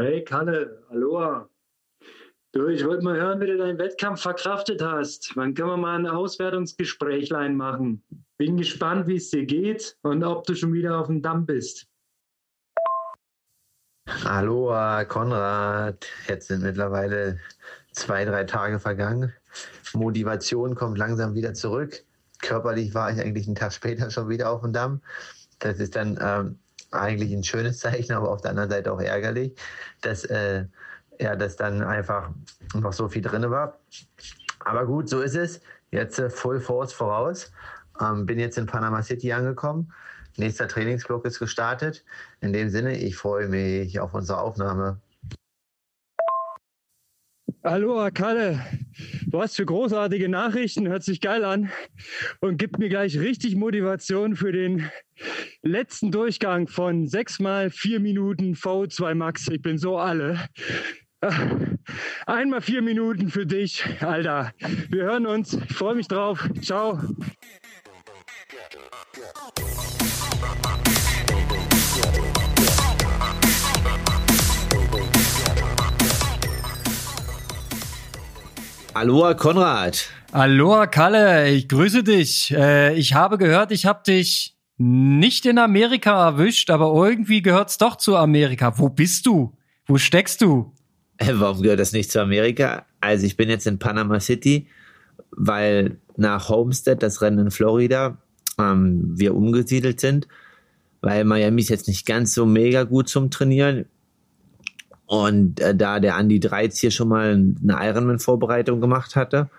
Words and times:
Hey 0.00 0.24
Kalle, 0.24 0.82
Aloha. 0.88 1.46
Du, 2.52 2.68
ich 2.68 2.82
wollte 2.86 3.04
mal 3.04 3.20
hören, 3.20 3.38
wie 3.38 3.48
du 3.48 3.58
deinen 3.58 3.76
Wettkampf 3.76 4.22
verkraftet 4.22 4.80
hast. 4.80 5.36
Wann 5.36 5.52
können 5.52 5.68
wir 5.68 5.76
mal 5.76 5.98
ein 5.98 6.06
Auswertungsgesprächlein 6.06 7.54
machen? 7.54 8.02
Bin 8.38 8.56
gespannt, 8.56 9.08
wie 9.08 9.16
es 9.16 9.28
dir 9.28 9.44
geht 9.44 9.98
und 10.00 10.24
ob 10.24 10.46
du 10.46 10.54
schon 10.54 10.72
wieder 10.72 10.98
auf 10.98 11.08
dem 11.08 11.20
Damm 11.20 11.44
bist. 11.44 11.86
Aloha, 14.24 15.04
Konrad. 15.04 16.06
Jetzt 16.26 16.48
sind 16.48 16.62
mittlerweile 16.62 17.38
zwei, 17.92 18.24
drei 18.24 18.44
Tage 18.44 18.80
vergangen. 18.80 19.34
Motivation 19.92 20.76
kommt 20.76 20.96
langsam 20.96 21.34
wieder 21.34 21.52
zurück. 21.52 22.06
Körperlich 22.40 22.94
war 22.94 23.12
ich 23.12 23.20
eigentlich 23.20 23.46
einen 23.46 23.56
Tag 23.56 23.74
später 23.74 24.10
schon 24.10 24.30
wieder 24.30 24.50
auf 24.50 24.62
dem 24.62 24.72
Damm. 24.72 25.02
Das 25.58 25.78
ist 25.78 25.94
dann 25.94 26.18
ähm, 26.22 26.58
eigentlich 26.90 27.32
ein 27.32 27.44
schönes 27.44 27.78
Zeichen, 27.78 28.12
aber 28.12 28.30
auf 28.30 28.40
der 28.40 28.50
anderen 28.50 28.70
Seite 28.70 28.92
auch 28.92 29.00
ärgerlich, 29.00 29.54
dass, 30.00 30.24
äh, 30.24 30.64
ja, 31.20 31.36
dass 31.36 31.56
dann 31.56 31.82
einfach 31.82 32.30
noch 32.74 32.92
so 32.92 33.08
viel 33.08 33.22
drin 33.22 33.50
war. 33.50 33.78
Aber 34.60 34.86
gut, 34.86 35.08
so 35.08 35.20
ist 35.20 35.36
es. 35.36 35.60
Jetzt 35.90 36.18
äh, 36.18 36.30
Full 36.30 36.60
Force 36.60 36.92
voraus. 36.92 37.52
Ähm, 38.00 38.26
bin 38.26 38.38
jetzt 38.38 38.58
in 38.58 38.66
Panama 38.66 39.02
City 39.02 39.32
angekommen. 39.32 39.92
Nächster 40.36 40.68
Trainingsblock 40.68 41.24
ist 41.26 41.38
gestartet. 41.38 42.04
In 42.40 42.52
dem 42.52 42.70
Sinne, 42.70 42.96
ich 42.96 43.16
freue 43.16 43.48
mich 43.48 44.00
auf 44.00 44.14
unsere 44.14 44.40
Aufnahme. 44.40 45.00
Hallo, 47.62 48.08
Kalle. 48.14 48.58
Was 49.26 49.54
für 49.54 49.66
großartige 49.66 50.30
Nachrichten, 50.30 50.88
hört 50.88 51.02
sich 51.02 51.20
geil 51.20 51.44
an 51.44 51.70
und 52.40 52.56
gibt 52.56 52.78
mir 52.78 52.88
gleich 52.88 53.18
richtig 53.18 53.54
Motivation 53.54 54.34
für 54.34 54.50
den 54.50 54.90
letzten 55.62 56.10
Durchgang 56.10 56.68
von 56.68 57.06
sechs 57.06 57.38
mal 57.38 57.68
vier 57.68 58.00
Minuten 58.00 58.54
V2 58.54 59.14
Max. 59.14 59.46
Ich 59.48 59.60
bin 59.60 59.76
so 59.76 59.98
alle. 59.98 60.40
Einmal 62.26 62.62
vier 62.62 62.80
Minuten 62.80 63.28
für 63.28 63.44
dich, 63.44 63.84
Alter. 64.00 64.52
Wir 64.88 65.02
hören 65.02 65.26
uns. 65.26 65.52
Ich 65.52 65.74
freue 65.74 65.96
mich 65.96 66.08
drauf. 66.08 66.48
Ciao. 66.62 66.98
Aloha 78.92 79.34
Konrad. 79.34 80.08
Aloha 80.32 80.86
Kalle, 80.88 81.48
ich 81.50 81.68
grüße 81.68 82.02
dich. 82.02 82.52
Äh, 82.52 82.94
ich 82.96 83.14
habe 83.14 83.38
gehört, 83.38 83.70
ich 83.70 83.86
habe 83.86 84.02
dich 84.04 84.56
nicht 84.78 85.46
in 85.46 85.58
Amerika 85.58 86.26
erwischt, 86.26 86.70
aber 86.70 86.92
irgendwie 86.92 87.40
gehört's 87.40 87.78
doch 87.78 87.96
zu 87.96 88.16
Amerika. 88.16 88.78
Wo 88.78 88.88
bist 88.88 89.26
du? 89.26 89.56
Wo 89.86 89.96
steckst 89.96 90.40
du? 90.40 90.72
Warum 91.20 91.62
gehört 91.62 91.78
das 91.78 91.92
nicht 91.92 92.10
zu 92.10 92.20
Amerika? 92.20 92.86
Also 93.00 93.26
ich 93.26 93.36
bin 93.36 93.48
jetzt 93.48 93.66
in 93.66 93.78
Panama 93.78 94.18
City, 94.18 94.66
weil 95.30 95.98
nach 96.16 96.48
Homestead, 96.48 97.00
das 97.00 97.22
Rennen 97.22 97.38
in 97.38 97.50
Florida, 97.50 98.18
ähm, 98.58 99.12
wir 99.16 99.36
umgesiedelt 99.36 100.00
sind, 100.00 100.26
weil 101.00 101.24
Miami 101.24 101.62
ist 101.62 101.68
jetzt 101.68 101.86
nicht 101.86 102.06
ganz 102.06 102.34
so 102.34 102.44
mega 102.44 102.82
gut 102.82 103.08
zum 103.08 103.30
Trainieren. 103.30 103.86
Und 105.10 105.58
äh, 105.58 105.74
da 105.74 105.98
der 105.98 106.16
Andy 106.16 106.38
Dreiz 106.38 106.78
hier 106.78 106.92
schon 106.92 107.08
mal 107.08 107.32
eine 107.32 107.56
Ironman-Vorbereitung 107.64 108.80
gemacht 108.80 109.16
hatte, 109.16 109.50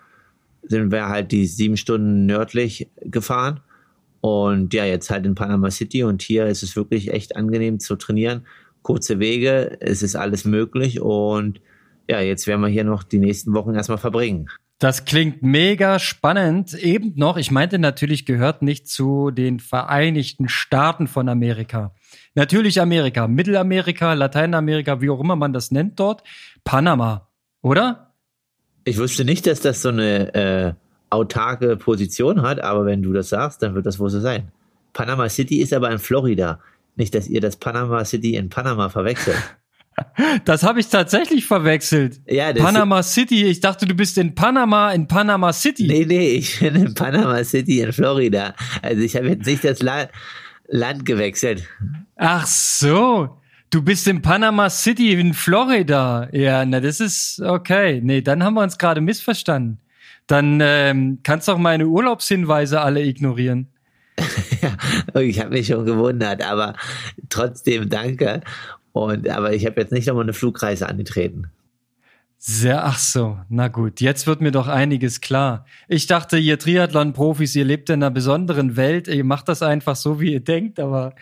sind 0.62 0.90
wir 0.90 1.08
halt 1.08 1.30
die 1.30 1.44
sieben 1.44 1.76
Stunden 1.76 2.24
nördlich 2.24 2.88
gefahren. 3.02 3.60
Und 4.22 4.72
ja, 4.72 4.86
jetzt 4.86 5.10
halt 5.10 5.26
in 5.26 5.34
Panama 5.34 5.70
City 5.70 6.04
und 6.04 6.22
hier 6.22 6.46
ist 6.46 6.62
es 6.62 6.74
wirklich 6.74 7.12
echt 7.12 7.36
angenehm 7.36 7.80
zu 7.80 7.96
trainieren. 7.96 8.46
Kurze 8.80 9.18
Wege, 9.18 9.76
es 9.80 10.02
ist 10.02 10.16
alles 10.16 10.46
möglich 10.46 11.02
und 11.02 11.60
ja, 12.08 12.20
jetzt 12.20 12.46
werden 12.46 12.62
wir 12.62 12.68
hier 12.68 12.84
noch 12.84 13.02
die 13.02 13.18
nächsten 13.18 13.52
Wochen 13.52 13.74
erstmal 13.74 13.98
verbringen. 13.98 14.48
Das 14.78 15.04
klingt 15.04 15.42
mega 15.42 15.98
spannend. 15.98 16.74
Eben 16.74 17.12
noch, 17.14 17.36
ich 17.36 17.50
meinte 17.50 17.78
natürlich, 17.78 18.26
gehört 18.26 18.62
nicht 18.62 18.88
zu 18.88 19.30
den 19.30 19.60
Vereinigten 19.60 20.48
Staaten 20.48 21.06
von 21.06 21.28
Amerika. 21.28 21.94
Natürlich 22.34 22.80
Amerika, 22.80 23.28
Mittelamerika, 23.28 24.14
Lateinamerika, 24.14 25.00
wie 25.00 25.10
auch 25.10 25.20
immer 25.20 25.36
man 25.36 25.52
das 25.52 25.70
nennt 25.70 26.00
dort. 26.00 26.24
Panama, 26.64 27.28
oder? 27.60 28.14
Ich 28.84 28.98
wusste 28.98 29.24
nicht, 29.24 29.46
dass 29.46 29.60
das 29.60 29.82
so 29.82 29.90
eine 29.90 30.34
äh, 30.34 30.72
autarke 31.10 31.76
Position 31.76 32.42
hat, 32.42 32.60
aber 32.60 32.84
wenn 32.86 33.02
du 33.02 33.12
das 33.12 33.28
sagst, 33.28 33.62
dann 33.62 33.74
wird 33.74 33.86
das 33.86 33.98
wohl 34.00 34.10
so 34.10 34.18
sein. 34.18 34.50
Panama 34.92 35.28
City 35.28 35.60
ist 35.60 35.72
aber 35.72 35.90
in 35.90 35.98
Florida. 35.98 36.58
Nicht, 36.96 37.14
dass 37.14 37.28
ihr 37.28 37.40
das 37.40 37.56
Panama 37.56 38.04
City 38.04 38.34
in 38.34 38.48
Panama 38.48 38.88
verwechselt. 38.88 39.36
Das 40.44 40.62
habe 40.62 40.80
ich 40.80 40.88
tatsächlich 40.88 41.46
verwechselt. 41.46 42.20
Ja, 42.26 42.52
Panama 42.52 43.02
City. 43.02 43.44
Ich 43.44 43.60
dachte, 43.60 43.86
du 43.86 43.94
bist 43.94 44.18
in 44.18 44.34
Panama, 44.34 44.92
in 44.92 45.06
Panama 45.06 45.52
City. 45.52 45.86
Nee, 45.86 46.04
nee, 46.06 46.28
ich 46.30 46.60
bin 46.60 46.74
in 46.76 46.94
Panama 46.94 47.44
City 47.44 47.80
in 47.80 47.92
Florida. 47.92 48.54
Also 48.80 49.02
ich 49.02 49.16
habe 49.16 49.28
jetzt 49.28 49.46
nicht 49.46 49.64
das 49.64 49.82
La 49.82 50.08
Land 50.68 51.04
gewechselt. 51.04 51.68
Ach 52.16 52.46
so. 52.46 53.38
Du 53.70 53.82
bist 53.82 54.06
in 54.06 54.22
Panama 54.22 54.68
City 54.70 55.12
in 55.12 55.34
Florida. 55.34 56.28
Ja, 56.32 56.64
na, 56.64 56.80
das 56.80 57.00
ist 57.00 57.40
okay. 57.40 58.00
Nee, 58.02 58.20
dann 58.20 58.42
haben 58.42 58.54
wir 58.54 58.62
uns 58.62 58.78
gerade 58.78 59.00
missverstanden. 59.00 59.78
Dann 60.26 60.60
ähm, 60.62 61.18
kannst 61.22 61.48
du 61.48 61.52
auch 61.52 61.58
meine 61.58 61.86
Urlaubshinweise 61.86 62.80
alle 62.80 63.02
ignorieren. 63.02 63.68
ja, 64.60 65.20
ich 65.20 65.40
habe 65.40 65.50
mich 65.50 65.66
schon 65.68 65.86
gewundert, 65.86 66.42
aber 66.42 66.74
trotzdem 67.28 67.88
danke. 67.88 68.42
Und 68.92 69.28
aber 69.28 69.52
ich 69.52 69.66
habe 69.66 69.80
jetzt 69.80 69.92
nicht 69.92 70.06
nochmal 70.06 70.24
eine 70.24 70.32
Flugreise 70.32 70.88
angetreten. 70.88 71.50
Sehr, 72.44 72.84
ach 72.84 72.98
so, 72.98 73.38
na 73.50 73.68
gut, 73.68 74.00
jetzt 74.00 74.26
wird 74.26 74.40
mir 74.40 74.50
doch 74.50 74.66
einiges 74.66 75.20
klar. 75.20 75.64
Ich 75.86 76.08
dachte, 76.08 76.38
ihr 76.38 76.58
Triathlon-Profis, 76.58 77.54
ihr 77.54 77.64
lebt 77.64 77.88
in 77.88 78.02
einer 78.02 78.10
besonderen 78.10 78.76
Welt, 78.76 79.06
ihr 79.06 79.22
macht 79.22 79.48
das 79.48 79.62
einfach 79.62 79.94
so, 79.94 80.20
wie 80.20 80.32
ihr 80.32 80.40
denkt, 80.40 80.80
aber 80.80 81.14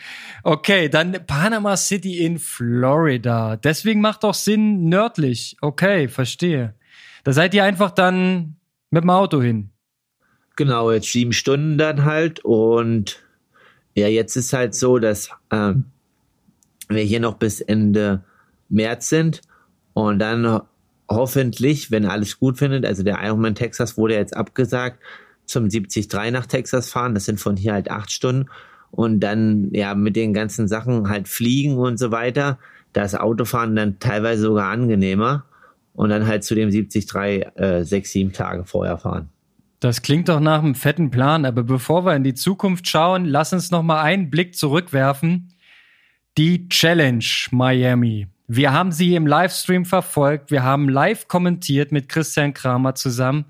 okay, 0.44 0.88
dann 0.88 1.12
Panama 1.26 1.76
City 1.76 2.24
in 2.24 2.38
Florida. 2.38 3.56
Deswegen 3.56 4.00
macht 4.00 4.24
doch 4.24 4.32
Sinn 4.32 4.88
nördlich. 4.88 5.58
Okay, 5.60 6.08
verstehe. 6.08 6.74
Da 7.22 7.34
seid 7.34 7.52
ihr 7.52 7.64
einfach 7.64 7.90
dann 7.90 8.56
mit 8.88 9.02
dem 9.02 9.10
Auto 9.10 9.42
hin. 9.42 9.68
Genau, 10.56 10.90
jetzt 10.90 11.12
sieben 11.12 11.34
Stunden 11.34 11.76
dann 11.76 12.06
halt 12.06 12.42
und 12.46 13.22
ja, 13.94 14.08
jetzt 14.08 14.36
ist 14.36 14.54
halt 14.54 14.74
so, 14.74 14.98
dass 14.98 15.28
ähm, 15.52 15.84
wir 16.96 17.02
hier 17.02 17.20
noch 17.20 17.34
bis 17.34 17.60
Ende 17.60 18.24
März 18.68 19.08
sind 19.08 19.42
und 19.92 20.18
dann 20.18 20.60
hoffentlich, 21.08 21.90
wenn 21.90 22.06
alles 22.06 22.38
gut 22.38 22.58
findet, 22.58 22.86
also 22.86 23.02
der 23.02 23.22
Ironman 23.22 23.54
Texas 23.54 23.98
wurde 23.98 24.14
jetzt 24.14 24.36
abgesagt, 24.36 25.00
zum 25.44 25.68
73 25.68 26.08
nach 26.30 26.46
Texas 26.46 26.88
fahren. 26.88 27.14
Das 27.14 27.24
sind 27.24 27.40
von 27.40 27.56
hier 27.56 27.72
halt 27.72 27.90
acht 27.90 28.10
Stunden. 28.10 28.48
Und 28.92 29.20
dann, 29.20 29.70
ja, 29.72 29.94
mit 29.94 30.16
den 30.16 30.32
ganzen 30.32 30.68
Sachen 30.68 31.08
halt 31.08 31.28
fliegen 31.28 31.76
und 31.76 31.98
so 31.98 32.10
weiter. 32.10 32.58
Da 32.92 33.02
ist 33.02 33.18
Autofahren 33.18 33.76
dann 33.76 33.98
teilweise 33.98 34.42
sogar 34.42 34.70
angenehmer. 34.70 35.44
Und 35.94 36.10
dann 36.10 36.26
halt 36.26 36.44
zu 36.44 36.54
dem 36.54 36.70
73 36.70 37.46
äh, 37.56 37.84
sechs, 37.84 38.12
sieben 38.12 38.32
Tage 38.32 38.64
vorher 38.64 38.96
fahren. 38.96 39.28
Das 39.80 40.02
klingt 40.02 40.28
doch 40.28 40.40
nach 40.40 40.60
einem 40.62 40.74
fetten 40.74 41.10
Plan. 41.10 41.44
Aber 41.44 41.62
bevor 41.62 42.04
wir 42.04 42.14
in 42.14 42.24
die 42.24 42.34
Zukunft 42.34 42.88
schauen, 42.88 43.24
lass 43.24 43.52
uns 43.52 43.70
noch 43.70 43.82
mal 43.82 44.00
einen 44.00 44.30
Blick 44.30 44.54
zurückwerfen. 44.54 45.48
Die 46.38 46.68
Challenge 46.68 47.24
Miami. 47.50 48.28
Wir 48.46 48.72
haben 48.72 48.92
sie 48.92 49.14
im 49.14 49.26
Livestream 49.26 49.84
verfolgt. 49.84 50.50
Wir 50.50 50.62
haben 50.62 50.88
live 50.88 51.28
kommentiert 51.28 51.92
mit 51.92 52.08
Christian 52.08 52.54
Kramer 52.54 52.94
zusammen. 52.94 53.46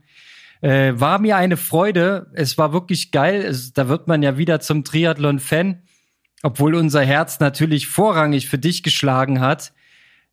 Äh, 0.61 0.93
war 0.95 1.19
mir 1.19 1.37
eine 1.37 1.57
Freude. 1.57 2.31
Es 2.35 2.59
war 2.59 2.73
wirklich 2.73 3.13
geil. 3.13 3.43
Es, 3.43 3.73
da 3.73 3.89
wird 3.89 4.09
man 4.09 4.23
ja 4.23 4.37
wieder 4.37 4.61
zum 4.61 4.85
Triathlon-Fan, 4.85 5.83
obwohl 6.43 6.75
unser 6.75 7.03
Herz 7.03 7.41
natürlich 7.41 7.87
vorrangig 7.87 8.49
für 8.49 8.59
dich 8.59 8.83
geschlagen 8.83 9.41
hat. 9.41 9.73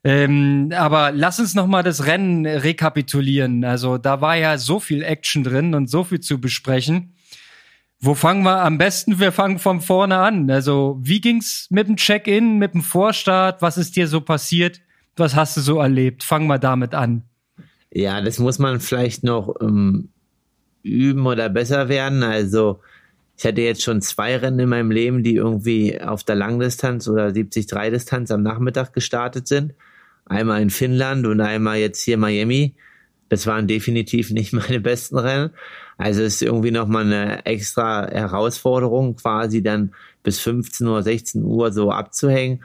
Ähm, 0.04 0.72
aber 0.76 1.12
lass 1.12 1.40
uns 1.40 1.54
noch 1.54 1.68
mal 1.68 1.84
das 1.84 2.06
Rennen 2.06 2.46
rekapitulieren. 2.46 3.64
Also 3.64 3.98
da 3.98 4.22
war 4.22 4.36
ja 4.36 4.58
so 4.58 4.80
viel 4.80 5.04
Action 5.04 5.44
drin 5.44 5.74
und 5.76 5.90
so 5.90 6.04
viel 6.04 6.20
zu 6.20 6.40
besprechen. 6.40 7.14
Wo 8.00 8.14
fangen 8.14 8.44
wir 8.44 8.64
am 8.64 8.78
besten? 8.78 9.20
Wir 9.20 9.32
fangen 9.32 9.58
von 9.58 9.82
vorne 9.82 10.18
an. 10.18 10.50
Also, 10.52 11.00
wie 11.02 11.20
ging's 11.20 11.68
mit 11.72 11.88
dem 11.88 11.98
Check-in, 11.98 12.60
mit 12.60 12.74
dem 12.74 12.84
Vorstart? 12.84 13.62
Was 13.62 13.78
ist 13.78 13.96
dir 13.96 14.08
so 14.08 14.22
passiert? 14.22 14.82
Was 15.16 15.36
hast 15.36 15.58
du 15.58 15.62
so 15.62 15.80
erlebt? 15.80 16.24
Fangen 16.24 16.48
wir 16.48 16.60
damit 16.60 16.94
an. 16.94 17.24
Ja, 17.92 18.22
das 18.22 18.38
muss 18.38 18.60
man 18.60 18.80
vielleicht 18.80 19.24
noch 19.24 19.56
ähm, 19.62 20.10
üben 20.84 21.26
oder 21.26 21.50
besser 21.50 21.90
werden. 21.90 22.22
Also, 22.22 22.82
ich 23.36 23.46
hatte 23.46 23.62
jetzt 23.62 23.82
schon 23.82 24.02
zwei 24.02 24.38
Rennen 24.38 24.60
in 24.60 24.70
meinem 24.70 24.92
Leben, 24.92 25.24
die 25.24 25.36
irgendwie 25.36 26.00
auf 26.00 26.24
der 26.24 26.36
Langdistanz 26.36 27.08
oder 27.08 27.28
70-3-Distanz 27.28 28.30
am 28.30 28.44
Nachmittag 28.44 28.94
gestartet 28.94 29.48
sind. 29.48 29.74
Einmal 30.26 30.62
in 30.62 30.70
Finnland 30.70 31.26
und 31.26 31.42
einmal 31.42 31.78
jetzt 31.78 32.04
hier 32.04 32.18
Miami. 32.18 32.76
Das 33.30 33.46
waren 33.48 33.68
definitiv 33.68 34.32
nicht 34.32 34.54
meine 34.54 34.80
besten 34.80 35.18
Rennen. 35.18 35.52
Also 35.98 36.22
es 36.22 36.36
ist 36.36 36.42
irgendwie 36.44 36.72
nochmal 36.72 37.06
eine 37.06 37.46
extra 37.46 38.08
Herausforderung, 38.08 39.16
quasi 39.16 39.64
dann 39.64 39.94
bis 40.24 40.40
15 40.40 40.86
Uhr, 40.88 41.02
16 41.04 41.44
Uhr 41.44 41.72
so 41.72 41.92
abzuhängen. 41.92 42.64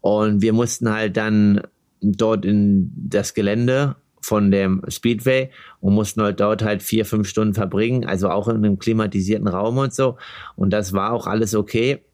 Und 0.00 0.42
wir 0.42 0.52
mussten 0.52 0.90
halt 0.90 1.16
dann 1.16 1.62
dort 2.00 2.44
in 2.44 2.92
das 2.96 3.34
Gelände 3.34 3.96
von 4.22 4.50
dem 4.50 4.82
Speedway 4.88 5.50
und 5.80 5.94
mussten 5.94 6.22
halt 6.22 6.40
dort 6.40 6.62
halt 6.62 6.82
vier, 6.82 7.04
fünf 7.04 7.28
Stunden 7.28 7.54
verbringen, 7.54 8.04
also 8.04 8.28
auch 8.28 8.48
in 8.48 8.56
einem 8.56 8.78
klimatisierten 8.78 9.48
Raum 9.48 9.78
und 9.78 9.94
so. 9.94 10.16
Und 10.56 10.70
das 10.70 10.92
war 10.92 11.12
auch 11.12 11.26
alles 11.26 11.54
okay. 11.54 12.04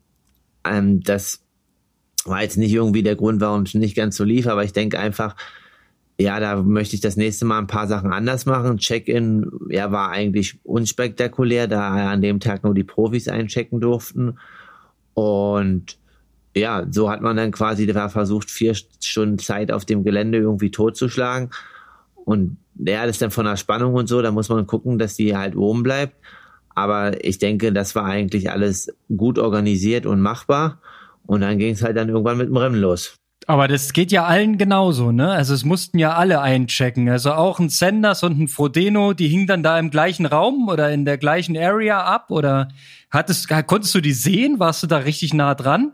Ähm, 0.65 1.00
das 1.03 1.43
war 2.25 2.43
jetzt 2.43 2.56
nicht 2.56 2.73
irgendwie 2.73 3.03
der 3.03 3.17
Grund, 3.17 3.41
warum 3.41 3.62
es 3.62 3.75
nicht 3.75 3.97
ganz 3.97 4.17
so 4.17 4.25
lief, 4.25 4.47
aber 4.47 4.65
ich 4.65 4.73
denke 4.73 4.99
einfach, 4.99 5.37
ja, 6.18 6.40
da 6.40 6.56
möchte 6.62 6.94
ich 6.94 7.02
das 7.02 7.16
nächste 7.16 7.44
Mal 7.44 7.58
ein 7.58 7.66
paar 7.66 7.86
Sachen 7.86 8.12
anders 8.12 8.46
machen. 8.46 8.78
Check-in, 8.78 9.50
ja, 9.68 9.92
war 9.92 10.10
eigentlich 10.10 10.58
unspektakulär, 10.64 11.68
da 11.68 12.10
an 12.10 12.22
dem 12.22 12.40
Tag 12.40 12.64
nur 12.64 12.74
die 12.74 12.84
Profis 12.84 13.28
einchecken 13.28 13.80
durften. 13.80 14.38
Und 15.12 15.98
ja, 16.54 16.86
so 16.90 17.10
hat 17.10 17.20
man 17.20 17.36
dann 17.36 17.52
quasi 17.52 17.86
da 17.86 18.08
versucht, 18.08 18.50
vier 18.50 18.74
Stunden 18.74 19.38
Zeit 19.38 19.70
auf 19.70 19.84
dem 19.84 20.04
Gelände 20.04 20.38
irgendwie 20.38 20.70
totzuschlagen. 20.70 21.50
Und 22.14 22.56
ja, 22.78 23.04
das 23.04 23.16
ist 23.16 23.22
dann 23.22 23.30
von 23.30 23.44
der 23.44 23.56
Spannung 23.56 23.94
und 23.94 24.08
so, 24.08 24.22
da 24.22 24.30
muss 24.30 24.48
man 24.48 24.66
gucken, 24.66 24.98
dass 24.98 25.16
die 25.16 25.36
halt 25.36 25.54
oben 25.54 25.82
bleibt. 25.82 26.16
Aber 26.74 27.22
ich 27.24 27.38
denke, 27.38 27.72
das 27.72 27.94
war 27.94 28.04
eigentlich 28.04 28.50
alles 28.50 28.94
gut 29.14 29.38
organisiert 29.38 30.06
und 30.06 30.20
machbar. 30.20 30.80
Und 31.26 31.42
dann 31.42 31.58
ging 31.58 31.74
es 31.74 31.82
halt 31.82 31.96
dann 31.96 32.08
irgendwann 32.08 32.38
mit 32.38 32.48
dem 32.48 32.56
Rennen 32.56 32.80
los. 32.80 33.16
Aber 33.48 33.69
das 33.69 33.93
geht 33.93 34.10
ja 34.10 34.25
allen 34.25 34.58
genauso, 34.58 35.12
ne? 35.12 35.31
Also 35.31 35.54
es 35.54 35.64
mussten 35.64 35.98
ja 36.00 36.14
alle 36.14 36.40
einchecken. 36.40 37.08
Also 37.08 37.32
auch 37.32 37.60
ein 37.60 37.69
Sanders 37.69 38.25
und 38.25 38.38
ein 38.40 38.48
Frodeno, 38.48 39.12
die 39.12 39.28
hingen 39.28 39.46
dann 39.46 39.62
da 39.62 39.78
im 39.78 39.90
gleichen 39.90 40.26
Raum 40.26 40.69
oder 40.69 40.90
in 40.90 41.04
der 41.04 41.16
gleichen 41.16 41.56
Area 41.56 42.02
ab 42.02 42.31
oder 42.31 42.69
hattest, 43.10 43.48
konntest 43.66 43.94
du 43.94 44.00
die 44.00 44.12
sehen? 44.12 44.58
Warst 44.58 44.82
du 44.82 44.88
da 44.88 44.98
richtig 44.98 45.32
nah 45.32 45.54
dran? 45.54 45.93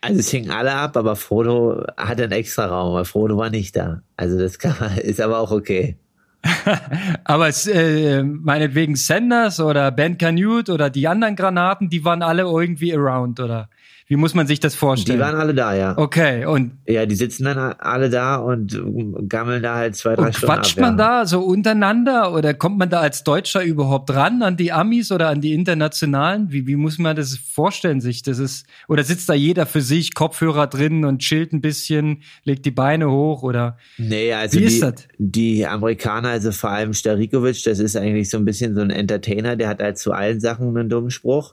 Also 0.00 0.18
es 0.18 0.30
hingen 0.30 0.50
alle 0.50 0.74
ab, 0.74 0.96
aber 0.96 1.14
Frodo 1.14 1.84
hatte 1.96 2.24
einen 2.24 2.32
extra 2.32 2.66
Raum, 2.66 2.94
weil 2.94 3.04
Frodo 3.04 3.36
war 3.36 3.50
nicht 3.50 3.76
da. 3.76 4.02
Also 4.16 4.36
das 4.36 4.58
kann 4.58 4.74
man, 4.80 4.98
ist 4.98 5.20
aber 5.20 5.38
auch 5.38 5.52
okay. 5.52 5.96
aber 7.24 7.48
es, 7.48 7.66
äh, 7.66 8.22
meinetwegen 8.22 8.96
Sanders 8.96 9.60
oder 9.60 9.90
Ben 9.92 10.18
Canute 10.18 10.72
oder 10.72 10.90
die 10.90 11.06
anderen 11.06 11.36
Granaten, 11.36 11.90
die 11.90 12.04
waren 12.04 12.22
alle 12.22 12.42
irgendwie 12.42 12.94
around, 12.94 13.40
oder? 13.40 13.68
Wie 14.08 14.16
muss 14.16 14.34
man 14.34 14.46
sich 14.46 14.58
das 14.58 14.74
vorstellen? 14.74 15.18
Die 15.18 15.22
waren 15.22 15.34
alle 15.34 15.54
da, 15.54 15.74
ja. 15.74 15.96
Okay, 15.98 16.46
und. 16.46 16.72
Ja, 16.86 17.04
die 17.04 17.14
sitzen 17.14 17.44
dann 17.44 17.58
alle 17.58 18.08
da 18.08 18.36
und 18.36 18.80
gammeln 19.28 19.62
da 19.62 19.74
halt 19.74 19.96
zwei, 19.96 20.16
drei 20.16 20.28
und 20.28 20.34
Stunden. 20.34 20.54
Quatscht 20.54 20.78
ab, 20.78 20.82
man 20.82 20.98
ja. 20.98 21.20
da 21.20 21.26
so 21.26 21.40
untereinander 21.40 22.32
oder 22.32 22.54
kommt 22.54 22.78
man 22.78 22.88
da 22.88 23.00
als 23.00 23.22
Deutscher 23.22 23.62
überhaupt 23.62 24.14
ran 24.14 24.42
an 24.42 24.56
die 24.56 24.72
Amis 24.72 25.12
oder 25.12 25.28
an 25.28 25.42
die 25.42 25.52
Internationalen? 25.52 26.50
Wie, 26.50 26.66
wie 26.66 26.76
muss 26.76 26.98
man 26.98 27.16
das 27.16 27.36
vorstellen 27.36 28.00
sich? 28.00 28.22
Das 28.22 28.38
ist, 28.38 28.66
oder 28.88 29.04
sitzt 29.04 29.28
da 29.28 29.34
jeder 29.34 29.66
für 29.66 29.82
sich, 29.82 30.14
Kopfhörer 30.14 30.68
drin 30.68 31.04
und 31.04 31.18
chillt 31.18 31.52
ein 31.52 31.60
bisschen, 31.60 32.22
legt 32.44 32.64
die 32.64 32.70
Beine 32.70 33.10
hoch 33.10 33.42
oder? 33.42 33.76
Nee, 33.98 34.32
also 34.32 34.56
wie 34.56 34.60
die, 34.60 34.66
ist 34.68 34.82
das? 34.82 34.94
die 35.18 35.66
Amerikaner, 35.66 36.30
also 36.30 36.50
vor 36.52 36.70
allem 36.70 36.94
Starikovic, 36.94 37.62
das 37.62 37.78
ist 37.78 37.94
eigentlich 37.94 38.30
so 38.30 38.38
ein 38.38 38.46
bisschen 38.46 38.74
so 38.74 38.80
ein 38.80 38.88
Entertainer, 38.88 39.54
der 39.54 39.68
hat 39.68 39.82
halt 39.82 39.98
zu 39.98 40.12
allen 40.12 40.40
Sachen 40.40 40.74
einen 40.74 40.88
dummen 40.88 41.10
Spruch. 41.10 41.52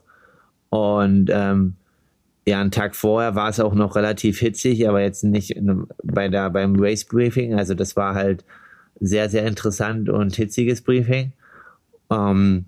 Und 0.70 1.28
ähm, 1.30 1.74
ja, 2.48 2.60
einen 2.60 2.70
Tag 2.70 2.94
vorher 2.94 3.34
war 3.34 3.48
es 3.48 3.58
auch 3.58 3.74
noch 3.74 3.96
relativ 3.96 4.38
hitzig, 4.38 4.88
aber 4.88 5.02
jetzt 5.02 5.24
nicht 5.24 5.58
bei 6.04 6.28
der, 6.28 6.50
beim 6.50 6.76
Race 6.78 7.04
Briefing. 7.04 7.54
Also 7.54 7.74
das 7.74 7.96
war 7.96 8.14
halt 8.14 8.44
sehr, 9.00 9.28
sehr 9.28 9.44
interessant 9.46 10.08
und 10.08 10.36
hitziges 10.36 10.80
Briefing. 10.80 11.32
Ähm, 12.10 12.66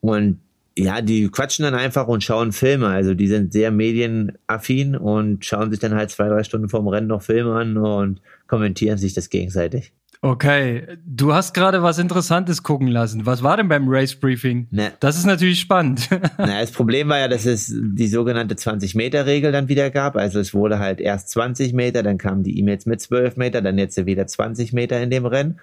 und 0.00 0.40
ja, 0.76 1.02
die 1.02 1.28
quatschen 1.28 1.64
dann 1.64 1.74
einfach 1.74 2.08
und 2.08 2.24
schauen 2.24 2.52
Filme. 2.52 2.88
Also 2.88 3.12
die 3.12 3.28
sind 3.28 3.52
sehr 3.52 3.70
medienaffin 3.70 4.96
und 4.96 5.44
schauen 5.44 5.70
sich 5.70 5.80
dann 5.80 5.94
halt 5.94 6.10
zwei, 6.10 6.28
drei 6.28 6.42
Stunden 6.42 6.70
vorm 6.70 6.88
Rennen 6.88 7.08
noch 7.08 7.22
Filme 7.22 7.54
an 7.54 7.76
und 7.76 8.22
kommentieren 8.46 8.96
sich 8.96 9.12
das 9.12 9.28
gegenseitig. 9.28 9.92
Okay, 10.22 10.86
du 11.06 11.32
hast 11.32 11.54
gerade 11.54 11.82
was 11.82 11.98
Interessantes 11.98 12.62
gucken 12.62 12.88
lassen. 12.88 13.24
Was 13.24 13.42
war 13.42 13.56
denn 13.56 13.68
beim 13.68 13.88
Race 13.88 14.14
Briefing? 14.14 14.68
Ne. 14.70 14.92
Das 15.00 15.16
ist 15.16 15.24
natürlich 15.24 15.60
spannend. 15.60 16.10
Na, 16.38 16.60
das 16.60 16.72
Problem 16.72 17.08
war 17.08 17.18
ja, 17.18 17.26
dass 17.26 17.46
es 17.46 17.72
die 17.74 18.06
sogenannte 18.06 18.54
20-Meter-Regel 18.54 19.50
dann 19.50 19.68
wieder 19.68 19.88
gab. 19.88 20.16
Also 20.16 20.38
es 20.38 20.52
wurde 20.52 20.78
halt 20.78 21.00
erst 21.00 21.30
20 21.30 21.72
Meter, 21.72 22.02
dann 22.02 22.18
kamen 22.18 22.42
die 22.42 22.58
E-Mails 22.58 22.84
mit 22.84 23.00
12 23.00 23.38
Meter, 23.38 23.62
dann 23.62 23.78
jetzt 23.78 24.04
wieder 24.04 24.26
20 24.26 24.74
Meter 24.74 25.00
in 25.00 25.08
dem 25.08 25.24
Rennen. 25.24 25.58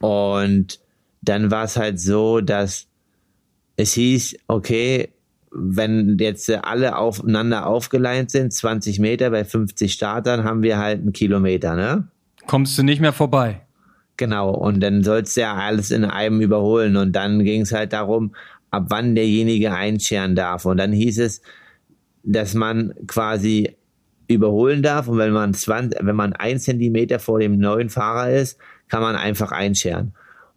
Und 0.00 0.80
dann 1.22 1.52
war 1.52 1.64
es 1.64 1.76
halt 1.76 2.00
so, 2.00 2.40
dass 2.40 2.88
es 3.76 3.92
hieß, 3.92 4.36
okay, 4.48 5.10
wenn 5.52 6.16
jetzt 6.18 6.50
alle 6.50 6.98
aufeinander 6.98 7.66
aufgeleint 7.66 8.32
sind, 8.32 8.52
20 8.52 8.98
Meter 8.98 9.30
bei 9.30 9.44
50 9.44 9.92
Startern, 9.92 10.42
haben 10.42 10.64
wir 10.64 10.78
halt 10.78 11.02
einen 11.02 11.12
Kilometer, 11.12 11.76
ne? 11.76 12.08
Kommst 12.46 12.76
du 12.76 12.82
nicht 12.82 13.00
mehr 13.00 13.12
vorbei. 13.12 13.65
Genau, 14.16 14.50
und 14.50 14.80
dann 14.80 15.02
sollst 15.02 15.36
du 15.36 15.42
ja 15.42 15.54
alles 15.54 15.90
in 15.90 16.04
einem 16.04 16.40
überholen. 16.40 16.96
Und 16.96 17.12
dann 17.12 17.44
ging 17.44 17.62
es 17.62 17.72
halt 17.72 17.92
darum, 17.92 18.34
ab 18.70 18.86
wann 18.88 19.14
derjenige 19.14 19.72
einscheren 19.72 20.34
darf. 20.34 20.64
Und 20.64 20.78
dann 20.78 20.92
hieß 20.92 21.18
es, 21.18 21.42
dass 22.22 22.54
man 22.54 22.94
quasi 23.06 23.76
überholen 24.28 24.82
darf. 24.82 25.08
Und 25.08 25.18
wenn 25.18 25.32
man 25.32 25.54
20, 25.54 26.00
wenn 26.02 26.16
man 26.16 26.32
ein 26.32 26.58
Zentimeter 26.58 27.18
vor 27.18 27.40
dem 27.40 27.58
neuen 27.58 27.88
Fahrer 27.88 28.30
ist, 28.30 28.58
kann 28.88 29.02
man 29.02 29.16
einfach 29.16 29.52
einscheren. 29.52 30.12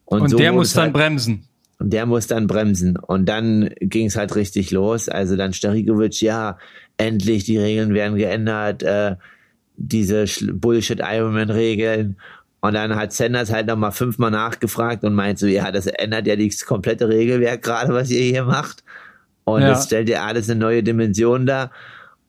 Und, 0.05 0.21
und 0.21 0.29
so 0.29 0.37
der 0.37 0.53
muss 0.53 0.73
dann 0.73 0.85
halt, 0.85 0.93
bremsen. 0.93 1.45
Und 1.77 1.93
der 1.93 2.05
muss 2.05 2.27
dann 2.27 2.47
bremsen. 2.47 2.97
Und 2.97 3.27
dann 3.27 3.69
ging 3.79 4.07
es 4.07 4.15
halt 4.15 4.35
richtig 4.35 4.71
los. 4.71 5.07
Also 5.07 5.35
dann 5.35 5.53
Starikovic, 5.53 6.21
ja, 6.21 6.57
endlich, 6.97 7.43
die 7.43 7.57
Regeln 7.57 7.93
werden 7.93 8.17
geändert, 8.17 8.83
äh, 8.83 9.15
diese 9.77 10.25
Bullshit-Ironman-Regeln. 10.51 12.17
Und 12.61 12.73
dann 12.73 12.95
hat 12.95 13.13
Sanders 13.13 13.51
halt 13.51 13.67
nochmal 13.67 13.91
fünfmal 13.91 14.31
nachgefragt 14.31 15.03
und 15.03 15.13
meint 15.13 15.39
so, 15.39 15.47
ja, 15.47 15.71
das 15.71 15.87
ändert 15.87 16.27
ja 16.27 16.35
das 16.35 16.65
komplette 16.65 17.07
Regelwerk 17.07 17.61
gerade, 17.61 17.93
was 17.93 18.09
ihr 18.09 18.21
hier 18.21 18.43
macht. 18.43 18.83
Und 19.45 19.61
ja. 19.61 19.69
das 19.69 19.85
stellt 19.85 20.09
ja 20.09 20.25
alles 20.25 20.49
eine 20.49 20.59
neue 20.59 20.83
Dimension 20.83 21.45
dar. 21.45 21.71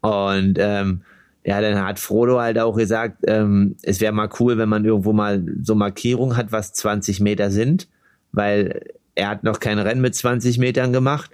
Und 0.01 0.57
ähm, 0.59 1.03
ja, 1.45 1.61
dann 1.61 1.85
hat 1.85 1.99
Frodo 1.99 2.39
halt 2.39 2.59
auch 2.59 2.77
gesagt, 2.77 3.25
ähm, 3.27 3.77
es 3.83 4.01
wäre 4.01 4.13
mal 4.13 4.29
cool, 4.39 4.57
wenn 4.57 4.69
man 4.69 4.85
irgendwo 4.85 5.13
mal 5.13 5.45
so 5.63 5.75
Markierungen 5.75 6.37
hat, 6.37 6.53
was 6.53 6.73
20 6.75 7.21
Meter 7.21 7.51
sind, 7.51 7.89
weil 8.33 8.83
er 9.15 9.29
hat 9.29 9.43
noch 9.43 9.59
kein 9.59 9.79
Rennen 9.79 10.01
mit 10.01 10.15
20 10.15 10.59
Metern 10.59 10.93
gemacht. 10.93 11.31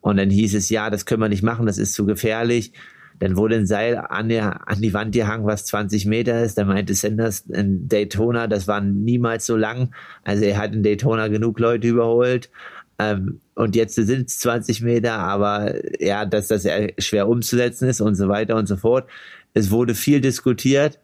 Und 0.00 0.16
dann 0.16 0.30
hieß 0.30 0.54
es, 0.54 0.70
ja, 0.70 0.90
das 0.90 1.06
können 1.06 1.22
wir 1.22 1.28
nicht 1.28 1.42
machen, 1.42 1.66
das 1.66 1.78
ist 1.78 1.94
zu 1.94 2.06
gefährlich. 2.06 2.72
Dann 3.20 3.36
wurde 3.36 3.56
ein 3.56 3.66
Seil 3.66 3.96
an, 3.96 4.28
der, 4.28 4.68
an 4.68 4.80
die 4.80 4.94
Wand 4.94 5.12
gehangen, 5.12 5.46
was 5.46 5.66
20 5.66 6.06
Meter 6.06 6.42
ist. 6.42 6.58
Da 6.58 6.64
meinte 6.64 6.94
Sanders 6.94 7.40
in 7.40 7.86
Daytona, 7.86 8.46
das 8.46 8.66
war 8.66 8.80
niemals 8.80 9.46
so 9.46 9.56
lang. 9.56 9.94
Also 10.24 10.44
er 10.44 10.58
hat 10.58 10.74
in 10.74 10.82
Daytona 10.82 11.28
genug 11.28 11.60
Leute 11.60 11.86
überholt. 11.86 12.50
Ähm, 12.98 13.40
und 13.54 13.76
jetzt 13.76 13.94
sind 13.94 14.28
es 14.28 14.38
20 14.40 14.80
Meter, 14.80 15.18
aber 15.18 15.74
ja, 16.02 16.24
dass 16.24 16.48
das 16.48 16.66
schwer 16.98 17.28
umzusetzen 17.28 17.88
ist 17.88 18.00
und 18.00 18.14
so 18.14 18.28
weiter 18.28 18.56
und 18.56 18.66
so 18.66 18.76
fort. 18.76 19.08
Es 19.52 19.70
wurde 19.70 19.94
viel 19.94 20.20
diskutiert. 20.20 20.98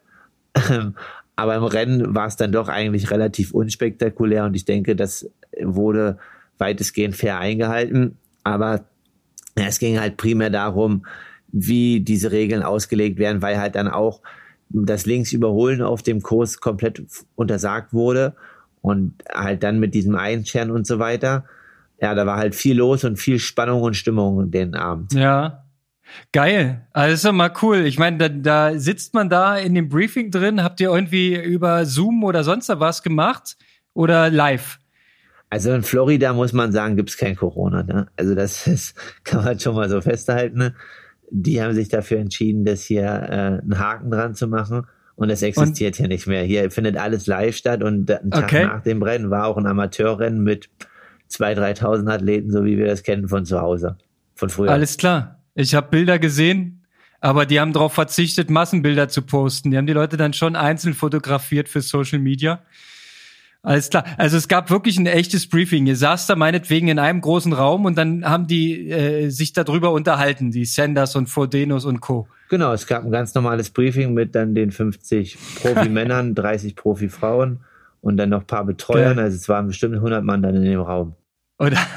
Ähm, 0.69 0.95
aber 1.35 1.55
im 1.55 1.63
Rennen 1.63 2.15
war 2.15 2.25
es 2.25 2.35
dann 2.35 2.51
doch 2.51 2.67
eigentlich 2.67 3.11
relativ 3.11 3.53
unspektakulär 3.53 4.45
und 4.45 4.55
ich 4.55 4.65
denke, 4.65 4.95
das 4.95 5.29
wurde 5.61 6.17
weitestgehend 6.57 7.15
fair 7.15 7.37
eingehalten. 7.37 8.17
Aber 8.43 8.85
es 9.53 9.77
ging 9.77 9.99
halt 9.99 10.17
primär 10.17 10.49
darum, 10.49 11.05
wie 11.51 12.01
diese 12.01 12.31
Regeln 12.31 12.63
ausgelegt 12.63 13.17
werden, 13.17 13.41
weil 13.41 13.59
halt 13.59 13.75
dann 13.75 13.87
auch 13.87 14.21
das 14.69 15.05
Linksüberholen 15.05 15.81
auf 15.81 16.03
dem 16.03 16.21
Kurs 16.21 16.59
komplett 16.59 17.01
untersagt 17.35 17.93
wurde 17.93 18.35
und 18.81 19.13
halt 19.33 19.63
dann 19.63 19.79
mit 19.79 19.93
diesem 19.93 20.15
Einscheren 20.15 20.71
und 20.71 20.85
so 20.85 20.99
weiter. 20.99 21.45
Ja, 22.01 22.13
da 22.13 22.25
war 22.25 22.37
halt 22.37 22.53
viel 22.53 22.77
los 22.77 23.03
und 23.03 23.17
viel 23.17 23.39
Spannung 23.39 23.81
und 23.81 23.95
Stimmung 23.95 24.51
den 24.51 24.75
Abend. 24.75 25.13
Ja. 25.13 25.63
Geil. 26.31 26.87
Also 26.93 27.33
mal 27.33 27.51
cool. 27.61 27.85
Ich 27.85 27.99
meine, 27.99 28.17
da, 28.17 28.29
da 28.29 28.79
sitzt 28.79 29.13
man 29.13 29.29
da 29.29 29.57
in 29.57 29.75
dem 29.75 29.89
Briefing 29.89 30.31
drin. 30.31 30.63
Habt 30.63 30.79
ihr 30.79 30.89
irgendwie 30.89 31.35
über 31.35 31.85
Zoom 31.85 32.23
oder 32.23 32.43
sonst 32.43 32.69
was 32.69 33.03
gemacht? 33.03 33.57
Oder 33.93 34.29
live? 34.29 34.79
Also 35.49 35.73
in 35.73 35.83
Florida 35.83 36.33
muss 36.33 36.53
man 36.53 36.71
sagen, 36.71 36.95
gibt's 36.95 37.17
kein 37.17 37.35
Corona. 37.35 37.83
Ne? 37.83 38.07
Also 38.15 38.35
das 38.35 38.67
ist, 38.67 38.95
kann 39.23 39.43
man 39.43 39.59
schon 39.59 39.75
mal 39.75 39.89
so 39.89 40.01
festhalten. 40.01 40.57
Ne? 40.57 40.75
Die 41.29 41.61
haben 41.61 41.73
sich 41.73 41.89
dafür 41.89 42.19
entschieden, 42.19 42.65
das 42.65 42.83
hier 42.83 43.03
äh, 43.03 43.61
einen 43.61 43.79
Haken 43.79 44.11
dran 44.11 44.33
zu 44.33 44.47
machen. 44.47 44.87
Und 45.15 45.31
es 45.31 45.41
existiert 45.41 45.95
und? 45.95 45.97
hier 45.97 46.07
nicht 46.07 46.27
mehr. 46.27 46.43
Hier 46.43 46.69
findet 46.69 46.95
alles 46.95 47.25
live 47.25 47.55
statt 47.55 47.81
und 47.81 48.09
einen 48.11 48.29
Tag 48.29 48.43
okay. 48.43 48.65
nach 48.65 48.83
dem 48.83 49.01
Rennen 49.01 49.31
war 49.31 49.47
auch 49.47 49.57
ein 49.57 49.65
Amateurrennen 49.65 50.43
mit 50.43 50.69
2.000, 51.31 51.81
3.000 51.81 52.13
Athleten, 52.13 52.51
so 52.51 52.63
wie 52.65 52.77
wir 52.77 52.85
das 52.85 53.01
kennen 53.01 53.27
von 53.27 53.43
zu 53.43 53.59
Hause, 53.59 53.97
von 54.35 54.49
früher. 54.49 54.71
Alles 54.71 54.97
klar. 54.97 55.41
Ich 55.55 55.73
habe 55.73 55.87
Bilder 55.89 56.19
gesehen, 56.19 56.85
aber 57.19 57.47
die 57.47 57.59
haben 57.59 57.73
darauf 57.73 57.93
verzichtet, 57.93 58.51
Massenbilder 58.51 59.09
zu 59.09 59.23
posten. 59.23 59.71
Die 59.71 59.77
haben 59.77 59.87
die 59.87 59.93
Leute 59.93 60.17
dann 60.17 60.33
schon 60.33 60.55
einzeln 60.55 60.93
fotografiert 60.93 61.67
für 61.67 61.81
Social 61.81 62.19
Media. 62.19 62.61
Alles 63.63 63.89
klar. 63.89 64.05
Also 64.17 64.37
es 64.37 64.47
gab 64.47 64.69
wirklich 64.69 64.97
ein 64.97 65.07
echtes 65.07 65.47
Briefing. 65.47 65.87
Ihr 65.87 65.95
saß 65.95 66.27
da 66.27 66.35
meinetwegen 66.35 66.87
in 66.87 66.99
einem 66.99 67.21
großen 67.21 67.53
Raum 67.53 67.85
und 67.85 67.97
dann 67.97 68.23
haben 68.23 68.47
die 68.47 68.89
äh, 68.89 69.29
sich 69.29 69.53
darüber 69.53 69.91
unterhalten, 69.91 70.51
die 70.51 70.65
Sanders 70.65 71.15
und 71.15 71.27
Fodenos 71.27 71.85
und 71.85 71.99
Co. 71.99 72.27
Genau, 72.49 72.71
es 72.71 72.87
gab 72.87 73.03
ein 73.03 73.11
ganz 73.11 73.33
normales 73.33 73.69
Briefing 73.69 74.13
mit 74.13 74.35
dann 74.35 74.55
den 74.55 74.71
50 74.71 75.37
Profi-Männern, 75.61 76.33
30 76.35 76.75
Profi-Frauen 76.75 77.59
und 78.01 78.17
dann 78.17 78.29
noch 78.29 78.41
ein 78.41 78.47
paar 78.47 78.63
Betreuern. 78.63 79.19
Also 79.19 79.35
es 79.35 79.49
waren 79.49 79.67
bestimmt 79.67 79.95
100 79.95 80.23
Mann 80.23 80.41
dann 80.41 80.55
in 80.55 80.63
dem 80.63 80.79
Raum. 80.79 81.15
Oder 81.59 81.77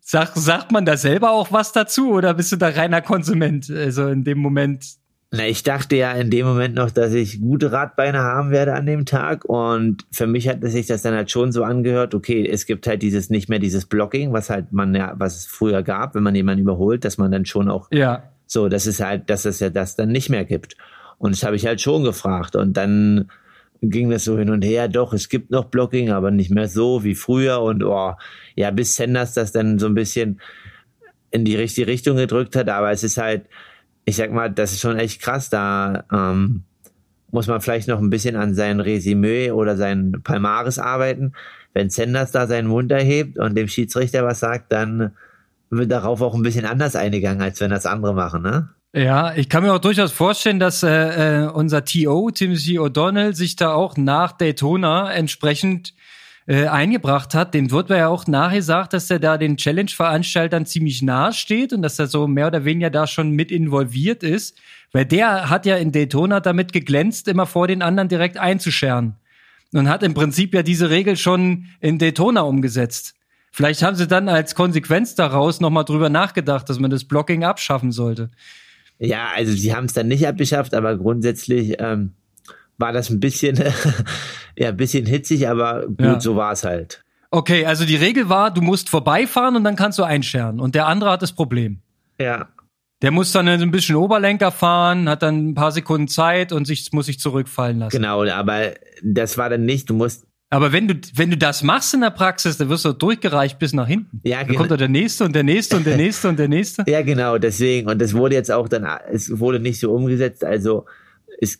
Sag, 0.00 0.32
sagt 0.34 0.72
man 0.72 0.84
da 0.84 0.96
selber 0.96 1.30
auch 1.30 1.52
was 1.52 1.72
dazu 1.72 2.10
oder 2.10 2.34
bist 2.34 2.50
du 2.50 2.56
da 2.56 2.68
reiner 2.68 3.00
Konsument? 3.00 3.70
Also 3.70 4.08
in 4.08 4.24
dem 4.24 4.38
Moment 4.38 4.84
na, 5.32 5.46
ich 5.46 5.62
dachte 5.62 5.94
ja 5.94 6.12
in 6.12 6.28
dem 6.28 6.44
Moment 6.44 6.74
noch, 6.74 6.90
dass 6.90 7.12
ich 7.12 7.40
gute 7.40 7.70
Radbeine 7.70 8.18
haben 8.18 8.50
werde 8.50 8.74
an 8.74 8.86
dem 8.86 9.06
Tag. 9.06 9.44
Und 9.44 10.04
für 10.10 10.26
mich 10.26 10.48
hat 10.48 10.58
sich 10.62 10.88
das 10.88 11.02
dann 11.02 11.14
halt 11.14 11.30
schon 11.30 11.52
so 11.52 11.62
angehört, 11.62 12.16
okay, 12.16 12.48
es 12.48 12.66
gibt 12.66 12.88
halt 12.88 13.00
dieses 13.00 13.30
nicht 13.30 13.48
mehr 13.48 13.60
dieses 13.60 13.86
Blocking, 13.86 14.32
was 14.32 14.50
halt 14.50 14.72
man 14.72 14.92
ja, 14.92 15.14
was 15.18 15.36
es 15.36 15.46
früher 15.46 15.84
gab, 15.84 16.16
wenn 16.16 16.24
man 16.24 16.34
jemanden 16.34 16.62
überholt, 16.62 17.04
dass 17.04 17.16
man 17.16 17.30
dann 17.30 17.44
schon 17.44 17.70
auch 17.70 17.88
ja. 17.92 18.24
so, 18.46 18.68
das 18.68 18.88
ist 18.88 19.00
halt, 19.00 19.30
dass 19.30 19.44
es 19.44 19.60
ja 19.60 19.70
das 19.70 19.94
dann 19.94 20.10
nicht 20.10 20.30
mehr 20.30 20.44
gibt. 20.44 20.76
Und 21.18 21.32
das 21.32 21.44
habe 21.44 21.54
ich 21.54 21.64
halt 21.64 21.80
schon 21.80 22.02
gefragt. 22.02 22.56
Und 22.56 22.76
dann 22.76 23.30
ging 23.82 24.10
das 24.10 24.24
so 24.24 24.36
hin 24.36 24.50
und 24.50 24.64
her, 24.64 24.88
doch, 24.88 25.12
es 25.12 25.28
gibt 25.28 25.52
noch 25.52 25.66
Blocking, 25.66 26.10
aber 26.10 26.32
nicht 26.32 26.50
mehr 26.50 26.66
so 26.66 27.04
wie 27.04 27.14
früher. 27.14 27.62
Und 27.62 27.84
oh, 27.84 28.14
ja, 28.56 28.72
bis 28.72 28.96
Sanders 28.96 29.34
das 29.34 29.52
dann 29.52 29.78
so 29.78 29.86
ein 29.86 29.94
bisschen 29.94 30.40
in 31.30 31.44
die 31.44 31.54
richtige 31.54 31.86
Richtung 31.86 32.16
gedrückt 32.16 32.56
hat, 32.56 32.68
aber 32.68 32.90
es 32.90 33.04
ist 33.04 33.16
halt, 33.16 33.42
ich 34.10 34.16
sag 34.16 34.32
mal, 34.32 34.50
das 34.50 34.72
ist 34.72 34.80
schon 34.80 34.98
echt 34.98 35.22
krass. 35.22 35.50
Da 35.50 36.04
ähm, 36.12 36.64
muss 37.30 37.46
man 37.46 37.60
vielleicht 37.60 37.86
noch 37.86 38.00
ein 38.00 38.10
bisschen 38.10 38.34
an 38.34 38.54
sein 38.56 38.80
Resümee 38.80 39.52
oder 39.52 39.76
sein 39.76 40.20
Palmares 40.24 40.80
arbeiten. 40.80 41.32
Wenn 41.72 41.90
Sanders 41.90 42.32
da 42.32 42.48
seinen 42.48 42.66
Mund 42.66 42.90
erhebt 42.90 43.38
und 43.38 43.56
dem 43.56 43.68
Schiedsrichter 43.68 44.24
was 44.24 44.40
sagt, 44.40 44.72
dann 44.72 45.12
wird 45.70 45.92
darauf 45.92 46.20
auch 46.22 46.34
ein 46.34 46.42
bisschen 46.42 46.66
anders 46.66 46.96
eingegangen, 46.96 47.40
als 47.40 47.60
wenn 47.60 47.70
das 47.70 47.86
andere 47.86 48.12
machen, 48.12 48.42
ne? 48.42 48.70
Ja, 48.92 49.32
ich 49.36 49.48
kann 49.48 49.62
mir 49.62 49.72
auch 49.72 49.78
durchaus 49.78 50.10
vorstellen, 50.10 50.58
dass 50.58 50.82
äh, 50.82 51.44
äh 51.44 51.46
unser 51.46 51.84
TO, 51.84 52.32
Timothy 52.32 52.80
O'Donnell, 52.80 53.36
sich 53.36 53.54
da 53.54 53.72
auch 53.72 53.96
nach 53.96 54.32
Daytona 54.32 55.12
entsprechend 55.12 55.94
äh, 56.50 56.66
eingebracht 56.66 57.32
hat, 57.32 57.54
dem 57.54 57.70
wird 57.70 57.90
ja 57.90 58.08
auch 58.08 58.26
nachgesagt, 58.26 58.92
dass 58.92 59.08
er 59.08 59.20
da 59.20 59.38
den 59.38 59.56
Challenge-Veranstaltern 59.56 60.66
ziemlich 60.66 61.00
nahe 61.00 61.32
steht 61.32 61.72
und 61.72 61.80
dass 61.80 61.96
er 62.00 62.08
so 62.08 62.26
mehr 62.26 62.48
oder 62.48 62.64
weniger 62.64 62.90
da 62.90 63.06
schon 63.06 63.30
mit 63.30 63.52
involviert 63.52 64.24
ist. 64.24 64.58
Weil 64.90 65.04
der 65.04 65.48
hat 65.48 65.64
ja 65.64 65.76
in 65.76 65.92
Daytona 65.92 66.40
damit 66.40 66.72
geglänzt, 66.72 67.28
immer 67.28 67.46
vor 67.46 67.68
den 67.68 67.82
anderen 67.82 68.08
direkt 68.08 68.36
einzuscheren. 68.36 69.14
Und 69.72 69.88
hat 69.88 70.02
im 70.02 70.12
Prinzip 70.12 70.52
ja 70.52 70.64
diese 70.64 70.90
Regel 70.90 71.16
schon 71.16 71.66
in 71.78 72.00
Daytona 72.00 72.40
umgesetzt. 72.40 73.14
Vielleicht 73.52 73.84
haben 73.84 73.94
sie 73.94 74.08
dann 74.08 74.28
als 74.28 74.56
Konsequenz 74.56 75.14
daraus 75.14 75.60
nochmal 75.60 75.84
drüber 75.84 76.08
nachgedacht, 76.08 76.68
dass 76.68 76.80
man 76.80 76.90
das 76.90 77.04
Blocking 77.04 77.44
abschaffen 77.44 77.92
sollte. 77.92 78.28
Ja, 78.98 79.28
also 79.36 79.52
sie 79.52 79.72
haben 79.72 79.84
es 79.84 79.92
dann 79.92 80.08
nicht 80.08 80.26
abgeschafft, 80.26 80.74
aber 80.74 80.98
grundsätzlich 80.98 81.76
ähm, 81.78 82.14
war 82.80 82.92
das 82.92 83.10
ein 83.10 83.20
bisschen, 83.20 83.56
ja, 84.56 84.68
ein 84.68 84.76
bisschen 84.76 85.06
hitzig, 85.06 85.48
aber 85.48 85.86
gut, 85.86 86.00
ja. 86.00 86.20
so 86.20 86.36
war 86.36 86.52
es 86.52 86.64
halt. 86.64 87.04
Okay, 87.30 87.64
also 87.64 87.84
die 87.84 87.96
Regel 87.96 88.28
war, 88.28 88.52
du 88.52 88.60
musst 88.60 88.88
vorbeifahren 88.88 89.54
und 89.54 89.62
dann 89.62 89.76
kannst 89.76 89.98
du 89.98 90.02
einscheren. 90.02 90.58
Und 90.58 90.74
der 90.74 90.86
andere 90.86 91.10
hat 91.10 91.22
das 91.22 91.32
Problem. 91.32 91.78
Ja. 92.18 92.48
Der 93.02 93.12
muss 93.12 93.32
dann 93.32 93.48
ein 93.48 93.70
bisschen 93.70 93.96
Oberlenker 93.96 94.50
fahren, 94.50 95.08
hat 95.08 95.22
dann 95.22 95.50
ein 95.50 95.54
paar 95.54 95.72
Sekunden 95.72 96.08
Zeit 96.08 96.52
und 96.52 96.66
sich, 96.66 96.92
muss 96.92 97.06
sich 97.06 97.18
zurückfallen 97.18 97.78
lassen. 97.78 97.96
Genau, 97.96 98.24
aber 98.26 98.74
das 99.02 99.38
war 99.38 99.48
dann 99.48 99.64
nicht, 99.64 99.88
du 99.88 99.94
musst. 99.94 100.26
Aber 100.50 100.72
wenn 100.72 100.88
du, 100.88 100.94
wenn 101.14 101.30
du 101.30 101.38
das 101.38 101.62
machst 101.62 101.94
in 101.94 102.00
der 102.00 102.10
Praxis, 102.10 102.58
dann 102.58 102.68
wirst 102.68 102.84
du 102.84 102.92
durchgereicht 102.92 103.58
bis 103.58 103.72
nach 103.72 103.86
hinten. 103.86 104.20
Ja, 104.24 104.38
dann 104.38 104.48
genau. 104.48 104.58
kommt 104.58 104.72
da 104.72 104.76
der 104.76 104.88
nächste 104.88 105.24
und 105.24 105.34
der 105.34 105.44
nächste 105.44 105.76
und 105.76 105.86
der 105.86 105.96
nächste 105.96 106.28
und 106.28 106.38
der 106.38 106.48
nächste. 106.48 106.84
Ja, 106.88 107.02
genau, 107.02 107.38
deswegen. 107.38 107.88
Und 107.88 108.02
das 108.02 108.12
wurde 108.14 108.34
jetzt 108.34 108.50
auch 108.50 108.68
dann, 108.68 108.84
es 109.10 109.38
wurde 109.38 109.60
nicht 109.60 109.78
so 109.78 109.92
umgesetzt. 109.92 110.44
Also, 110.44 110.86
es, 111.40 111.58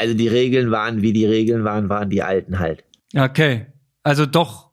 also 0.00 0.14
die 0.14 0.28
Regeln 0.28 0.70
waren, 0.70 1.02
wie 1.02 1.12
die 1.12 1.26
Regeln 1.26 1.62
waren, 1.64 1.88
waren 1.88 2.10
die 2.10 2.22
alten 2.22 2.58
halt. 2.58 2.84
Okay. 3.14 3.66
Also 4.02 4.26
doch 4.26 4.70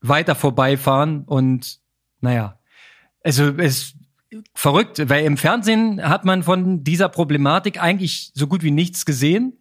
weiter 0.00 0.34
vorbeifahren 0.34 1.24
und 1.24 1.80
naja. 2.20 2.58
Also 3.22 3.52
es 3.58 3.94
verrückt, 4.54 5.08
weil 5.08 5.24
im 5.24 5.36
Fernsehen 5.36 6.02
hat 6.02 6.24
man 6.24 6.42
von 6.42 6.82
dieser 6.82 7.08
Problematik 7.08 7.82
eigentlich 7.82 8.30
so 8.34 8.46
gut 8.46 8.62
wie 8.62 8.70
nichts 8.70 9.04
gesehen. 9.04 9.58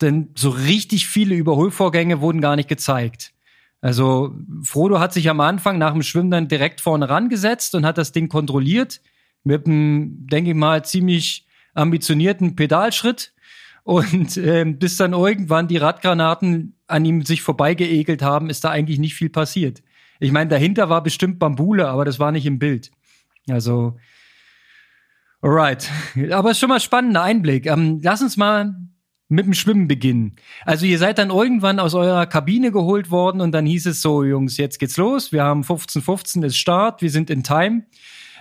Denn 0.00 0.30
so 0.34 0.50
richtig 0.50 1.06
viele 1.06 1.36
Überholvorgänge 1.36 2.20
wurden 2.20 2.40
gar 2.40 2.56
nicht 2.56 2.68
gezeigt. 2.68 3.32
Also 3.80 4.34
Frodo 4.62 4.98
hat 5.00 5.12
sich 5.12 5.28
am 5.30 5.40
Anfang 5.40 5.78
nach 5.78 5.92
dem 5.92 6.02
Schwimmen 6.02 6.30
dann 6.30 6.48
direkt 6.48 6.80
vorne 6.80 7.08
rangesetzt 7.08 7.74
und 7.74 7.86
hat 7.86 7.98
das 7.98 8.12
Ding 8.12 8.28
kontrolliert 8.28 9.00
mit 9.44 9.66
einem, 9.66 10.26
denke 10.26 10.50
ich 10.50 10.56
mal, 10.56 10.84
ziemlich 10.84 11.46
ambitionierten 11.74 12.56
Pedalschritt. 12.56 13.32
Und 13.84 14.36
äh, 14.36 14.64
bis 14.64 14.96
dann 14.96 15.12
irgendwann 15.12 15.68
die 15.68 15.76
Radgranaten 15.76 16.76
an 16.86 17.04
ihm 17.04 17.24
sich 17.24 17.42
vorbeigeekelt 17.42 18.22
haben, 18.22 18.48
ist 18.48 18.64
da 18.64 18.70
eigentlich 18.70 18.98
nicht 18.98 19.14
viel 19.14 19.30
passiert. 19.30 19.82
Ich 20.20 20.30
meine, 20.30 20.50
dahinter 20.50 20.88
war 20.88 21.02
bestimmt 21.02 21.40
Bambule, 21.40 21.88
aber 21.88 22.04
das 22.04 22.20
war 22.20 22.30
nicht 22.30 22.46
im 22.46 22.60
Bild. 22.60 22.92
Also, 23.48 23.98
alright. 25.40 25.90
Aber 26.30 26.52
ist 26.52 26.60
schon 26.60 26.68
mal 26.68 26.78
spannender 26.78 27.22
Einblick. 27.22 27.66
Ähm, 27.66 27.98
lass 28.02 28.22
uns 28.22 28.36
mal 28.36 28.72
mit 29.28 29.46
dem 29.46 29.54
Schwimmen 29.54 29.88
beginnen. 29.88 30.36
Also 30.64 30.86
ihr 30.86 30.98
seid 30.98 31.18
dann 31.18 31.30
irgendwann 31.30 31.80
aus 31.80 31.94
eurer 31.94 32.26
Kabine 32.26 32.70
geholt 32.70 33.10
worden 33.10 33.40
und 33.40 33.50
dann 33.52 33.66
hieß 33.66 33.86
es 33.86 34.02
so, 34.02 34.22
Jungs, 34.22 34.58
jetzt 34.58 34.78
geht's 34.78 34.98
los. 34.98 35.32
Wir 35.32 35.42
haben 35.42 35.62
15.15 35.62 36.02
15 36.02 36.42
ist 36.44 36.56
Start, 36.56 37.02
wir 37.02 37.10
sind 37.10 37.30
in 37.30 37.42
Time. 37.42 37.86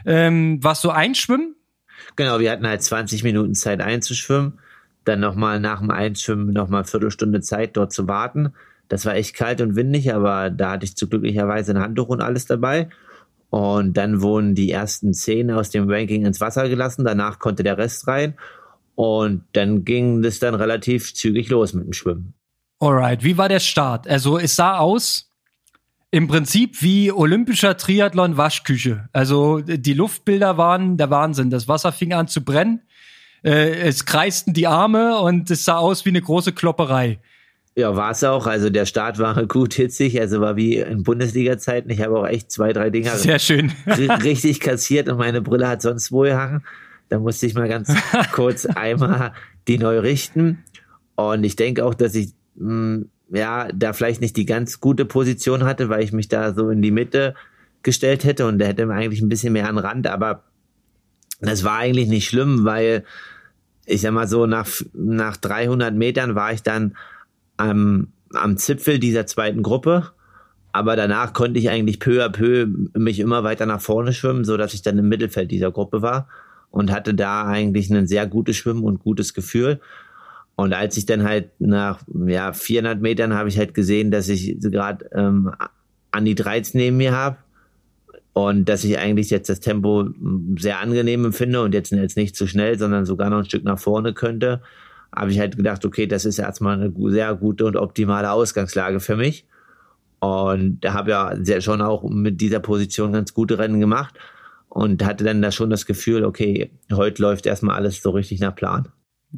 Ähm, 0.06 0.64
warst 0.64 0.84
du 0.84 0.92
einschwimmen? 0.92 1.56
Genau, 2.16 2.40
wir 2.40 2.52
hatten 2.52 2.68
halt 2.68 2.84
20 2.84 3.24
Minuten 3.24 3.56
Zeit 3.56 3.82
einzuschwimmen 3.82 4.60
dann 5.06 5.20
nochmal 5.20 5.60
nach 5.60 5.80
dem 5.80 5.92
Einschwimmen 5.92 6.54
nochmal 6.54 6.84
Viertelstunde 6.84 7.42
Zeit 7.42 7.78
dort 7.78 7.92
zu 7.92 8.08
warten. 8.08 8.54
Das 8.88 9.06
war 9.06 9.16
echt 9.16 9.36
kalt 9.36 9.62
und 9.62 9.76
windig, 9.76 10.14
aber 10.14 10.50
da 10.50 10.72
hatte 10.72 10.86
ich 10.86 10.96
zu 10.96 11.08
glücklicherweise 11.08 11.74
ein 11.74 11.80
Handtuch 11.80 12.10
und 12.10 12.22
alles 12.22 12.46
dabei. 12.46 12.90
Und 13.50 13.98
dann 13.98 14.22
wurden 14.22 14.56
die 14.56 14.72
ersten 14.72 15.14
zehn 15.14 15.52
aus 15.52 15.70
dem 15.70 15.90
Ranking 15.90 16.26
ins 16.26 16.40
Wasser 16.40 16.70
gelassen. 16.70 17.04
Danach 17.04 17.40
konnte 17.40 17.64
der 17.64 17.78
Rest 17.78 18.08
rein. 18.08 18.36
Und 18.96 19.44
dann 19.54 19.84
ging 19.84 20.24
es 20.24 20.40
dann 20.40 20.56
relativ 20.56 21.14
zügig 21.14 21.50
los 21.50 21.74
mit 21.74 21.86
dem 21.86 21.94
Schwimmen. 21.94 22.34
Alright, 22.80 23.24
wie 23.24 23.38
war 23.38 23.50
der 23.50 23.60
Start? 23.60 24.08
Also 24.08 24.38
es 24.38 24.56
sah 24.56 24.78
aus 24.78 25.30
im 26.12 26.28
Prinzip 26.28 26.82
wie 26.82 27.12
olympischer 27.12 27.78
Triathlon 27.78 28.38
Waschküche. 28.38 29.10
Also 29.14 29.62
die 29.62 29.94
Luftbilder 29.94 30.58
waren 30.58 30.98
der 30.98 31.10
Wahnsinn. 31.10 31.50
Das 31.50 31.68
Wasser 31.68 31.92
fing 31.92 32.14
an 32.14 32.28
zu 32.28 32.44
brennen 32.44 32.82
äh, 33.44 33.72
es 33.88 34.06
kreisten 34.06 34.54
die 34.54 34.68
Arme 34.68 35.20
und 35.20 35.50
es 35.50 35.66
sah 35.66 35.78
aus 35.78 36.06
wie 36.06 36.10
eine 36.10 36.22
große 36.22 36.52
Klopperei. 36.52 37.20
Ja, 37.76 37.96
war 37.96 38.12
es 38.12 38.24
auch. 38.24 38.48
Also 38.48 38.70
der 38.70 38.86
Start 38.86 39.18
war 39.18 39.46
gut 39.48 39.74
hitzig, 39.74 40.20
also 40.20 40.42
war 40.42 40.56
wie 40.56 40.78
in 40.78 41.04
Bundesliga-Zeiten. 41.04 41.90
Ich 41.90 42.02
habe 42.02 42.18
auch 42.20 42.28
echt 42.28 42.52
zwei, 42.52 42.74
drei 42.74 42.90
Dinger 42.90 43.16
Sehr 43.16 43.40
schön. 43.40 43.72
richtig 43.86 44.60
kassiert 44.60 45.10
und 45.10 45.18
meine 45.18 45.42
Brille 45.42 45.68
hat 45.68 45.82
sonst 45.82 46.12
wo 46.12 46.22
gehangen. 46.22 46.64
Da 47.10 47.20
musste 47.20 47.46
ich 47.46 47.56
mal 47.56 47.68
ganz 47.68 47.94
kurz 48.34 48.66
einmal 48.66 49.34
die 49.68 49.78
neu 49.78 50.00
richten. 50.00 50.64
Und 51.16 51.44
ich 51.44 51.56
denke 51.56 51.86
auch, 51.86 51.94
dass 51.94 52.16
ich 52.16 52.34
mh, 52.56 52.70
hm, 52.70 53.10
ja 53.34 53.70
da 53.74 53.94
vielleicht 53.94 54.22
nicht 54.22 54.36
die 54.38 54.46
ganz 54.46 54.80
gute 54.80 55.06
Position 55.06 55.64
hatte, 55.64 55.90
weil 55.90 56.04
ich 56.04 56.12
mich 56.12 56.28
da 56.28 56.54
so 56.54 56.70
in 56.70 56.82
die 56.82 56.92
Mitte 56.92 57.36
gestellt 57.84 58.24
hätte 58.24 58.46
und 58.46 58.60
da 58.60 58.66
hätte 58.66 58.86
man 58.86 58.98
eigentlich 58.98 59.22
ein 59.22 59.30
bisschen 59.30 59.54
mehr 59.54 59.68
an 59.68 59.78
Rand, 59.78 60.08
aber 60.08 60.44
das 61.40 61.64
war 61.64 61.78
eigentlich 61.78 62.08
nicht 62.08 62.28
schlimm, 62.28 62.66
weil 62.66 63.04
ich 63.86 64.02
sag 64.02 64.12
mal 64.12 64.28
so, 64.28 64.46
nach, 64.46 64.68
nach 64.94 65.38
300 65.38 65.94
Metern 65.96 66.36
war 66.36 66.54
ich 66.54 66.64
dann 66.64 66.96
am, 67.58 68.08
am 68.34 68.58
Zipfel 68.58 69.00
dieser 69.00 69.26
zweiten 69.26 69.64
Gruppe. 69.64 70.12
Aber 70.74 70.96
danach 70.96 71.34
konnte 71.34 71.60
ich 71.60 71.70
eigentlich 71.70 72.00
peu 72.00 72.24
à 72.24 72.30
peu 72.30 72.68
mich 72.94 73.20
immer 73.20 73.44
weiter 73.44 73.66
nach 73.66 73.82
vorne 73.82 74.14
schwimmen, 74.14 74.46
so 74.46 74.56
dass 74.56 74.74
ich 74.74 74.82
dann 74.82 74.98
im 74.98 75.10
Mittelfeld 75.10 75.52
dieser 75.52 75.72
Gruppe 75.72 76.02
war 76.02 76.30
und 76.70 76.92
hatte 76.92 77.14
da 77.14 77.46
eigentlich 77.46 77.90
ein 77.92 78.08
sehr 78.08 78.26
gutes 78.26 78.56
Schwimmen 78.56 78.84
und 78.84 79.00
gutes 79.00 79.34
Gefühl. 79.34 79.82
Und 80.56 80.74
als 80.74 80.96
ich 80.96 81.06
dann 81.06 81.24
halt 81.24 81.50
nach 81.60 82.00
ja, 82.26 82.54
400 82.54 83.02
Metern 83.02 83.34
habe 83.34 83.50
ich 83.50 83.58
halt 83.58 83.74
gesehen, 83.74 84.12
dass 84.12 84.30
ich 84.30 84.58
gerade 84.62 85.10
ähm, 85.14 85.52
an 86.12 86.26
die 86.26 86.36
13 86.36 86.80
neben 86.80 86.98
mir 86.98 87.14
habe 87.14 87.38
und 88.34 88.66
dass 88.70 88.84
ich 88.84 88.98
eigentlich 88.98 89.30
jetzt 89.30 89.50
das 89.50 89.60
Tempo 89.60 90.08
sehr 90.58 90.80
angenehm 90.80 91.26
empfinde 91.26 91.62
und 91.62 91.74
jetzt, 91.74 91.92
jetzt 91.92 92.18
nicht 92.18 92.36
zu 92.36 92.48
schnell, 92.48 92.78
sondern 92.80 93.06
sogar 93.06 93.30
noch 93.30 93.40
ein 93.40 93.46
Stück 93.46 93.64
nach 93.64 93.80
vorne 93.80 94.14
könnte, 94.14 94.62
habe 95.14 95.32
ich 95.32 95.40
halt 95.40 95.58
gedacht, 95.58 95.86
okay, 95.86 96.08
das 96.08 96.24
ist 96.24 96.40
erstmal 96.40 96.80
eine 96.80 96.94
sehr 97.12 97.36
gute 97.36 97.66
und 97.66 97.76
optimale 97.76 98.32
Ausgangslage 98.32 99.00
für 99.02 99.18
mich. 99.18 99.46
Und 100.20 100.82
da 100.82 100.94
habe 100.94 101.12
ja 101.12 101.36
sehr, 101.42 101.62
schon 101.62 101.82
auch 101.82 102.04
mit 102.10 102.40
dieser 102.40 102.60
Position 102.60 103.12
ganz 103.12 103.34
gute 103.34 103.58
Rennen 103.58 103.80
gemacht 103.80 104.16
und 104.70 105.04
hatte 105.04 105.24
dann 105.24 105.42
da 105.42 105.52
schon 105.52 105.70
das 105.70 105.86
Gefühl, 105.86 106.24
okay, 106.24 106.72
heute 106.92 107.22
läuft 107.22 107.46
erstmal 107.46 107.76
alles 107.76 108.02
so 108.02 108.12
richtig 108.12 108.40
nach 108.40 108.56
Plan. 108.56 108.88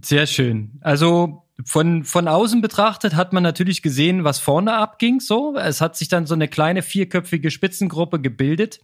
Sehr 0.02 0.28
schön. 0.28 0.72
Also 0.82 1.43
von, 1.64 2.04
von 2.04 2.28
außen 2.28 2.62
betrachtet 2.62 3.16
hat 3.16 3.32
man 3.34 3.44
natürlich 3.44 3.82
gesehen, 3.82 4.24
was 4.24 4.40
vorne 4.40 4.74
abging, 4.74 5.20
so. 5.20 5.56
Es 5.56 5.82
hat 5.82 5.96
sich 5.96 6.08
dann 6.08 6.26
so 6.26 6.34
eine 6.34 6.48
kleine 6.48 6.82
vierköpfige 6.82 7.52
Spitzengruppe 7.52 8.20
gebildet. 8.20 8.82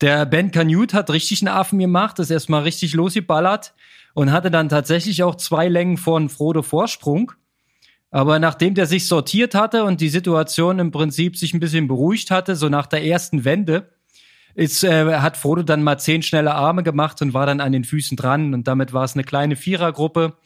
Der 0.00 0.26
Ben 0.26 0.50
Canute 0.50 0.96
hat 0.96 1.10
richtig 1.10 1.42
einen 1.42 1.54
Affen 1.54 1.78
gemacht, 1.78 2.18
ist 2.18 2.30
erstmal 2.30 2.62
richtig 2.62 2.94
losgeballert 2.94 3.74
und 4.14 4.32
hatte 4.32 4.50
dann 4.50 4.68
tatsächlich 4.68 5.22
auch 5.22 5.36
zwei 5.36 5.68
Längen 5.68 5.96
von 5.96 6.28
Frodo 6.28 6.62
Vorsprung. 6.62 7.32
Aber 8.10 8.38
nachdem 8.38 8.74
der 8.74 8.86
sich 8.86 9.06
sortiert 9.06 9.54
hatte 9.54 9.84
und 9.84 10.00
die 10.00 10.08
Situation 10.08 10.78
im 10.78 10.90
Prinzip 10.90 11.36
sich 11.36 11.54
ein 11.54 11.60
bisschen 11.60 11.88
beruhigt 11.88 12.30
hatte, 12.30 12.56
so 12.56 12.68
nach 12.68 12.86
der 12.86 13.04
ersten 13.04 13.44
Wende, 13.44 13.90
ist, 14.54 14.84
äh, 14.84 15.14
hat 15.14 15.36
Frodo 15.36 15.62
dann 15.62 15.82
mal 15.82 15.98
zehn 15.98 16.22
schnelle 16.22 16.54
Arme 16.54 16.82
gemacht 16.82 17.22
und 17.22 17.32
war 17.32 17.46
dann 17.46 17.60
an 17.60 17.72
den 17.72 17.84
Füßen 17.84 18.16
dran. 18.16 18.52
Und 18.52 18.68
damit 18.68 18.92
war 18.92 19.04
es 19.04 19.14
eine 19.14 19.24
kleine 19.24 19.56
Vierergruppe. 19.56 20.36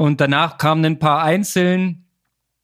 Und 0.00 0.22
danach 0.22 0.56
kamen 0.56 0.82
ein 0.86 0.98
paar 0.98 1.22
Einzeln. 1.22 2.06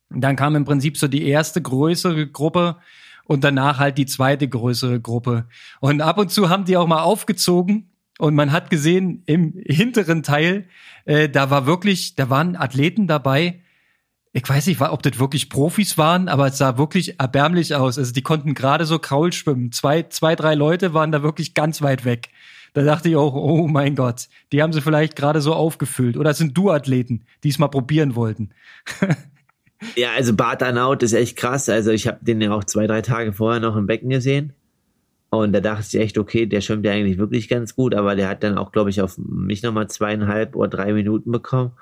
Dann 0.09 0.37
kam 0.37 0.57
im 0.57 0.65
Prinzip 0.65 0.97
so 0.97 1.07
die 1.07 1.29
erste 1.29 1.61
größere 1.61 2.29
Gruppe 2.29 2.79
und 3.27 3.45
danach 3.45 3.79
halt 3.79 3.99
die 3.99 4.07
zweite 4.07 4.49
größere 4.49 5.03
Gruppe. 5.03 5.47
Und 5.81 6.01
ab 6.01 6.17
und 6.17 6.31
zu 6.31 6.49
haben 6.49 6.65
die 6.65 6.79
auch 6.79 6.87
mal 6.87 7.03
aufgezogen 7.03 7.91
und 8.19 8.35
man 8.35 8.53
hat 8.53 8.71
gesehen 8.71 9.23
im 9.27 9.53
hinteren 9.67 10.23
Teil, 10.23 10.67
äh, 11.05 11.29
da 11.29 11.51
war 11.51 11.67
wirklich, 11.67 12.15
da 12.15 12.31
waren 12.31 12.57
Athleten 12.57 13.07
dabei. 13.07 13.61
Ich 14.33 14.49
weiß 14.49 14.67
nicht, 14.67 14.81
ob 14.81 15.03
das 15.03 15.19
wirklich 15.19 15.51
Profis 15.51 15.99
waren, 15.99 16.29
aber 16.29 16.47
es 16.47 16.57
sah 16.57 16.79
wirklich 16.79 17.21
erbärmlich 17.21 17.75
aus. 17.75 17.99
Also 17.99 18.15
die 18.15 18.23
konnten 18.23 18.55
gerade 18.55 18.87
so 18.87 18.99
Kraul 18.99 19.35
schwimmen. 19.35 19.73
Zwei, 19.73 20.05
zwei, 20.05 20.37
drei 20.37 20.55
Leute 20.55 20.95
waren 20.95 21.13
da 21.13 21.23
wirklich 21.23 21.53
ganz 21.53 21.83
weit 21.83 22.07
weg. 22.07 22.31
Da 22.77 22.83
dachte 22.83 23.09
ich 23.09 23.17
auch, 23.17 23.33
oh 23.33 23.67
mein 23.67 23.95
Gott, 23.95 24.29
die 24.53 24.63
haben 24.63 24.75
sie 24.75 24.83
vielleicht 24.83 25.17
gerade 25.17 25.41
so 25.41 25.55
aufgefüllt. 25.55 26.19
Oder 26.19 26.35
sind 26.35 26.59
Du-Athleten, 26.59 27.25
die 27.43 27.49
es 27.49 27.59
mal 27.59 27.69
probieren 27.69 28.17
wollten. 28.17 28.51
ja, 29.97 30.11
also 30.15 30.37
Bart 30.37 30.63
Arnaut 30.63 31.03
ist 31.03 31.15
echt 31.15 31.39
krass. 31.39 31.71
Also 31.71 31.91
ich 31.91 32.07
habe 32.07 32.19
den 32.21 32.43
ja 32.43 32.53
auch 32.53 32.65
zwei, 32.65 32.87
drei 32.87 33.01
Tage 33.01 33.33
vorher 33.33 33.61
noch 33.61 33.77
im 33.77 33.87
Becken 33.87 34.11
gesehen. 34.11 34.53
Und 35.31 35.55
da 35.55 35.61
dachte 35.61 35.87
ich 35.89 35.99
echt, 35.99 36.19
okay, 36.19 36.45
der 36.45 36.61
schwimmt 36.61 36.85
ja 36.85 36.93
eigentlich 36.93 37.17
wirklich 37.17 37.49
ganz 37.49 37.75
gut, 37.75 37.95
aber 37.95 38.15
der 38.15 38.29
hat 38.29 38.43
dann 38.43 38.59
auch, 38.59 38.73
glaube 38.73 38.91
ich, 38.91 39.01
auf 39.01 39.17
mich 39.17 39.63
nochmal 39.63 39.89
zweieinhalb 39.89 40.55
oder 40.55 40.69
drei 40.69 40.93
Minuten 40.93 41.33
bekommen. 41.33 41.73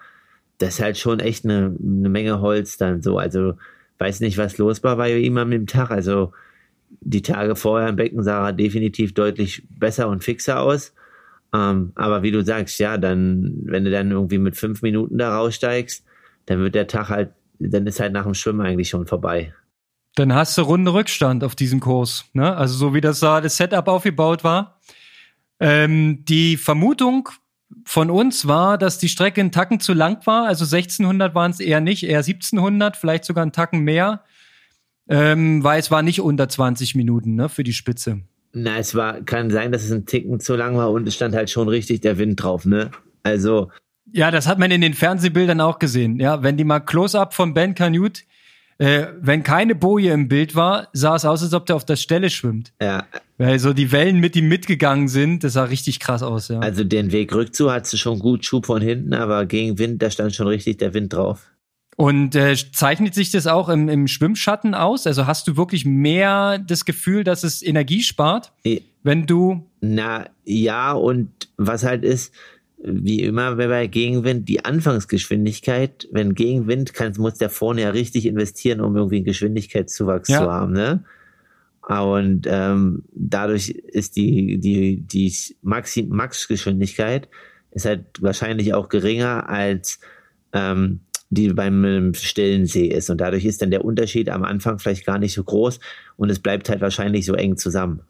Das 0.59 0.75
ist 0.75 0.81
halt 0.81 0.97
schon 0.97 1.19
echt 1.19 1.45
eine, 1.45 1.75
eine 1.77 2.09
Menge 2.09 2.41
Holz 2.41 2.77
dann 2.77 3.03
so. 3.03 3.19
Also 3.19 3.55
weiß 3.99 4.21
nicht, 4.21 4.39
was 4.39 4.59
los 4.59 4.85
war 4.85 4.95
bei 4.95 5.17
ihm 5.17 5.39
an 5.39 5.51
dem 5.51 5.67
Tag. 5.67 5.91
Also 5.91 6.31
die 7.01 7.23
Tage 7.23 7.57
vorher 7.57 7.89
im 7.89 7.97
Becken 7.97 8.23
sah 8.23 8.49
er 8.49 8.53
definitiv 8.53 9.15
deutlich 9.15 9.63
besser 9.71 10.09
und 10.09 10.25
fixer 10.25 10.61
aus. 10.61 10.95
Ähm, 11.55 11.93
aber 11.95 12.23
wie 12.23 12.31
du 12.31 12.45
sagst, 12.45 12.79
ja, 12.79 12.99
dann, 12.99 13.55
wenn 13.65 13.85
du 13.85 13.91
dann 13.91 14.11
irgendwie 14.11 14.39
mit 14.39 14.57
fünf 14.57 14.83
Minuten 14.83 15.19
da 15.19 15.37
raussteigst, 15.37 16.05
dann 16.47 16.59
wird 16.61 16.75
der 16.75 16.87
Tag 16.87 17.11
halt, 17.11 17.31
dann 17.59 17.87
ist 17.87 18.01
halt 18.01 18.13
nach 18.13 18.25
dem 18.25 18.35
Schwimmen 18.35 18.61
eigentlich 18.61 18.89
schon 18.89 19.07
vorbei. 19.07 19.55
Dann 20.17 20.33
hast 20.33 20.57
du 20.59 20.63
Runde 20.63 20.93
Rückstand 20.93 21.45
auf 21.45 21.55
diesem 21.55 21.81
Kurs. 21.81 22.25
Ne? 22.33 22.57
Also 22.57 22.75
so 22.75 22.95
wie 22.95 23.01
das 23.01 23.21
da 23.21 23.41
das 23.41 23.57
Setup 23.57 23.87
aufgebaut 23.89 24.45
war. 24.45 24.81
Ähm, 25.61 26.25
die 26.25 26.57
Vermutung 26.57 27.29
von 27.85 28.11
uns 28.11 28.47
war, 28.47 28.79
dass 28.79 28.99
die 28.99 29.09
Strecke 29.09 29.41
einen 29.41 29.53
Tacken 29.53 29.81
zu 29.81 29.93
lang 29.93 30.25
war. 30.27 30.47
Also 30.47 30.65
1600 30.65 31.35
waren 31.35 31.51
es 31.51 31.61
eher 31.61 31.81
nicht, 31.81 32.05
eher 32.05 32.19
1700, 32.19 32.97
vielleicht 32.97 33.25
sogar 33.25 33.43
einen 33.43 33.53
Tacken 33.53 33.81
mehr. 33.81 34.23
Ähm, 35.09 35.63
weil 35.63 35.81
es 35.81 35.91
war 35.91 36.03
nicht 36.03 36.21
unter 36.21 36.49
20 36.49 36.95
Minuten 36.95 37.35
ne, 37.35 37.49
für 37.49 37.65
die 37.65 37.73
Spitze. 37.73 38.21
Na, 38.53 38.79
es 38.79 38.95
war, 38.95 39.21
kann 39.23 39.51
sein, 39.51 39.73
dass 39.73 39.85
es 39.85 39.93
ein 39.93 40.07
Ticken 40.07 40.41
zu 40.41 40.57
lang 40.57 40.77
war 40.77 40.91
und 40.91 41.07
es 41.07 41.15
stand 41.15 41.35
halt 41.35 41.51
schon 41.51 41.69
richtig 41.69 42.01
der 42.01 42.19
Wind 42.19 42.43
drauf, 42.43 42.65
ne? 42.65 42.91
Also. 43.23 43.71
Ja, 44.13 44.31
das 44.31 44.47
hat 44.47 44.59
man 44.59 44.71
in 44.71 44.81
den 44.81 44.95
Fernsehbildern 44.95 45.61
auch 45.61 45.79
gesehen. 45.79 46.21
Ja, 46.21 46.43
wenn 46.43 46.57
die 46.57 46.65
mal 46.65 46.81
Close-up 46.81 47.35
von 47.35 47.53
Ben 47.53 47.75
Canute 47.75 48.23
äh, 48.79 49.07
wenn 49.21 49.43
keine 49.43 49.75
Boje 49.75 50.13
im 50.13 50.29
Bild 50.29 50.57
war, 50.57 50.89
sah 50.93 51.15
es 51.15 51.25
aus, 51.25 51.43
als 51.43 51.55
ob 51.55 51.67
der 51.67 51.77
auf 51.77 51.85
der 51.85 51.97
Stelle 51.97 52.31
schwimmt. 52.31 52.73
Ja. 52.81 53.07
Weil 53.39 53.59
so 53.59 53.73
die 53.73 53.93
Wellen 53.93 54.19
mit 54.19 54.37
ihm 54.37 54.49
mitgegangen 54.49 55.09
sind, 55.09 55.45
das 55.45 55.55
sah 55.55 55.65
richtig 55.65 56.01
krass 56.01 56.23
aus, 56.23 56.49
ja. 56.49 56.59
Also 56.61 56.85
den 56.85 57.13
Weg 57.13 57.33
rückzu 57.35 57.71
hat 57.71 57.87
sie 57.87 57.99
schon 57.99 58.19
gut 58.19 58.45
Schub 58.45 58.67
von 58.67 58.83
hinten, 58.83 59.15
aber 59.15 59.47
gegen 59.47 59.79
Wind, 59.79 60.03
da 60.03 60.11
stand 60.11 60.35
schon 60.35 60.49
richtig 60.49 60.79
der 60.79 60.95
Wind 60.95 61.13
drauf. 61.13 61.51
Und 61.97 62.35
äh, 62.35 62.57
zeichnet 62.73 63.15
sich 63.15 63.31
das 63.31 63.47
auch 63.47 63.69
im, 63.69 63.89
im 63.89 64.09
Schwimmschatten 64.09 64.75
aus? 64.75 65.07
Also 65.07 65.27
hast 65.27 65.47
du 65.47 65.57
wirklich 65.57 65.85
mehr 65.85 66.59
das 66.59 66.85
Gefühl, 66.85 67.23
dass 67.23 67.45
es 67.45 67.63
Energie 67.63 68.03
spart, 68.03 68.53
wenn 69.03 69.27
du. 69.27 69.71
Na 69.81 70.27
ja, 70.45 70.93
und 70.93 71.31
was 71.57 71.85
halt 71.85 72.05
ist, 72.05 72.35
wie 72.79 73.21
immer 73.21 73.57
bei 73.57 73.87
Gegenwind, 73.87 74.49
die 74.49 74.65
Anfangsgeschwindigkeit, 74.65 76.09
wenn 76.11 76.35
Gegenwind 76.35 76.93
kann, 76.93 77.13
muss 77.17 77.35
der 77.35 77.49
vorne 77.49 77.83
ja 77.83 77.91
richtig 77.91 78.27
investieren, 78.27 78.81
um 78.81 78.97
irgendwie 78.97 79.17
einen 79.17 79.25
Geschwindigkeitszuwachs 79.25 80.29
ja. 80.29 80.41
zu 80.41 80.51
haben, 80.51 80.73
ne? 80.73 81.05
Und 81.87 82.47
ähm, 82.49 83.05
dadurch 83.15 83.69
ist 83.69 84.17
die, 84.17 84.59
die, 84.59 85.03
die 85.03 85.35
Maxi 85.61 86.03
Max-Geschwindigkeit 86.03 87.29
ist 87.73 87.85
halt 87.85 88.23
wahrscheinlich 88.23 88.73
auch 88.73 88.89
geringer 88.89 89.51
als 89.51 90.01
ähm, 90.55 91.01
die 91.31 91.53
beim 91.53 92.13
stillen 92.15 92.67
See 92.67 92.87
ist. 92.87 93.11
Und 93.11 93.21
dadurch 93.21 93.45
ist 93.45 93.63
dann 93.63 93.71
der 93.71 93.85
Unterschied 93.85 94.29
am 94.29 94.45
Anfang 94.45 94.79
vielleicht 94.79 95.07
gar 95.07 95.19
nicht 95.19 95.35
so 95.35 95.43
groß 95.43 95.81
und 96.17 96.31
es 96.31 96.39
bleibt 96.39 96.69
halt 96.69 96.81
wahrscheinlich 96.81 97.27
so 97.27 97.35
eng 97.35 97.57
zusammen. 97.57 98.03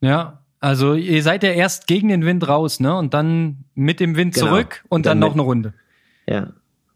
Ja, 0.00 0.42
also 0.60 0.94
ihr 0.94 1.22
seid 1.22 1.42
ja 1.42 1.50
erst 1.50 1.86
gegen 1.86 2.08
den 2.08 2.24
Wind 2.24 2.46
raus, 2.48 2.80
ne? 2.80 2.96
Und 2.96 3.14
dann 3.14 3.64
mit 3.74 4.00
dem 4.00 4.16
Wind 4.16 4.34
genau. 4.34 4.48
zurück 4.48 4.84
und 4.88 5.06
dann, 5.06 5.20
dann 5.20 5.28
noch 5.28 5.34
eine 5.34 5.42
Runde. 5.42 5.74
Ja. 6.26 6.52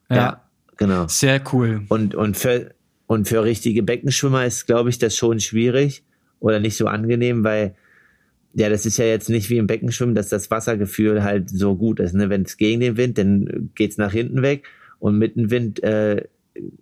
ja. 0.09 0.17
Ja, 0.17 0.45
genau. 0.77 1.07
Sehr 1.09 1.43
cool. 1.53 1.83
Und, 1.89 2.15
und, 2.15 2.37
für, 2.37 2.75
und 3.07 3.29
für 3.29 3.45
richtige 3.45 3.83
Beckenschwimmer 3.83 4.45
ist, 4.45 4.67
glaube 4.67 4.91
ich, 4.91 4.99
das 4.99 5.17
schon 5.17 5.41
schwierig 5.41 6.05
oder 6.41 6.59
nicht 6.59 6.77
so 6.77 6.87
angenehm, 6.87 7.45
weil 7.45 7.75
ja, 8.55 8.69
das 8.69 8.85
ist 8.85 8.97
ja 8.97 9.05
jetzt 9.05 9.31
nicht 9.31 9.49
wie 9.51 9.59
im 9.59 9.69
Beckenschwimmen, 9.69 10.15
dass 10.15 10.29
das 10.29 10.51
Wassergefühl 10.51 11.23
halt 11.23 11.49
so 11.49 11.77
gut 11.77 12.01
ist. 12.01 12.15
Ne? 12.15 12.31
Wenn 12.31 12.43
es 12.43 12.57
gegen 12.57 12.81
den 12.81 12.97
Wind, 12.97 13.17
dann 13.17 13.71
geht's 13.77 13.97
nach 13.97 14.13
hinten 14.13 14.43
weg 14.43 14.65
und 15.01 15.19
mit 15.19 15.37
dem 15.37 15.51
Wind 15.51 15.83
äh, 15.83 16.29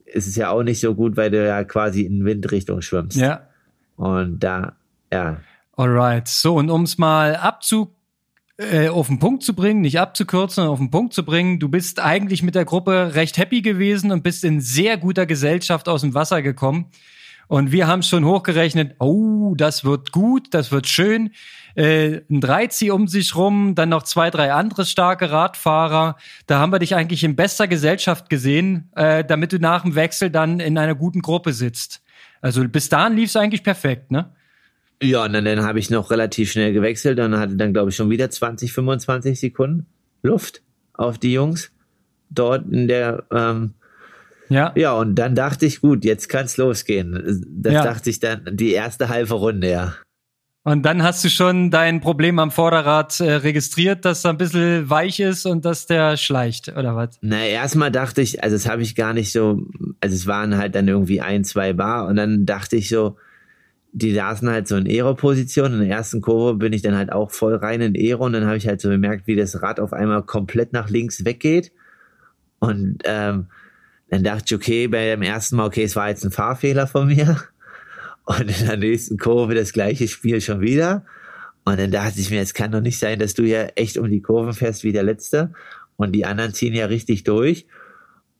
ist 0.04 0.26
es 0.26 0.36
ja 0.36 0.50
auch 0.50 0.62
nicht 0.62 0.80
so 0.80 0.94
gut, 0.94 1.16
weil 1.16 1.30
du 1.30 1.44
ja 1.44 1.64
quasi 1.64 2.02
in 2.02 2.24
Windrichtung 2.24 2.82
schwimmst. 2.82 3.16
Ja. 3.16 3.48
Und 3.96 4.40
da, 4.40 4.76
ja. 5.12 5.40
Alright. 5.76 6.28
So, 6.28 6.56
und 6.56 6.70
um 6.70 6.82
es 6.82 6.98
mal 6.98 7.36
abzu 7.36 7.94
äh, 8.58 8.88
auf 8.88 9.06
den 9.06 9.20
Punkt 9.20 9.44
zu 9.44 9.54
bringen, 9.54 9.80
nicht 9.80 10.00
abzukürzen, 10.00 10.64
auf 10.64 10.78
den 10.78 10.90
Punkt 10.90 11.14
zu 11.14 11.24
bringen. 11.24 11.60
Du 11.60 11.68
bist 11.68 12.00
eigentlich 12.00 12.42
mit 12.42 12.56
der 12.56 12.64
Gruppe 12.64 13.14
recht 13.14 13.38
happy 13.38 13.62
gewesen 13.62 14.10
und 14.10 14.22
bist 14.22 14.44
in 14.44 14.60
sehr 14.60 14.96
guter 14.96 15.26
Gesellschaft 15.26 15.88
aus 15.88 16.00
dem 16.00 16.14
Wasser 16.14 16.42
gekommen. 16.42 16.86
Und 17.48 17.72
wir 17.72 17.86
haben 17.86 18.02
schon 18.02 18.24
hochgerechnet, 18.24 18.96
oh, 18.98 19.54
das 19.56 19.84
wird 19.84 20.12
gut, 20.12 20.48
das 20.52 20.70
wird 20.70 20.86
schön. 20.86 21.30
Äh, 21.74 22.20
ein 22.30 22.40
Dreizi 22.40 22.90
um 22.90 23.08
sich 23.08 23.34
rum, 23.34 23.74
dann 23.74 23.88
noch 23.88 24.02
zwei, 24.02 24.30
drei 24.30 24.52
andere 24.52 24.84
starke 24.84 25.30
Radfahrer. 25.30 26.16
Da 26.46 26.58
haben 26.58 26.72
wir 26.72 26.78
dich 26.78 26.94
eigentlich 26.94 27.24
in 27.24 27.36
bester 27.36 27.66
Gesellschaft 27.66 28.28
gesehen, 28.28 28.90
äh, 28.96 29.24
damit 29.24 29.52
du 29.52 29.58
nach 29.58 29.82
dem 29.82 29.94
Wechsel 29.94 30.30
dann 30.30 30.60
in 30.60 30.76
einer 30.76 30.94
guten 30.94 31.22
Gruppe 31.22 31.54
sitzt. 31.54 32.02
Also 32.42 32.66
bis 32.68 32.90
dahin 32.90 33.16
lief 33.16 33.30
es 33.30 33.36
eigentlich 33.36 33.64
perfekt, 33.64 34.10
ne? 34.10 34.30
Ja, 35.02 35.24
und 35.24 35.32
dann, 35.32 35.44
dann 35.44 35.62
habe 35.62 35.78
ich 35.78 35.90
noch 35.90 36.10
relativ 36.10 36.52
schnell 36.52 36.72
gewechselt 36.72 37.18
und 37.20 37.38
hatte 37.38 37.56
dann, 37.56 37.72
glaube 37.72 37.90
ich, 37.90 37.96
schon 37.96 38.10
wieder 38.10 38.28
20, 38.28 38.72
25 38.72 39.38
Sekunden 39.38 39.86
Luft 40.22 40.62
auf 40.92 41.18
die 41.18 41.32
Jungs 41.32 41.70
dort 42.30 42.70
in 42.70 42.88
der 42.88 43.24
ähm, 43.32 43.74
ja. 44.48 44.72
Ja, 44.76 44.92
und 44.94 45.14
dann 45.14 45.34
dachte 45.34 45.66
ich, 45.66 45.80
gut, 45.80 46.04
jetzt 46.04 46.28
kann's 46.28 46.56
losgehen. 46.56 47.44
Das 47.48 47.72
ja. 47.72 47.84
dachte 47.84 48.10
ich 48.10 48.20
dann 48.20 48.42
die 48.52 48.72
erste 48.72 49.08
halbe 49.08 49.34
Runde, 49.34 49.70
ja. 49.70 49.94
Und 50.64 50.82
dann 50.82 51.02
hast 51.02 51.24
du 51.24 51.30
schon 51.30 51.70
dein 51.70 52.00
Problem 52.00 52.38
am 52.38 52.50
Vorderrad 52.50 53.20
äh, 53.20 53.32
registriert, 53.36 54.04
dass 54.04 54.24
er 54.24 54.32
ein 54.32 54.36
bisschen 54.36 54.90
weich 54.90 55.18
ist 55.18 55.46
und 55.46 55.64
dass 55.64 55.86
der 55.86 56.18
schleicht, 56.18 56.68
oder 56.68 56.94
was? 56.94 57.18
Na, 57.22 57.46
erstmal 57.46 57.90
dachte 57.90 58.20
ich, 58.20 58.42
also 58.42 58.54
das 58.54 58.68
habe 58.68 58.82
ich 58.82 58.94
gar 58.94 59.14
nicht 59.14 59.32
so, 59.32 59.62
also 60.00 60.14
es 60.14 60.26
waren 60.26 60.58
halt 60.58 60.74
dann 60.74 60.86
irgendwie 60.86 61.22
ein, 61.22 61.44
zwei 61.44 61.72
Bar 61.72 62.06
und 62.06 62.16
dann 62.16 62.44
dachte 62.44 62.76
ich 62.76 62.90
so, 62.90 63.16
die 63.92 64.12
saßen 64.12 64.48
halt 64.50 64.68
so 64.68 64.76
in 64.76 64.86
Aero-Position. 64.86 65.72
In 65.72 65.80
der 65.80 65.88
ersten 65.88 66.20
Kurve 66.20 66.58
bin 66.58 66.72
ich 66.72 66.82
dann 66.82 66.96
halt 66.96 67.12
auch 67.12 67.30
voll 67.30 67.54
rein 67.54 67.80
in 67.80 67.96
Aero 67.96 68.26
und 68.26 68.34
dann 68.34 68.44
habe 68.46 68.58
ich 68.58 68.68
halt 68.68 68.80
so 68.80 68.90
bemerkt, 68.90 69.26
wie 69.26 69.36
das 69.36 69.62
Rad 69.62 69.80
auf 69.80 69.92
einmal 69.92 70.22
komplett 70.22 70.72
nach 70.72 70.90
links 70.90 71.24
weggeht. 71.24 71.72
Und 72.58 72.98
ähm, 73.04 73.46
dann 74.10 74.24
dachte 74.24 74.44
ich, 74.46 74.54
okay, 74.54 74.88
bei 74.88 75.06
dem 75.06 75.22
ersten 75.22 75.56
Mal, 75.56 75.66
okay, 75.66 75.84
es 75.84 75.96
war 75.96 76.08
jetzt 76.08 76.24
ein 76.24 76.30
Fahrfehler 76.30 76.86
von 76.86 77.08
mir. 77.08 77.36
Und 78.24 78.60
in 78.60 78.66
der 78.66 78.76
nächsten 78.76 79.16
Kurve 79.16 79.54
das 79.54 79.72
gleiche 79.72 80.06
Spiel 80.06 80.40
schon 80.40 80.60
wieder. 80.60 81.04
Und 81.64 81.78
dann 81.78 81.90
dachte 81.90 82.20
ich 82.20 82.30
mir, 82.30 82.40
es 82.40 82.54
kann 82.54 82.72
doch 82.72 82.80
nicht 82.80 82.98
sein, 82.98 83.18
dass 83.18 83.34
du 83.34 83.42
ja 83.42 83.64
echt 83.74 83.98
um 83.98 84.10
die 84.10 84.22
Kurven 84.22 84.52
fährst 84.52 84.84
wie 84.84 84.92
der 84.92 85.02
Letzte. 85.02 85.52
Und 85.96 86.12
die 86.12 86.24
anderen 86.24 86.54
ziehen 86.54 86.74
ja 86.74 86.86
richtig 86.86 87.24
durch. 87.24 87.66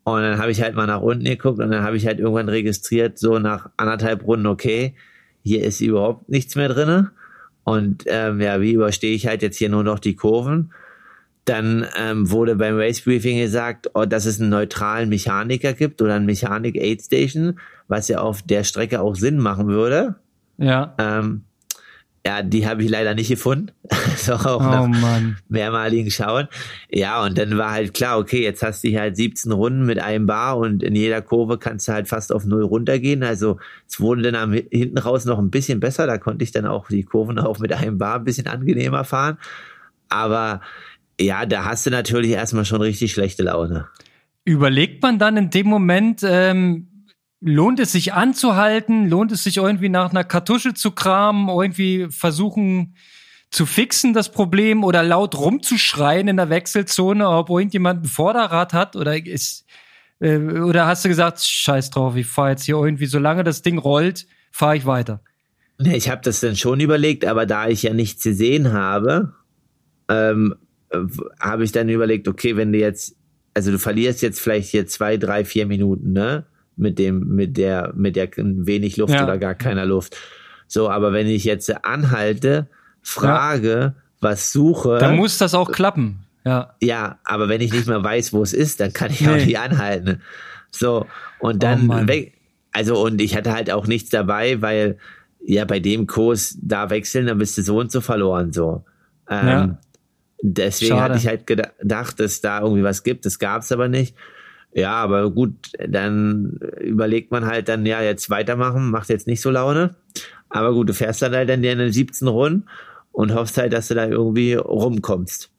Und 0.04 0.22
dann 0.22 0.38
habe 0.38 0.50
ich 0.50 0.62
halt 0.62 0.74
mal 0.74 0.87
nach 0.87 1.02
unten 1.02 1.24
geguckt 1.24 1.61
und 1.61 1.70
dann 1.70 1.83
habe 1.83 1.98
ich 1.98 2.07
halt 2.07 2.18
irgendwann 2.18 2.48
registriert, 2.48 3.18
so 3.18 3.38
nach 3.38 3.68
anderthalb 3.76 4.26
Runden, 4.26 4.46
okay, 4.46 4.94
hier 5.42 5.62
ist 5.62 5.83
überhaupt 5.83 6.31
nichts 6.31 6.57
mehr 6.57 6.68
drinne. 6.68 7.11
Und 7.64 8.04
ähm, 8.07 8.40
ja, 8.40 8.62
wie 8.62 8.72
überstehe 8.72 9.14
ich 9.14 9.26
halt 9.26 9.42
jetzt 9.42 9.59
hier 9.59 9.68
nur 9.68 9.85
noch 9.85 9.98
die 9.98 10.16
Kurven? 10.16 10.72
Dann 11.48 11.87
ähm, 11.96 12.30
wurde 12.30 12.56
beim 12.56 12.76
Race 12.76 13.00
Briefing 13.00 13.38
gesagt, 13.38 13.90
oh, 13.94 14.04
dass 14.04 14.26
es 14.26 14.40
einen 14.40 14.50
neutralen 14.50 15.08
Mechaniker 15.08 15.72
gibt 15.72 16.02
oder 16.02 16.14
einen 16.14 16.26
Mechanik 16.26 16.76
Aid 16.76 17.02
Station, 17.02 17.58
was 17.87 18.08
ja 18.08 18.18
auf 18.18 18.42
der 18.42 18.64
Strecke 18.64 19.00
auch 19.00 19.16
Sinn 19.16 19.38
machen 19.38 19.68
würde. 19.68 20.16
Ja. 20.58 20.94
Ähm, 20.98 21.44
ja, 22.26 22.42
die 22.42 22.66
habe 22.66 22.82
ich 22.82 22.90
leider 22.90 23.14
nicht 23.14 23.28
gefunden. 23.28 23.70
so 24.16 24.34
auch 24.34 24.61
Oh 24.61 24.62
nach 24.62 24.87
Mann. 24.87 25.38
mehrmaligen 25.48 26.11
Schauen. 26.11 26.48
Ja, 26.90 27.24
und 27.24 27.38
dann 27.38 27.56
war 27.56 27.70
halt 27.70 27.94
klar, 27.94 28.18
okay, 28.18 28.42
jetzt 28.42 28.62
hast 28.62 28.84
du 28.84 28.88
hier 28.88 29.00
halt 29.00 29.16
17 29.16 29.50
Runden 29.50 29.87
mit 29.87 29.98
einem 29.98 30.26
Bar 30.26 30.58
und 30.58 30.82
in 30.82 30.94
jeder 30.94 31.22
Kurve 31.22 31.56
kannst 31.56 31.88
du 31.88 31.92
halt 31.92 32.08
fast 32.08 32.32
auf 32.32 32.44
Null 32.44 32.64
runtergehen. 32.64 33.22
Also 33.22 33.58
es 33.88 34.00
wurde 34.00 34.22
dann 34.22 34.34
am, 34.34 34.52
hinten 34.52 34.98
raus 34.98 35.24
noch 35.24 35.38
ein 35.38 35.50
bisschen 35.50 35.80
besser. 35.80 36.06
Da 36.06 36.18
konnte 36.18 36.44
ich 36.44 36.52
dann 36.52 36.66
auch 36.66 36.88
die 36.88 37.04
Kurven 37.04 37.38
auch 37.38 37.61
mit 37.61 37.72
einem 37.72 37.96
Bar 37.96 38.16
ein 38.16 38.24
bisschen 38.24 38.48
angenehmer 38.48 39.04
fahren. 39.04 39.38
Aber 40.11 40.61
ja, 41.20 41.46
da 41.46 41.64
hast 41.64 41.87
du 41.87 41.90
natürlich 41.90 42.33
erstmal 42.33 42.64
schon 42.64 42.81
richtig 42.81 43.12
schlechte 43.12 43.42
Laune. 43.42 43.88
Überlegt 44.44 45.02
man 45.02 45.18
dann 45.18 45.37
in 45.37 45.50
dem 45.50 45.66
Moment, 45.66 46.22
ähm, 46.22 46.88
lohnt 47.40 47.81
es 47.81 47.92
sich 47.92 48.12
anzuhalten? 48.12 49.09
Lohnt 49.09 49.33
es 49.33 49.44
sich 49.44 49.59
irgendwie 49.59 49.88
nach 49.88 50.11
einer 50.11 50.24
Kartusche 50.24 50.74
zu 50.74 50.92
kramen? 50.92 51.48
Irgendwie 51.48 52.09
versuchen 52.11 52.94
zu 53.50 53.66
fixen 53.66 54.12
das 54.12 54.31
Problem 54.31 54.85
oder 54.85 55.02
laut 55.02 55.37
rumzuschreien 55.37 56.28
in 56.28 56.37
der 56.37 56.50
Wechselzone, 56.50 57.28
ob 57.28 57.50
irgendjemand 57.50 58.04
ein 58.04 58.09
Vorderrad 58.09 58.72
hat? 58.72 58.96
Oder 58.96 59.24
ist, 59.24 59.64
äh, 60.20 60.37
oder 60.38 60.87
hast 60.87 61.04
du 61.04 61.09
gesagt, 61.09 61.40
scheiß 61.40 61.90
drauf, 61.90 62.16
ich 62.16 62.26
fahre 62.26 62.50
jetzt 62.50 62.64
hier 62.64 62.76
irgendwie, 62.76 63.07
solange 63.07 63.44
das 63.44 63.62
Ding 63.62 63.78
rollt, 63.78 64.26
fahre 64.50 64.76
ich 64.76 64.87
weiter? 64.87 65.20
Ich 65.78 66.11
habe 66.11 66.20
das 66.22 66.40
dann 66.40 66.57
schon 66.57 66.81
überlegt, 66.81 67.24
aber 67.24 67.46
da 67.46 67.68
ich 67.68 67.85
ja 67.85 67.94
nichts 67.94 68.24
gesehen 68.24 68.72
habe, 68.72 69.35
ähm, 70.09 70.57
äh, 70.90 70.98
habe 71.40 71.64
ich 71.64 71.72
dann 71.72 71.88
überlegt, 71.88 72.29
okay, 72.29 72.57
wenn 72.57 72.72
du 72.72 72.79
jetzt, 72.79 73.16
also 73.55 73.70
du 73.70 73.79
verlierst 73.79 74.22
jetzt 74.22 74.40
vielleicht 74.40 74.70
hier 74.70 74.87
zwei, 74.87 75.16
drei, 75.16 75.44
vier 75.44 75.66
Minuten, 75.66 76.12
ne? 76.12 76.46
Mit 76.77 76.98
dem, 77.01 77.35
mit 77.35 77.57
der, 77.57 77.92
mit 77.96 78.14
der 78.14 78.29
wenig 78.37 78.96
Luft 78.98 79.12
Ja. 79.12 79.24
oder 79.24 79.37
gar 79.38 79.57
keiner 79.57 79.85
Luft. 79.85 80.16
So, 80.68 80.88
aber 80.88 81.12
wenn 81.12 81.27
ich 81.27 81.42
jetzt 81.44 81.85
anhalte, 81.85 82.68
frage, 83.03 83.94
was 84.20 84.53
suche, 84.53 84.98
Dann 84.98 85.16
muss 85.16 85.38
das 85.38 85.55
auch 85.55 85.72
klappen. 85.72 86.20
Ja. 86.44 86.74
ja, 86.81 87.18
aber 87.24 87.48
wenn 87.48 87.61
ich 87.61 87.72
nicht 87.72 87.88
mehr 87.88 88.03
weiß, 88.03 88.33
wo 88.33 88.42
es 88.42 88.53
ist, 88.53 88.79
dann 88.81 88.92
kann 88.92 89.11
ich 89.11 89.27
auch 89.29 89.33
Nee. 89.35 89.44
nicht 89.46 89.59
anhalten. 89.59 90.22
So, 90.70 91.07
und 91.40 91.57
Oh 91.57 91.59
dann 91.59 91.87
Mann. 91.87 92.07
weg. 92.09 92.35
Also, 92.72 93.03
und 93.05 93.20
ich 93.20 93.35
hatte 93.37 93.53
halt 93.53 93.70
auch 93.72 93.87
nichts 93.87 94.11
dabei, 94.11 94.62
weil 94.62 94.98
ja 95.44 95.64
bei 95.64 95.81
dem 95.81 96.07
Kurs 96.07 96.59
da 96.62 96.90
wechseln, 96.90 97.27
dann 97.27 97.38
bist 97.38 97.59
du 97.59 97.62
so 97.62 97.79
und 97.79 97.90
so 97.90 98.01
verloren. 98.01 98.53
So. 98.53 98.85
Ähm, 99.29 99.48
Ja. 99.48 99.79
Deswegen 100.40 100.90
Schade. 100.90 101.03
hatte 101.03 101.18
ich 101.18 101.27
halt 101.27 101.46
geda- 101.48 101.72
gedacht, 101.81 102.20
dass 102.20 102.40
da 102.40 102.61
irgendwie 102.61 102.83
was 102.83 103.03
gibt. 103.03 103.27
Das 103.27 103.38
gab 103.38 103.62
es 103.62 103.72
aber 103.72 103.88
nicht. 103.88 104.14
Ja, 104.72 104.92
aber 104.92 105.31
gut, 105.31 105.72
dann 105.88 106.59
überlegt 106.81 107.31
man 107.31 107.46
halt 107.46 107.68
dann, 107.68 107.87
ja, 107.87 108.03
jetzt 108.03 108.31
weitermachen, 108.31 108.90
macht 108.90 109.09
jetzt 109.09 109.27
nicht 109.27 109.40
so 109.40 109.51
Laune. 109.51 109.96
Aber 110.48 110.72
gut, 110.72 110.88
du 110.88 110.94
fährst 110.94 111.22
dann 111.22 111.35
halt 111.35 111.48
dann 111.48 111.62
deine 111.62 111.92
17 111.92 112.29
Runden 112.29 112.66
und 113.12 113.35
hoffst 113.35 113.59
halt, 113.59 113.72
dass 113.72 113.88
du 113.88 113.94
da 113.94 114.07
irgendwie 114.07 114.55
rumkommst. 114.55 115.51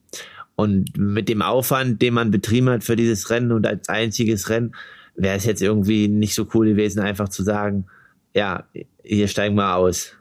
Und 0.56 0.98
mit 0.98 1.30
dem 1.30 1.42
Aufwand, 1.42 2.02
den 2.02 2.14
man 2.14 2.32
betrieben 2.32 2.70
hat 2.70 2.84
für 2.84 2.96
dieses 2.96 3.30
Rennen 3.30 3.52
und 3.52 3.66
als 3.66 3.90
einziges 3.90 4.50
Rennen, 4.50 4.76
wäre 5.16 5.38
es 5.38 5.46
jetzt 5.46 5.62
irgendwie 5.62 6.08
nicht 6.08 6.36
so 6.36 6.48
cool 6.54 6.68
gewesen, 6.68 7.00
einfach 7.02 7.30
zu 7.30 7.44
sagen, 7.44 7.88
ja, 8.34 8.66
hier 9.04 9.28
steigen 9.28 9.56
wir 9.56 9.76
aus. 9.76 10.16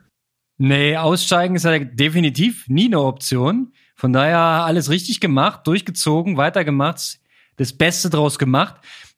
Nee, 0.58 0.96
aussteigen 0.96 1.54
ist 1.54 1.64
ja 1.64 1.78
definitiv 1.78 2.68
nie 2.68 2.86
eine 2.86 3.00
Option. 3.00 3.72
Von 3.98 4.12
daher 4.12 4.38
alles 4.38 4.90
richtig 4.90 5.18
gemacht, 5.18 5.66
durchgezogen, 5.66 6.36
weitergemacht, 6.36 7.18
das 7.56 7.72
Beste 7.72 8.08
draus 8.08 8.38
gemacht. 8.38 8.76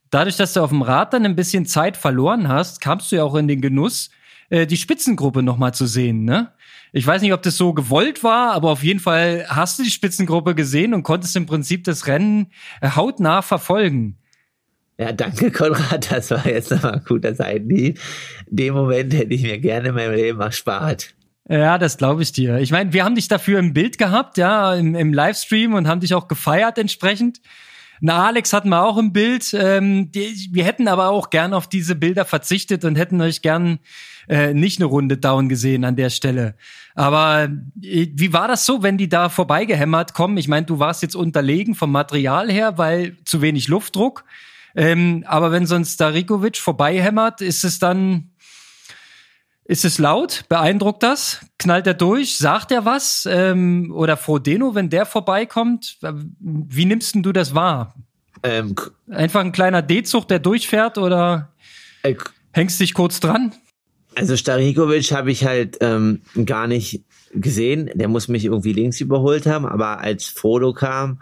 Dadurch, 0.09 0.39
dass 0.39 0.55
du 0.55 0.63
auf 0.63 0.71
dem 0.71 0.81
Rad 0.81 1.13
dann 1.13 1.27
ein 1.27 1.37
bisschen 1.37 1.67
Zeit 1.67 1.99
verloren 1.99 2.49
hast, 2.49 2.81
kamst 2.81 3.13
du 3.13 3.17
ja 3.17 3.25
auch 3.25 3.35
in 3.35 3.47
den 3.47 3.61
Genuss, 3.61 4.09
äh, 4.49 4.67
die 4.67 4.79
Spitzengruppe 4.79 5.43
nochmal 5.43 5.75
zu 5.75 5.85
sehen, 5.85 6.25
ne? 6.25 6.53
Ich 6.93 7.07
weiß 7.07 7.21
nicht, 7.21 7.35
ob 7.35 7.43
das 7.43 7.59
so 7.59 7.75
gewollt 7.75 8.25
war, 8.25 8.53
aber 8.53 8.71
auf 8.71 8.83
jeden 8.83 9.01
Fall 9.01 9.45
hast 9.49 9.79
du 9.79 9.83
die 9.83 9.91
Spitzengruppe 9.91 10.55
gesehen 10.55 10.95
und 10.95 11.03
konntest 11.03 11.37
im 11.37 11.45
Prinzip 11.45 11.85
das 11.85 12.07
Rennen 12.07 12.47
hautnah 12.83 13.43
verfolgen. 13.43 14.17
Ja, 14.99 15.13
danke, 15.13 15.51
Konrad. 15.51 16.11
Das 16.11 16.31
war 16.31 16.47
jetzt 16.47 16.71
nochmal 16.71 16.95
ein 16.95 17.05
guter 17.07 17.35
Seitenhieb. 17.35 18.01
Den 18.49 18.73
Moment 18.73 19.13
hätte 19.13 19.35
ich 19.35 19.43
mir 19.43 19.59
gerne 19.59 19.91
in 19.91 19.95
meinem 19.95 20.15
Leben 20.15 20.41
erspart. 20.41 21.15
Ja, 21.49 21.79
das 21.79 21.97
glaube 21.97 22.23
ich 22.23 22.33
dir. 22.33 22.59
Ich 22.59 22.71
meine, 22.71 22.93
wir 22.93 23.05
haben 23.05 23.15
dich 23.15 23.29
dafür 23.29 23.59
im 23.59 23.73
Bild 23.73 23.99
gehabt, 23.99 24.37
ja, 24.37 24.75
im, 24.75 24.95
im 24.95 25.13
Livestream 25.13 25.75
und 25.75 25.89
haben 25.89 26.01
dich 26.01 26.15
auch 26.15 26.29
gefeiert 26.29 26.79
entsprechend. 26.79 27.41
Na, 28.03 28.27
Alex 28.27 28.53
hatten 28.53 28.71
wir 28.71 28.83
auch 28.83 28.97
im 28.97 29.13
Bild. 29.13 29.53
Ähm, 29.53 30.11
die, 30.11 30.49
wir 30.53 30.65
hätten 30.65 30.89
aber 30.89 31.11
auch 31.11 31.29
gern 31.29 31.53
auf 31.53 31.69
diese 31.69 31.95
Bilder 31.95 32.25
verzichtet 32.25 32.85
und 32.85 32.97
hätten 32.97 33.21
euch 33.21 33.43
gern 33.43 33.79
äh, 34.29 34.55
nicht 34.55 34.79
eine 34.79 34.87
Runde 34.87 35.19
down 35.19 35.49
gesehen 35.49 35.85
an 35.85 35.97
der 35.97 36.09
Stelle. 36.09 36.55
Aber 36.95 37.51
äh, 37.83 38.07
wie 38.15 38.33
war 38.33 38.49
das 38.49 38.65
so, 38.65 38.83
wenn 38.83 38.97
die 38.97 39.09
da 39.09 39.29
vorbeigehämmert 39.29 40.15
kommen? 40.15 40.39
Ich 40.39 40.49
meine, 40.49 40.67
du 40.67 40.79
warst 40.79 41.03
jetzt 41.03 41.15
unterlegen 41.15 41.75
vom 41.75 41.93
Material 41.93 42.51
her, 42.51 42.79
weil 42.79 43.17
zu 43.25 43.43
wenig 43.43 43.69
Luftdruck. 43.69 44.25
Ähm, 44.75 45.25
aber 45.27 45.53
wenn 45.53 45.67
sonst 45.67 45.95
Starikovic 45.95 46.57
vorbeihämmert, 46.57 47.41
ist 47.43 47.65
es 47.65 47.79
dann 47.79 48.31
ist 49.71 49.85
es 49.85 49.99
laut? 49.99 50.43
Beeindruckt 50.49 51.03
das? 51.03 51.47
Knallt 51.59 51.87
er 51.87 51.95
durch? 51.95 52.37
Sagt 52.37 52.73
er 52.73 52.85
was? 52.85 53.27
Ähm, 53.31 53.93
oder 53.95 54.17
Frodeno, 54.17 54.75
wenn 54.75 54.91
der 54.91 55.07
vorbeikommt? 55.07 55.99
Wie 56.41 56.85
nimmst 56.85 57.15
denn 57.15 57.23
du 57.23 57.33
das 57.33 57.55
wahr? 57.55 57.95
Ähm, 58.43 58.75
Einfach 59.09 59.41
ein 59.41 59.53
kleiner 59.53 59.81
D-Zug, 59.81 60.27
der 60.27 60.41
durchfährt 60.41 60.99
oder 60.99 61.53
äh, 62.03 62.17
hängst 62.53 62.81
dich 62.81 62.95
kurz 62.95 63.21
dran? 63.21 63.53
also 64.17 64.37
Starikovic 64.37 65.13
habe 65.13 65.31
ich 65.31 65.45
halt 65.45 65.79
ähm, 65.81 66.23
gar 66.45 66.67
nicht 66.67 67.05
gesehen. 67.33 67.91
Der 67.95 68.09
muss 68.09 68.27
mich 68.27 68.47
irgendwie 68.47 68.73
links 68.73 69.01
überholt 69.01 69.47
haben, 69.47 69.67
aber 69.67 70.01
als 70.01 70.27
Frodo 70.27 70.73
kam, 70.73 71.21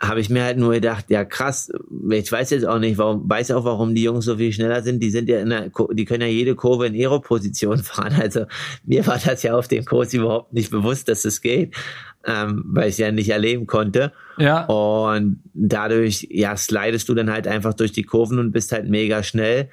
habe 0.00 0.20
ich 0.20 0.30
mir 0.30 0.44
halt 0.44 0.58
nur 0.58 0.74
gedacht, 0.74 1.06
ja 1.08 1.24
krass, 1.24 1.72
ich 2.10 2.30
weiß 2.30 2.50
jetzt 2.50 2.66
auch 2.66 2.78
nicht, 2.78 2.98
warum, 2.98 3.28
weiß 3.28 3.50
auch, 3.50 3.64
warum 3.64 3.94
die 3.94 4.04
Jungs 4.04 4.24
so 4.24 4.36
viel 4.36 4.52
schneller 4.52 4.82
sind. 4.82 5.02
Die 5.02 5.10
sind 5.10 5.28
ja 5.28 5.40
in 5.40 5.50
der, 5.50 5.70
die 5.92 6.04
können 6.04 6.22
ja 6.22 6.28
jede 6.28 6.54
Kurve 6.54 6.86
in 6.86 6.94
Aero-Position 6.94 7.78
fahren. 7.82 8.14
Also 8.20 8.46
mir 8.84 9.06
war 9.06 9.18
das 9.18 9.42
ja 9.42 9.56
auf 9.56 9.66
dem 9.66 9.84
Kurs 9.84 10.14
überhaupt 10.14 10.52
nicht 10.52 10.70
bewusst, 10.70 11.08
dass 11.08 11.24
es 11.24 11.40
geht, 11.40 11.74
ähm, 12.24 12.64
weil 12.66 12.88
ich 12.88 12.94
es 12.94 12.98
ja 12.98 13.10
nicht 13.10 13.30
erleben 13.30 13.66
konnte. 13.66 14.12
Ja. 14.38 14.66
Und 14.66 15.42
dadurch, 15.54 16.28
ja, 16.30 16.56
slidest 16.56 17.08
du 17.08 17.14
dann 17.14 17.32
halt 17.32 17.48
einfach 17.48 17.74
durch 17.74 17.90
die 17.90 18.04
Kurven 18.04 18.38
und 18.38 18.52
bist 18.52 18.70
halt 18.70 18.88
mega 18.88 19.24
schnell. 19.24 19.68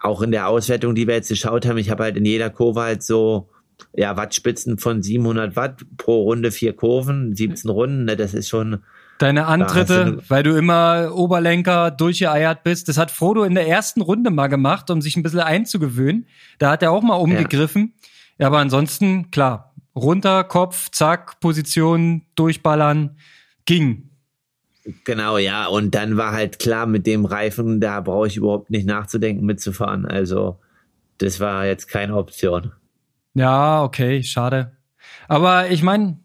Auch 0.00 0.22
in 0.22 0.32
der 0.32 0.48
Auswertung, 0.48 0.96
die 0.96 1.06
wir 1.06 1.14
jetzt 1.14 1.28
geschaut 1.28 1.66
haben, 1.66 1.78
ich 1.78 1.90
habe 1.90 2.02
halt 2.02 2.16
in 2.16 2.24
jeder 2.24 2.50
Kurve 2.50 2.80
halt 2.80 3.02
so, 3.04 3.48
ja, 3.94 4.16
Wattspitzen 4.16 4.78
von 4.78 5.02
700 5.02 5.54
Watt 5.54 5.82
pro 5.96 6.22
Runde, 6.22 6.50
vier 6.50 6.72
Kurven, 6.72 7.36
17 7.36 7.70
Runden, 7.70 8.04
ne, 8.04 8.16
das 8.16 8.34
ist 8.34 8.48
schon, 8.48 8.82
Deine 9.18 9.46
Antritte, 9.46 10.22
weil 10.28 10.42
du 10.42 10.56
immer 10.56 11.12
Oberlenker 11.14 11.90
durchgeeiert 11.90 12.62
bist. 12.64 12.88
Das 12.88 12.98
hat 12.98 13.10
Frodo 13.10 13.44
in 13.44 13.54
der 13.54 13.66
ersten 13.66 14.02
Runde 14.02 14.30
mal 14.30 14.48
gemacht, 14.48 14.90
um 14.90 15.00
sich 15.00 15.16
ein 15.16 15.22
bisschen 15.22 15.40
einzugewöhnen. 15.40 16.26
Da 16.58 16.70
hat 16.72 16.82
er 16.82 16.92
auch 16.92 17.02
mal 17.02 17.14
umgegriffen. 17.14 17.94
Ja, 18.38 18.48
aber 18.48 18.58
ansonsten, 18.58 19.30
klar, 19.30 19.74
runter, 19.94 20.44
Kopf, 20.44 20.90
zack, 20.90 21.40
Position, 21.40 22.26
durchballern, 22.34 23.16
ging. 23.64 24.10
genau, 25.04 25.38
ja. 25.38 25.66
Und 25.66 25.94
dann 25.94 26.18
war 26.18 26.32
halt 26.32 26.58
klar, 26.58 26.86
mit 26.86 27.06
dem 27.06 27.24
Reifen, 27.24 27.80
da 27.80 28.00
brauche 28.02 28.26
ich 28.26 28.36
überhaupt 28.36 28.70
nicht 28.70 28.86
nachzudenken, 28.86 29.46
mitzufahren. 29.46 30.04
Also, 30.04 30.58
das 31.18 31.40
war 31.40 31.64
jetzt 31.64 31.88
keine 31.88 32.16
Option. 32.16 32.72
Ja, 33.32 33.82
okay, 33.82 34.22
schade. 34.22 34.76
Aber 35.28 35.70
ich 35.70 35.82
meine, 35.82 36.18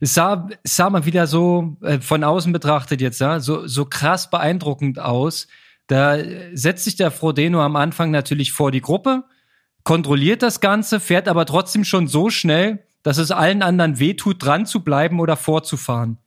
es 0.00 0.14
sah, 0.14 0.48
es 0.62 0.76
sah 0.76 0.90
mal 0.90 1.04
wieder 1.04 1.26
so 1.26 1.76
äh, 1.82 2.00
von 2.00 2.24
außen 2.24 2.52
betrachtet 2.52 3.00
jetzt, 3.00 3.20
ja, 3.20 3.40
so, 3.40 3.66
so 3.66 3.84
krass 3.84 4.30
beeindruckend 4.30 4.98
aus. 4.98 5.48
Da 5.86 6.16
setzt 6.54 6.84
sich 6.84 6.96
der 6.96 7.10
Frodeno 7.10 7.62
am 7.62 7.76
Anfang 7.76 8.10
natürlich 8.10 8.52
vor 8.52 8.70
die 8.70 8.80
Gruppe, 8.80 9.24
kontrolliert 9.84 10.42
das 10.42 10.60
Ganze, 10.60 11.00
fährt 11.00 11.28
aber 11.28 11.44
trotzdem 11.46 11.84
schon 11.84 12.06
so 12.06 12.30
schnell, 12.30 12.84
dass 13.02 13.18
es 13.18 13.30
allen 13.30 13.62
anderen 13.62 13.98
wehtut, 13.98 14.44
dran 14.44 14.64
zu 14.64 14.84
bleiben 14.84 15.20
oder 15.20 15.36
vorzufahren. 15.36 16.18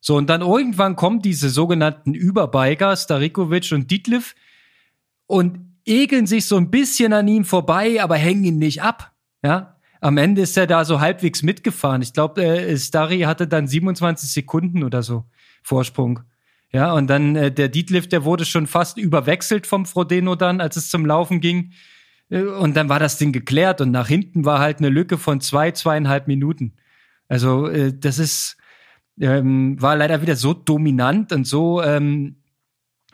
So, 0.00 0.16
und 0.16 0.28
dann 0.28 0.42
irgendwann 0.42 0.96
kommen 0.96 1.22
diese 1.22 1.50
sogenannten 1.50 2.14
Überbiker, 2.14 2.96
Starikovic 2.96 3.72
und 3.72 3.90
Dietliff, 3.90 4.34
und 5.26 5.76
ekeln 5.86 6.26
sich 6.26 6.46
so 6.46 6.56
ein 6.56 6.70
bisschen 6.70 7.12
an 7.12 7.28
ihm 7.28 7.44
vorbei, 7.44 8.02
aber 8.02 8.16
hängen 8.16 8.44
ihn 8.44 8.58
nicht 8.58 8.82
ab. 8.82 9.12
Ja, 9.44 9.76
am 10.00 10.16
Ende 10.16 10.42
ist 10.42 10.56
er 10.56 10.66
da 10.66 10.84
so 10.84 11.00
halbwegs 11.00 11.42
mitgefahren. 11.42 12.02
Ich 12.02 12.12
glaube, 12.12 12.42
äh, 12.44 12.76
Starry 12.76 13.20
hatte 13.20 13.46
dann 13.46 13.66
27 13.66 14.30
Sekunden 14.30 14.82
oder 14.82 15.02
so 15.02 15.24
Vorsprung. 15.62 16.20
Ja, 16.72 16.92
und 16.92 17.08
dann 17.08 17.36
äh, 17.36 17.52
der 17.52 17.68
Dietliff, 17.68 18.08
der 18.08 18.24
wurde 18.24 18.44
schon 18.44 18.66
fast 18.66 18.96
überwechselt 18.96 19.66
vom 19.66 19.86
Frodeno 19.86 20.36
dann, 20.36 20.60
als 20.60 20.76
es 20.76 20.88
zum 20.88 21.04
Laufen 21.04 21.40
ging. 21.40 21.72
Äh, 22.30 22.42
und 22.42 22.76
dann 22.76 22.88
war 22.88 22.98
das 22.98 23.18
Ding 23.18 23.32
geklärt 23.32 23.80
und 23.80 23.90
nach 23.90 24.08
hinten 24.08 24.44
war 24.44 24.60
halt 24.60 24.78
eine 24.78 24.88
Lücke 24.88 25.18
von 25.18 25.40
zwei, 25.40 25.72
zweieinhalb 25.72 26.28
Minuten. 26.28 26.76
Also 27.28 27.68
äh, 27.68 27.92
das 27.96 28.18
ist 28.18 28.56
ähm, 29.20 29.80
war 29.80 29.96
leider 29.96 30.22
wieder 30.22 30.36
so 30.36 30.54
dominant 30.54 31.32
und 31.32 31.46
so 31.46 31.82
ähm, 31.82 32.36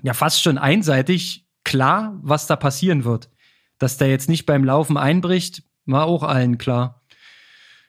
ja 0.03 0.15
fast 0.15 0.43
schon 0.43 0.59
einseitig 0.59 1.47
klar, 1.65 2.19
was 2.23 2.47
da 2.47 2.57
passieren 2.57 3.05
wird. 3.05 3.31
Dass 3.79 3.97
der 3.97 4.09
jetzt 4.09 4.29
nicht 4.29 4.47
beim 4.47 4.65
Laufen 4.65 4.97
einbricht, 4.97 5.63
war 5.87 6.07
auch 6.07 6.23
allen 6.23 6.59
klar. 6.59 7.03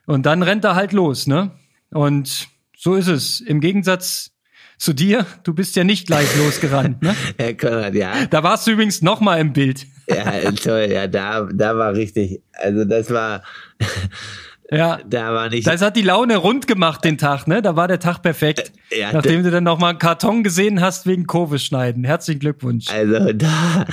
Und 0.05 0.25
dann 0.25 0.41
rennt 0.41 0.63
er 0.63 0.75
halt 0.75 0.93
los, 0.93 1.27
ne? 1.27 1.51
Und 1.91 2.47
so 2.77 2.95
ist 2.95 3.07
es. 3.07 3.41
Im 3.41 3.59
Gegensatz 3.59 4.31
zu 4.77 4.93
dir, 4.93 5.25
du 5.43 5.53
bist 5.53 5.75
ja 5.75 5.83
nicht 5.83 6.07
gleich 6.07 6.35
losgerannt, 6.37 7.01
ne? 7.01 7.15
Herr 7.37 7.53
Konrad, 7.55 7.95
ja. 7.95 8.25
Da 8.29 8.43
warst 8.43 8.67
du 8.67 8.71
übrigens 8.71 9.01
noch 9.01 9.19
mal 9.19 9.39
im 9.39 9.53
Bild. 9.53 9.85
Ja, 10.07 10.51
toll, 10.51 10.87
ja, 10.89 11.07
da, 11.07 11.49
da 11.51 11.77
war 11.77 11.93
richtig, 11.93 12.41
also 12.53 12.85
das 12.85 13.09
war, 13.11 13.43
ja, 14.71 14.99
da 15.05 15.33
war 15.33 15.49
nicht. 15.49 15.67
Das 15.67 15.81
hat 15.81 15.97
die 15.97 16.01
Laune 16.01 16.37
rund 16.37 16.65
gemacht 16.67 17.03
den 17.03 17.17
Tag, 17.17 17.47
ne? 17.47 17.61
Da 17.61 17.75
war 17.75 17.89
der 17.89 17.99
Tag 17.99 18.21
perfekt. 18.21 18.71
Ja, 18.97 19.11
Nachdem 19.11 19.43
du 19.43 19.51
dann 19.51 19.65
noch 19.65 19.79
mal 19.79 19.89
einen 19.89 19.99
Karton 19.99 20.43
gesehen 20.43 20.79
hast 20.79 21.07
wegen 21.07 21.27
Kurve 21.27 21.59
schneiden. 21.59 22.05
Herzlichen 22.05 22.39
Glückwunsch. 22.39 22.87
Also 22.89 23.33
da, 23.33 23.85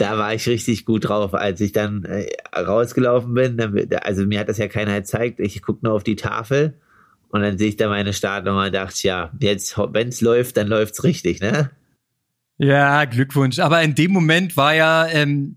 da 0.00 0.18
war 0.18 0.34
ich 0.34 0.48
richtig 0.48 0.84
gut 0.84 1.08
drauf, 1.08 1.34
als 1.34 1.60
ich 1.60 1.72
dann 1.72 2.04
äh, 2.04 2.28
rausgelaufen 2.56 3.34
bin. 3.34 3.56
Dann, 3.56 3.88
also 4.02 4.24
mir 4.26 4.40
hat 4.40 4.48
das 4.48 4.58
ja 4.58 4.68
keiner 4.68 4.94
gezeigt. 4.94 5.40
Ich 5.40 5.62
guck 5.62 5.82
nur 5.82 5.92
auf 5.92 6.04
die 6.04 6.16
Tafel 6.16 6.78
und 7.28 7.42
dann 7.42 7.58
sehe 7.58 7.68
ich 7.68 7.76
da 7.76 7.88
meine 7.88 8.12
Startnummer 8.12 8.66
und 8.66 8.74
dachte, 8.74 9.06
ja, 9.06 9.30
jetzt, 9.40 9.76
wenn's 9.78 10.20
läuft, 10.20 10.56
dann 10.56 10.68
läuft's 10.68 11.04
richtig, 11.04 11.40
ne? 11.40 11.70
Ja, 12.58 13.04
Glückwunsch. 13.04 13.58
Aber 13.58 13.82
in 13.82 13.94
dem 13.94 14.12
Moment 14.12 14.56
war 14.56 14.74
ja, 14.74 15.06
ähm, 15.06 15.56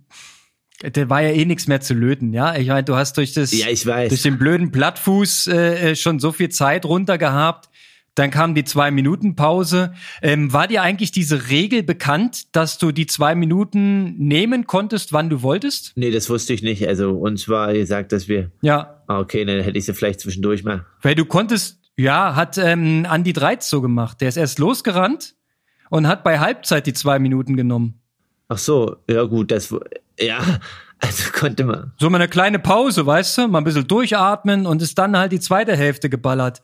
der 0.84 1.10
war 1.10 1.22
ja 1.22 1.32
eh 1.32 1.46
nichts 1.46 1.68
mehr 1.68 1.82
zu 1.82 1.94
löten, 1.94 2.34
ja. 2.34 2.56
Ich 2.56 2.68
meine, 2.68 2.84
du 2.84 2.96
hast 2.96 3.18
durch 3.18 3.34
das, 3.34 3.52
ja, 3.52 3.68
ich 3.70 3.86
weiß. 3.86 4.10
durch 4.10 4.22
den 4.22 4.38
blöden 4.38 4.72
Plattfuß 4.72 5.48
äh, 5.48 5.92
äh, 5.92 5.96
schon 5.96 6.20
so 6.20 6.32
viel 6.32 6.50
Zeit 6.50 6.86
runter 6.86 7.18
gehabt. 7.18 7.70
Dann 8.16 8.30
kam 8.30 8.54
die 8.54 8.64
zwei 8.64 8.92
Minuten 8.92 9.36
Pause. 9.36 9.94
Ähm, 10.22 10.54
war 10.54 10.68
dir 10.68 10.84
eigentlich 10.84 11.12
diese 11.12 11.50
Regel 11.50 11.82
bekannt, 11.82 12.56
dass 12.56 12.78
du 12.78 12.92
die 12.92 13.08
zwei 13.08 13.34
Minuten 13.34 14.16
nehmen 14.18 14.68
konntest, 14.68 15.14
wann 15.14 15.30
du 15.30 15.42
wolltest? 15.42 15.94
Nee, 15.96 16.12
das 16.12 16.30
wusste 16.30 16.54
ich 16.54 16.62
nicht. 16.62 16.88
Also 16.88 17.12
uns 17.12 17.50
war 17.50 17.74
gesagt, 17.74 18.12
dass 18.12 18.28
wir. 18.28 18.52
Ja. 18.62 19.02
Ah, 19.08 19.20
okay, 19.20 19.46
dann 19.46 19.62
hätte 19.62 19.78
ich 19.78 19.86
sie 19.86 19.94
vielleicht 19.94 20.20
zwischendurch 20.20 20.64
mal. 20.64 20.86
Weil 21.02 21.16
du 21.16 21.26
konntest, 21.26 21.80
ja, 21.98 22.36
hat 22.36 22.58
ähm, 22.58 23.06
Andi 23.10 23.34
Dreiz 23.34 23.70
so 23.70 23.82
gemacht. 23.82 24.22
Der 24.22 24.30
ist 24.30 24.38
erst 24.38 24.60
losgerannt 24.60 25.36
und 25.90 26.08
hat 26.08 26.24
bei 26.24 26.40
Halbzeit 26.40 26.86
die 26.86 26.94
zwei 26.94 27.18
Minuten 27.20 27.56
genommen. 27.56 28.00
Ach 28.48 28.58
so, 28.60 28.98
ja 29.10 29.24
gut, 29.24 29.50
das 29.50 29.74
ja, 30.20 30.40
also 31.00 31.32
konnte 31.32 31.66
man. 31.66 31.94
So 31.98 32.10
mal 32.10 32.18
eine 32.18 32.28
kleine 32.28 32.60
Pause, 32.60 33.06
weißt 33.06 33.40
du, 33.40 33.48
mal 33.48 33.60
ein 33.60 33.64
bisschen 33.64 33.88
durchatmen 33.88 34.68
und 34.68 34.82
ist 34.82 34.98
dann 34.98 35.18
halt 35.18 35.32
die 35.32 35.40
zweite 35.40 35.76
Hälfte 35.76 36.10
geballert. 36.10 36.62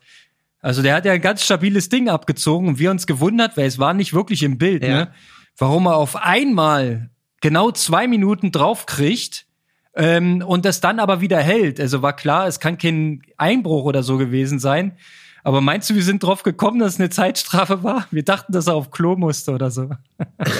Also 0.60 0.82
der 0.82 0.94
hat 0.94 1.04
ja 1.04 1.12
ein 1.12 1.20
ganz 1.20 1.42
stabiles 1.42 1.88
Ding 1.88 2.08
abgezogen 2.08 2.68
und 2.68 2.78
wir 2.78 2.90
uns 2.90 3.06
gewundert, 3.06 3.56
weil 3.56 3.66
es 3.66 3.78
war 3.78 3.94
nicht 3.94 4.12
wirklich 4.12 4.42
im 4.42 4.58
Bild, 4.58 4.82
ja. 4.82 4.88
ne? 4.88 5.12
Warum 5.56 5.86
er 5.86 5.96
auf 5.96 6.16
einmal 6.16 7.10
genau 7.40 7.70
zwei 7.70 8.06
Minuten 8.06 8.52
draufkriegt 8.52 9.46
ähm, 9.94 10.42
und 10.46 10.64
das 10.64 10.80
dann 10.80 11.00
aber 11.00 11.20
wieder 11.20 11.38
hält. 11.38 11.80
Also 11.80 12.02
war 12.02 12.14
klar, 12.14 12.46
es 12.46 12.60
kann 12.60 12.78
kein 12.78 13.22
Einbruch 13.36 13.84
oder 13.84 14.02
so 14.02 14.16
gewesen 14.16 14.58
sein. 14.58 14.96
Aber 15.42 15.60
meinst 15.60 15.88
du, 15.88 15.94
wir 15.94 16.02
sind 16.02 16.22
drauf 16.22 16.42
gekommen, 16.42 16.80
dass 16.80 16.94
es 16.94 17.00
eine 17.00 17.08
Zeitstrafe 17.08 17.82
war? 17.82 18.06
Wir 18.10 18.24
dachten, 18.24 18.52
dass 18.52 18.66
er 18.66 18.74
auf 18.74 18.90
Klo 18.90 19.16
musste 19.16 19.52
oder 19.52 19.70
so. 19.70 19.90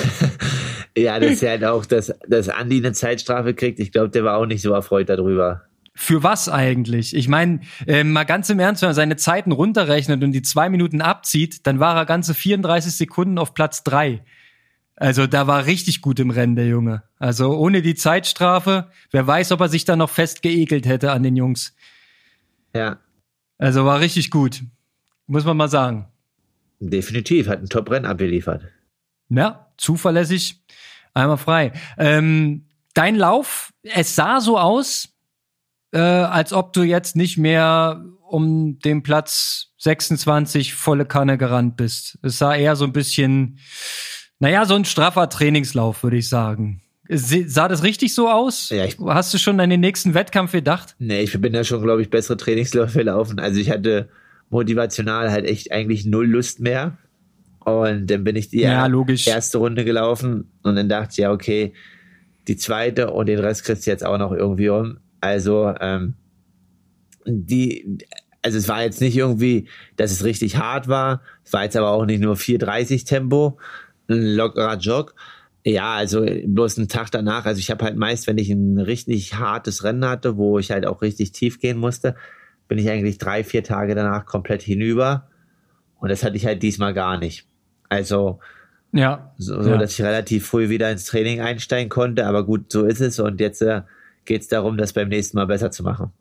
ja, 0.96 1.20
das 1.20 1.32
ist 1.32 1.42
ja 1.42 1.50
halt 1.50 1.64
auch, 1.64 1.84
dass, 1.84 2.14
dass 2.26 2.48
Andi 2.48 2.78
eine 2.78 2.92
Zeitstrafe 2.92 3.52
kriegt. 3.54 3.78
Ich 3.78 3.92
glaube, 3.92 4.08
der 4.08 4.24
war 4.24 4.38
auch 4.38 4.46
nicht 4.46 4.62
so 4.62 4.72
erfreut 4.72 5.10
darüber. 5.10 5.62
Für 5.94 6.22
was 6.22 6.48
eigentlich? 6.48 7.14
Ich 7.14 7.28
meine, 7.28 7.60
äh, 7.86 8.04
mal 8.04 8.24
ganz 8.24 8.48
im 8.48 8.60
Ernst, 8.60 8.82
wenn 8.82 8.90
er 8.90 8.94
seine 8.94 9.16
Zeiten 9.16 9.52
runterrechnet 9.52 10.22
und 10.22 10.32
die 10.32 10.42
zwei 10.42 10.68
Minuten 10.68 11.00
abzieht, 11.00 11.66
dann 11.66 11.80
war 11.80 11.96
er 11.96 12.06
ganze 12.06 12.34
34 12.34 12.92
Sekunden 12.92 13.38
auf 13.38 13.54
Platz 13.54 13.82
drei. 13.82 14.22
Also 14.94 15.26
da 15.26 15.46
war 15.46 15.66
richtig 15.66 16.02
gut 16.02 16.20
im 16.20 16.30
Rennen, 16.30 16.56
der 16.56 16.66
Junge. 16.66 17.02
Also 17.18 17.56
ohne 17.56 17.82
die 17.82 17.94
Zeitstrafe, 17.94 18.90
wer 19.10 19.26
weiß, 19.26 19.50
ob 19.52 19.60
er 19.60 19.68
sich 19.68 19.84
da 19.84 19.96
noch 19.96 20.10
fest 20.10 20.42
geekelt 20.42 20.86
hätte 20.86 21.12
an 21.12 21.22
den 21.22 21.36
Jungs. 21.36 21.74
Ja, 22.74 22.98
also 23.58 23.84
war 23.84 24.00
richtig 24.00 24.30
gut. 24.30 24.62
Muss 25.26 25.44
man 25.44 25.56
mal 25.56 25.68
sagen. 25.68 26.06
Definitiv, 26.80 27.48
hat 27.48 27.60
ein 27.60 27.68
Top-Rennen 27.68 28.06
abgeliefert. 28.06 28.68
Ja, 29.28 29.72
zuverlässig, 29.76 30.62
einmal 31.14 31.36
frei. 31.36 31.72
Ähm, 31.96 32.66
dein 32.94 33.16
Lauf, 33.16 33.72
es 33.82 34.14
sah 34.14 34.40
so 34.40 34.58
aus, 34.58 35.08
äh, 35.92 35.98
als 35.98 36.52
ob 36.52 36.72
du 36.72 36.82
jetzt 36.82 37.16
nicht 37.16 37.38
mehr 37.38 38.04
um 38.22 38.78
den 38.78 39.02
Platz 39.02 39.72
26 39.78 40.74
volle 40.74 41.04
Kanne 41.04 41.36
gerannt 41.36 41.76
bist. 41.76 42.18
Es 42.22 42.38
sah 42.38 42.54
eher 42.54 42.76
so 42.76 42.84
ein 42.84 42.92
bisschen, 42.92 43.58
naja, 44.38 44.64
so 44.66 44.74
ein 44.74 44.84
straffer 44.84 45.28
Trainingslauf, 45.28 46.02
würde 46.02 46.18
ich 46.18 46.28
sagen. 46.28 46.82
Sah 47.08 47.66
das 47.66 47.82
richtig 47.82 48.14
so 48.14 48.28
aus? 48.28 48.70
Ja, 48.70 48.84
ich, 48.84 48.98
Hast 49.00 49.34
du 49.34 49.38
schon 49.38 49.58
an 49.58 49.70
den 49.70 49.80
nächsten 49.80 50.14
Wettkampf 50.14 50.52
gedacht? 50.52 50.94
Nee, 51.00 51.22
ich 51.22 51.40
bin 51.40 51.52
da 51.52 51.64
schon, 51.64 51.82
glaube 51.82 52.02
ich, 52.02 52.10
bessere 52.10 52.36
Trainingsläufe 52.36 53.02
laufen. 53.02 53.40
Also 53.40 53.58
ich 53.58 53.70
hatte 53.70 54.08
motivational 54.48 55.32
halt 55.32 55.44
echt 55.44 55.72
eigentlich 55.72 56.04
null 56.04 56.26
Lust 56.26 56.60
mehr. 56.60 56.98
Und 57.64 58.06
dann 58.08 58.22
bin 58.22 58.36
ich 58.36 58.48
die 58.48 58.60
ja, 58.60 58.88
erste 58.88 59.58
Runde 59.58 59.84
gelaufen 59.84 60.50
und 60.62 60.76
dann 60.76 60.88
dachte 60.88 61.10
ich, 61.12 61.16
ja, 61.18 61.32
okay, 61.32 61.74
die 62.48 62.56
zweite 62.56 63.10
und 63.10 63.26
den 63.26 63.38
Rest 63.38 63.64
kriegst 63.64 63.86
du 63.86 63.90
jetzt 63.90 64.04
auch 64.04 64.18
noch 64.18 64.32
irgendwie 64.32 64.70
um. 64.70 64.98
Also, 65.20 65.74
ähm, 65.80 66.14
die, 67.26 67.98
also 68.42 68.58
es 68.58 68.68
war 68.68 68.82
jetzt 68.82 69.00
nicht 69.00 69.16
irgendwie, 69.16 69.68
dass 69.96 70.12
es 70.12 70.24
richtig 70.24 70.56
hart 70.56 70.88
war. 70.88 71.22
Es 71.44 71.52
war 71.52 71.64
jetzt 71.64 71.76
aber 71.76 71.90
auch 71.90 72.06
nicht 72.06 72.20
nur 72.20 72.36
4,30 72.36 73.06
Tempo, 73.06 73.58
ein 74.08 74.34
lockerer 74.34 74.78
Jog. 74.78 75.14
Ja, 75.64 75.94
also 75.94 76.24
bloß 76.46 76.78
einen 76.78 76.88
Tag 76.88 77.10
danach. 77.10 77.44
Also 77.44 77.58
ich 77.58 77.70
habe 77.70 77.84
halt 77.84 77.96
meist, 77.96 78.26
wenn 78.26 78.38
ich 78.38 78.48
ein 78.50 78.78
richtig 78.78 79.34
hartes 79.34 79.84
Rennen 79.84 80.06
hatte, 80.06 80.36
wo 80.36 80.58
ich 80.58 80.70
halt 80.70 80.86
auch 80.86 81.02
richtig 81.02 81.32
tief 81.32 81.60
gehen 81.60 81.76
musste, 81.76 82.14
bin 82.66 82.78
ich 82.78 82.88
eigentlich 82.88 83.18
drei, 83.18 83.44
vier 83.44 83.62
Tage 83.62 83.94
danach 83.94 84.24
komplett 84.24 84.62
hinüber. 84.62 85.28
Und 85.98 86.08
das 86.10 86.24
hatte 86.24 86.36
ich 86.36 86.46
halt 86.46 86.62
diesmal 86.62 86.94
gar 86.94 87.18
nicht. 87.18 87.46
Also 87.90 88.40
ja, 88.92 89.34
so, 89.36 89.62
so 89.62 89.70
ja. 89.70 89.76
dass 89.76 89.92
ich 89.92 90.02
relativ 90.02 90.46
früh 90.46 90.70
wieder 90.70 90.90
ins 90.90 91.04
Training 91.04 91.40
einsteigen 91.40 91.90
konnte. 91.90 92.26
Aber 92.26 92.46
gut, 92.46 92.72
so 92.72 92.86
ist 92.86 93.00
es. 93.00 93.20
Und 93.20 93.38
jetzt 93.38 93.60
äh, 93.60 93.82
geht 94.30 94.42
es 94.42 94.48
darum, 94.48 94.76
das 94.76 94.92
beim 94.92 95.08
nächsten 95.08 95.36
Mal 95.36 95.48
besser 95.48 95.72
zu 95.72 95.82
machen. 95.82 96.12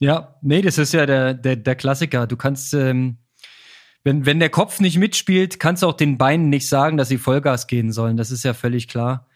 Ja, 0.00 0.34
nee, 0.42 0.62
das 0.62 0.78
ist 0.78 0.92
ja 0.92 1.06
der, 1.06 1.32
der, 1.32 1.54
der 1.54 1.76
Klassiker. 1.76 2.26
Du 2.26 2.36
kannst 2.36 2.74
ähm, 2.74 3.18
wenn, 4.06 4.26
wenn 4.26 4.40
der 4.40 4.50
Kopf 4.50 4.80
nicht 4.80 4.98
mitspielt, 4.98 5.60
kannst 5.60 5.82
du 5.82 5.86
auch 5.86 5.96
den 5.96 6.18
Beinen 6.18 6.48
nicht 6.48 6.68
sagen, 6.68 6.96
dass 6.96 7.08
sie 7.08 7.18
Vollgas 7.18 7.68
gehen 7.68 7.90
sollen. 7.92 8.16
Das 8.16 8.30
ist 8.30 8.44
ja 8.44 8.54
völlig 8.54 8.86
klar. 8.86 9.26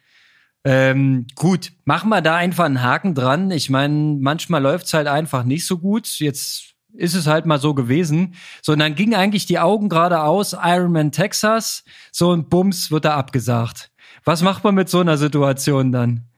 Ähm, 0.64 1.26
gut, 1.36 1.72
machen 1.84 2.08
wir 2.08 2.20
da 2.20 2.34
einfach 2.36 2.66
einen 2.66 2.82
Haken 2.82 3.14
dran. 3.14 3.52
Ich 3.52 3.70
meine, 3.70 4.16
manchmal 4.20 4.60
läuft's 4.60 4.92
halt 4.92 5.06
einfach 5.06 5.44
nicht 5.44 5.66
so 5.66 5.78
gut. 5.78 6.20
Jetzt 6.20 6.74
ist 6.92 7.14
es 7.14 7.28
halt 7.28 7.46
mal 7.46 7.58
so 7.58 7.74
gewesen. 7.74 8.34
So, 8.60 8.72
und 8.72 8.80
dann 8.80 8.96
ging 8.96 9.14
eigentlich 9.14 9.46
die 9.46 9.60
Augen 9.60 9.88
geradeaus, 9.88 10.52
Ironman 10.52 11.12
Texas, 11.12 11.84
so 12.10 12.32
ein 12.32 12.48
Bums 12.48 12.90
wird 12.90 13.04
da 13.04 13.16
abgesagt. 13.16 13.90
Was 14.24 14.42
macht 14.42 14.62
man 14.62 14.76
mit 14.76 14.88
so 14.88 15.00
einer 15.00 15.16
Situation 15.16 15.90
dann? 15.90 16.29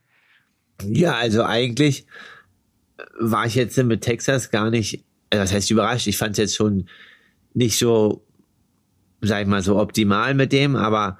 Ja, 0.81 1.15
also 1.15 1.43
eigentlich 1.43 2.05
war 3.19 3.45
ich 3.45 3.55
jetzt 3.55 3.77
mit 3.77 4.01
Texas 4.01 4.51
gar 4.51 4.69
nicht, 4.69 5.03
also 5.29 5.43
das 5.43 5.53
heißt 5.53 5.71
überrascht, 5.71 6.07
ich 6.07 6.17
fand 6.17 6.33
es 6.33 6.37
jetzt 6.37 6.55
schon 6.55 6.87
nicht 7.53 7.77
so, 7.77 8.23
sag 9.21 9.41
ich 9.41 9.47
mal, 9.47 9.61
so 9.61 9.79
optimal 9.79 10.33
mit 10.33 10.51
dem, 10.51 10.75
aber 10.75 11.17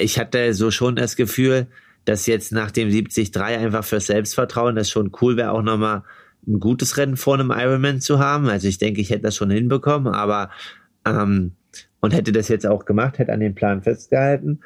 ich 0.00 0.18
hatte 0.18 0.54
so 0.54 0.70
schon 0.70 0.96
das 0.96 1.16
Gefühl, 1.16 1.66
dass 2.04 2.26
jetzt 2.26 2.52
nach 2.52 2.70
dem 2.70 2.90
73 2.90 3.36
einfach 3.36 3.84
fürs 3.84 4.06
Selbstvertrauen 4.06 4.76
das 4.76 4.88
schon 4.88 5.12
cool 5.20 5.36
wäre, 5.36 5.52
auch 5.52 5.62
nochmal 5.62 6.04
ein 6.46 6.60
gutes 6.60 6.96
Rennen 6.96 7.16
vor 7.16 7.34
einem 7.34 7.50
Ironman 7.50 8.00
zu 8.00 8.18
haben. 8.18 8.48
Also 8.48 8.68
ich 8.68 8.78
denke, 8.78 9.00
ich 9.00 9.10
hätte 9.10 9.22
das 9.22 9.36
schon 9.36 9.50
hinbekommen, 9.50 10.12
aber 10.14 10.50
ähm, 11.04 11.52
und 12.00 12.14
hätte 12.14 12.32
das 12.32 12.48
jetzt 12.48 12.66
auch 12.66 12.84
gemacht, 12.84 13.18
hätte 13.18 13.32
an 13.32 13.40
den 13.40 13.54
Plan 13.54 13.82
festgehalten. 13.82 14.60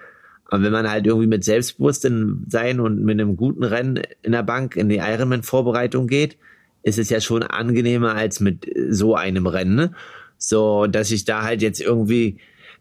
Aber 0.52 0.64
wenn 0.64 0.72
man 0.72 0.90
halt 0.90 1.06
irgendwie 1.06 1.28
mit 1.28 1.44
Selbstbewusstsein 1.44 2.44
sein 2.46 2.78
und 2.78 3.02
mit 3.02 3.18
einem 3.18 3.38
guten 3.38 3.64
Rennen 3.64 4.02
in 4.20 4.32
der 4.32 4.42
Bank 4.42 4.76
in 4.76 4.90
die 4.90 4.98
Ironman-Vorbereitung 4.98 6.08
geht, 6.08 6.36
ist 6.82 6.98
es 6.98 7.08
ja 7.08 7.22
schon 7.22 7.42
angenehmer 7.42 8.14
als 8.14 8.38
mit 8.38 8.70
so 8.90 9.14
einem 9.14 9.46
Rennen. 9.46 9.76
Ne? 9.76 9.92
So, 10.36 10.86
dass 10.88 11.10
ich 11.10 11.24
da 11.24 11.40
halt 11.42 11.62
jetzt 11.62 11.80
irgendwie 11.80 12.36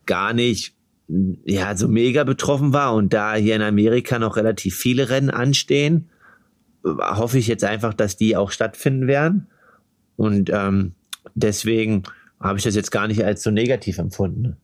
gar 0.05 0.33
nicht 0.33 0.75
ja 1.45 1.77
so 1.77 1.87
mega 1.87 2.25
betroffen 2.25 2.73
war 2.73 2.93
und 2.93 3.13
da 3.13 3.35
hier 3.35 3.55
in 3.55 3.61
Amerika 3.61 4.19
noch 4.19 4.35
relativ 4.35 4.75
viele 4.75 5.07
Rennen 5.07 5.29
anstehen, 5.29 6.09
hoffe 6.83 7.37
ich 7.37 7.47
jetzt 7.47 7.63
einfach, 7.63 7.93
dass 7.93 8.17
die 8.17 8.35
auch 8.35 8.51
stattfinden 8.51 9.07
werden. 9.07 9.47
Und 10.17 10.49
ähm, 10.53 10.91
deswegen 11.35 12.03
habe 12.37 12.57
ich 12.57 12.65
das 12.65 12.75
jetzt 12.75 12.91
gar 12.91 13.07
nicht 13.07 13.23
als 13.23 13.43
so 13.43 13.49
negativ 13.49 13.97
empfunden. 13.97 14.57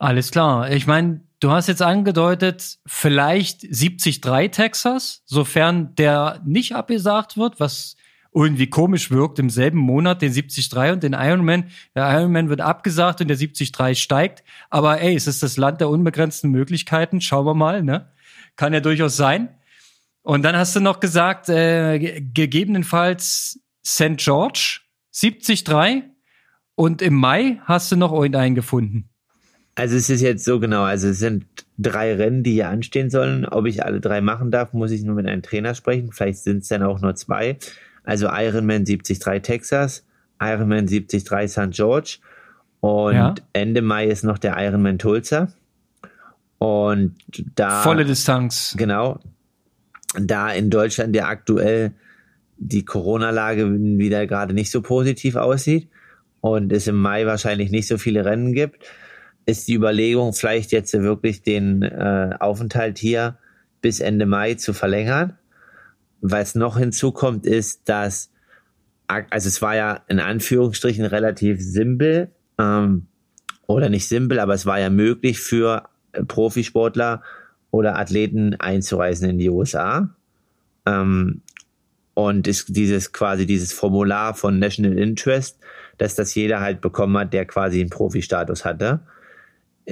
Alles 0.00 0.30
klar. 0.30 0.70
Ich 0.70 0.86
meine, 0.86 1.20
du 1.40 1.50
hast 1.50 1.68
jetzt 1.68 1.82
angedeutet, 1.82 2.78
vielleicht 2.86 3.64
73 3.64 4.22
Texas, 4.50 5.22
sofern 5.26 5.94
der 5.94 6.40
nicht 6.46 6.74
abgesagt 6.74 7.36
wird, 7.36 7.60
was 7.60 7.96
irgendwie 8.32 8.70
komisch 8.70 9.10
wirkt, 9.10 9.38
im 9.38 9.50
selben 9.50 9.78
Monat 9.78 10.22
den 10.22 10.32
73 10.32 10.72
und 10.92 11.02
den 11.02 11.12
Ironman. 11.12 11.64
Der 11.94 12.10
Ironman 12.18 12.48
wird 12.48 12.62
abgesagt 12.62 13.20
und 13.20 13.28
der 13.28 13.36
73 13.36 14.00
steigt. 14.00 14.42
Aber 14.70 15.02
ey, 15.02 15.14
es 15.14 15.26
ist 15.26 15.42
das 15.42 15.58
Land 15.58 15.82
der 15.82 15.90
unbegrenzten 15.90 16.50
Möglichkeiten. 16.50 17.20
Schauen 17.20 17.44
wir 17.44 17.54
mal, 17.54 17.82
ne? 17.82 18.10
Kann 18.56 18.72
ja 18.72 18.80
durchaus 18.80 19.18
sein. 19.18 19.50
Und 20.22 20.44
dann 20.44 20.56
hast 20.56 20.74
du 20.74 20.80
noch 20.80 21.00
gesagt, 21.00 21.50
äh, 21.50 22.22
gegebenenfalls 22.22 23.60
St. 23.86 24.16
George, 24.16 24.80
73. 25.12 25.64
Und 26.74 27.02
im 27.02 27.14
Mai 27.14 27.60
hast 27.66 27.92
du 27.92 27.96
noch 27.96 28.12
irgendeinen 28.14 28.54
gefunden. 28.54 29.10
Also 29.80 29.96
es 29.96 30.10
ist 30.10 30.20
jetzt 30.20 30.44
so 30.44 30.60
genau, 30.60 30.82
also 30.82 31.08
es 31.08 31.20
sind 31.20 31.46
drei 31.78 32.14
Rennen, 32.14 32.42
die 32.42 32.52
hier 32.52 32.68
anstehen 32.68 33.08
sollen. 33.08 33.46
Ob 33.46 33.64
ich 33.64 33.82
alle 33.82 33.98
drei 33.98 34.20
machen 34.20 34.50
darf, 34.50 34.74
muss 34.74 34.90
ich 34.90 35.02
nur 35.04 35.14
mit 35.14 35.26
einem 35.26 35.40
Trainer 35.40 35.74
sprechen. 35.74 36.12
Vielleicht 36.12 36.40
sind 36.40 36.58
es 36.58 36.68
dann 36.68 36.82
auch 36.82 37.00
nur 37.00 37.14
zwei. 37.14 37.56
Also 38.04 38.28
Ironman 38.30 38.84
73 38.84 39.18
Texas, 39.40 40.04
Ironman 40.38 40.86
73 40.86 41.50
St. 41.50 41.70
George 41.70 42.18
und 42.80 43.14
ja. 43.14 43.34
Ende 43.54 43.80
Mai 43.80 44.08
ist 44.08 44.22
noch 44.22 44.36
der 44.36 44.56
Ironman 44.58 44.98
Tulsa. 44.98 45.48
Und 46.58 47.16
da. 47.54 47.80
Volle 47.80 48.04
Distanz. 48.04 48.74
Genau. 48.76 49.18
Da 50.20 50.50
in 50.50 50.68
Deutschland 50.68 51.16
ja 51.16 51.26
aktuell 51.28 51.92
die 52.58 52.84
Corona-Lage 52.84 53.66
wieder 53.98 54.26
gerade 54.26 54.52
nicht 54.52 54.70
so 54.70 54.82
positiv 54.82 55.36
aussieht 55.36 55.88
und 56.42 56.70
es 56.70 56.86
im 56.86 56.96
Mai 56.96 57.24
wahrscheinlich 57.24 57.70
nicht 57.70 57.88
so 57.88 57.96
viele 57.96 58.26
Rennen 58.26 58.52
gibt, 58.52 58.84
ist 59.50 59.68
die 59.68 59.74
Überlegung, 59.74 60.32
vielleicht 60.32 60.72
jetzt 60.72 60.92
wirklich 60.94 61.42
den 61.42 61.82
äh, 61.82 62.34
Aufenthalt 62.38 62.98
hier 62.98 63.38
bis 63.80 64.00
Ende 64.00 64.26
Mai 64.26 64.54
zu 64.54 64.72
verlängern. 64.72 65.36
Was 66.20 66.54
noch 66.54 66.78
hinzukommt, 66.78 67.46
ist, 67.46 67.88
dass, 67.88 68.30
also 69.06 69.48
es 69.48 69.62
war 69.62 69.76
ja 69.76 70.00
in 70.08 70.20
Anführungsstrichen 70.20 71.04
relativ 71.04 71.60
simpel, 71.60 72.30
ähm, 72.58 73.06
oder 73.66 73.88
nicht 73.88 74.08
simpel, 74.08 74.38
aber 74.40 74.54
es 74.54 74.66
war 74.66 74.80
ja 74.80 74.90
möglich 74.90 75.40
für 75.40 75.88
Profisportler 76.26 77.22
oder 77.70 77.98
Athleten 77.98 78.56
einzureisen 78.56 79.30
in 79.30 79.38
die 79.38 79.48
USA. 79.48 80.10
Ähm, 80.86 81.42
und 82.14 82.46
ist 82.48 82.76
dieses 82.76 83.12
quasi 83.12 83.46
dieses 83.46 83.72
Formular 83.72 84.34
von 84.34 84.58
National 84.58 84.98
Interest, 84.98 85.58
dass 85.96 86.14
das 86.14 86.34
jeder 86.34 86.60
halt 86.60 86.80
bekommen 86.80 87.16
hat, 87.16 87.32
der 87.32 87.46
quasi 87.46 87.80
einen 87.80 87.90
Profi-Status 87.90 88.64
hatte. 88.64 89.00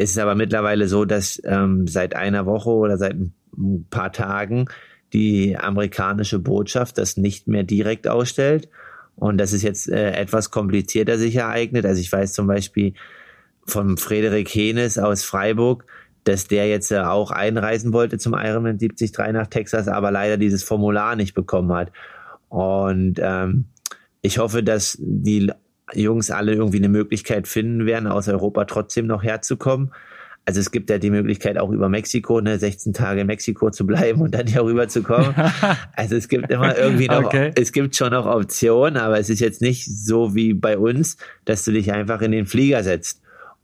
Es 0.00 0.11
ist 0.12 0.18
aber 0.18 0.37
mittlerweile 0.37 0.87
so, 0.87 1.04
dass 1.04 1.42
ähm, 1.44 1.88
seit 1.88 2.14
einer 2.14 2.46
Woche 2.46 2.70
oder 2.70 2.98
seit 2.98 3.14
ein 3.14 3.87
paar 3.90 4.12
Tagen 4.12 4.66
die 5.12 5.56
amerikanische 5.56 6.38
Botschaft 6.38 6.98
das 6.98 7.16
nicht 7.16 7.48
mehr 7.48 7.64
direkt 7.64 8.06
ausstellt. 8.06 8.68
Und 9.16 9.38
das 9.38 9.52
ist 9.52 9.62
jetzt 9.62 9.88
äh, 9.88 10.12
etwas 10.12 10.52
komplizierter 10.52 11.18
sich 11.18 11.34
ereignet. 11.34 11.84
Also 11.84 12.00
ich 12.00 12.12
weiß 12.12 12.32
zum 12.32 12.46
Beispiel 12.46 12.94
von 13.66 13.96
Frederik 13.96 14.48
Henes 14.54 14.98
aus 14.98 15.24
Freiburg, 15.24 15.84
dass 16.22 16.46
der 16.46 16.68
jetzt 16.68 16.92
äh, 16.92 17.00
auch 17.00 17.32
einreisen 17.32 17.92
wollte 17.92 18.18
zum 18.18 18.34
Ironman 18.34 18.78
73 18.78 19.12
nach 19.32 19.48
Texas, 19.48 19.88
aber 19.88 20.12
leider 20.12 20.37
dieses 20.37 20.62
Formular 20.62 21.16
nicht 21.16 21.34
bekommen 21.34 21.72
hat. 21.72 21.90
Und 22.48 23.16
ähm, 23.18 23.64
ich 24.22 24.38
hoffe, 24.38 24.62
dass 24.62 24.96
die 25.00 25.50
Jungs 25.94 26.31
alle 26.31 26.55
irgendwie 26.55 26.79
eine 26.79 26.88
Möglichkeit 26.88 27.48
finden 27.48 27.87
werden, 27.87 28.07
aus 28.07 28.29
Europa 28.29 28.64
trotzdem 28.64 29.07
noch 29.07 29.22
herzukommen. 29.22 29.92
Also 30.48 30.61
es 30.61 30.70
gibt 30.70 30.88
ja 30.88 30.96
die 30.96 31.11
Möglichkeit 31.11 31.59
auch 31.59 31.70
über 31.70 31.90
Mexiko, 31.90 32.40
ne, 32.40 32.59
16 32.59 32.94
Tage 32.94 33.20
in 33.20 33.27
Mexiko 33.27 33.70
zu 33.70 33.87
bleiben 33.87 34.22
und 34.22 34.35
dann 34.35 34.46
hier 34.46 34.64
rüber 34.64 34.88
zu 34.88 35.03
kommen. 35.03 35.35
Also 35.94 36.16
es 36.16 36.29
gibt 36.29 36.51
immer 36.51 36.79
irgendwie 36.79 37.09
noch, 37.09 37.24
okay. 37.24 37.51
es 37.55 37.70
gibt 37.72 37.94
schon 37.96 38.12
noch 38.12 38.24
Optionen, 38.24 38.96
aber 38.96 39.18
es 39.18 39.29
ist 39.29 39.40
jetzt 39.40 39.61
nicht 39.61 39.85
so 39.85 40.35
wie 40.35 40.55
bei 40.55 40.79
uns, 40.79 41.18
dass 41.44 41.64
du 41.64 41.72
dich 41.72 41.92
einfach 41.92 42.22
in 42.22 42.33
den 42.33 42.46
Flieger 42.46 42.83
setzt. 42.83 43.20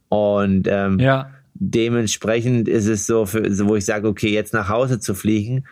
Und 0.09 0.67
ähm, 0.69 0.99
ja. 0.99 1.31
dementsprechend 1.55 2.67
ist 2.67 2.85
es 2.85 3.07
so, 3.07 3.25
für, 3.25 3.51
so, 3.51 3.67
wo 3.67 3.75
ich 3.75 3.85
sage, 3.85 4.07
okay, 4.07 4.29
jetzt 4.29 4.53
nach 4.53 4.69
Hause 4.69 4.99
zu 4.99 5.15
fliegen, 5.15 5.65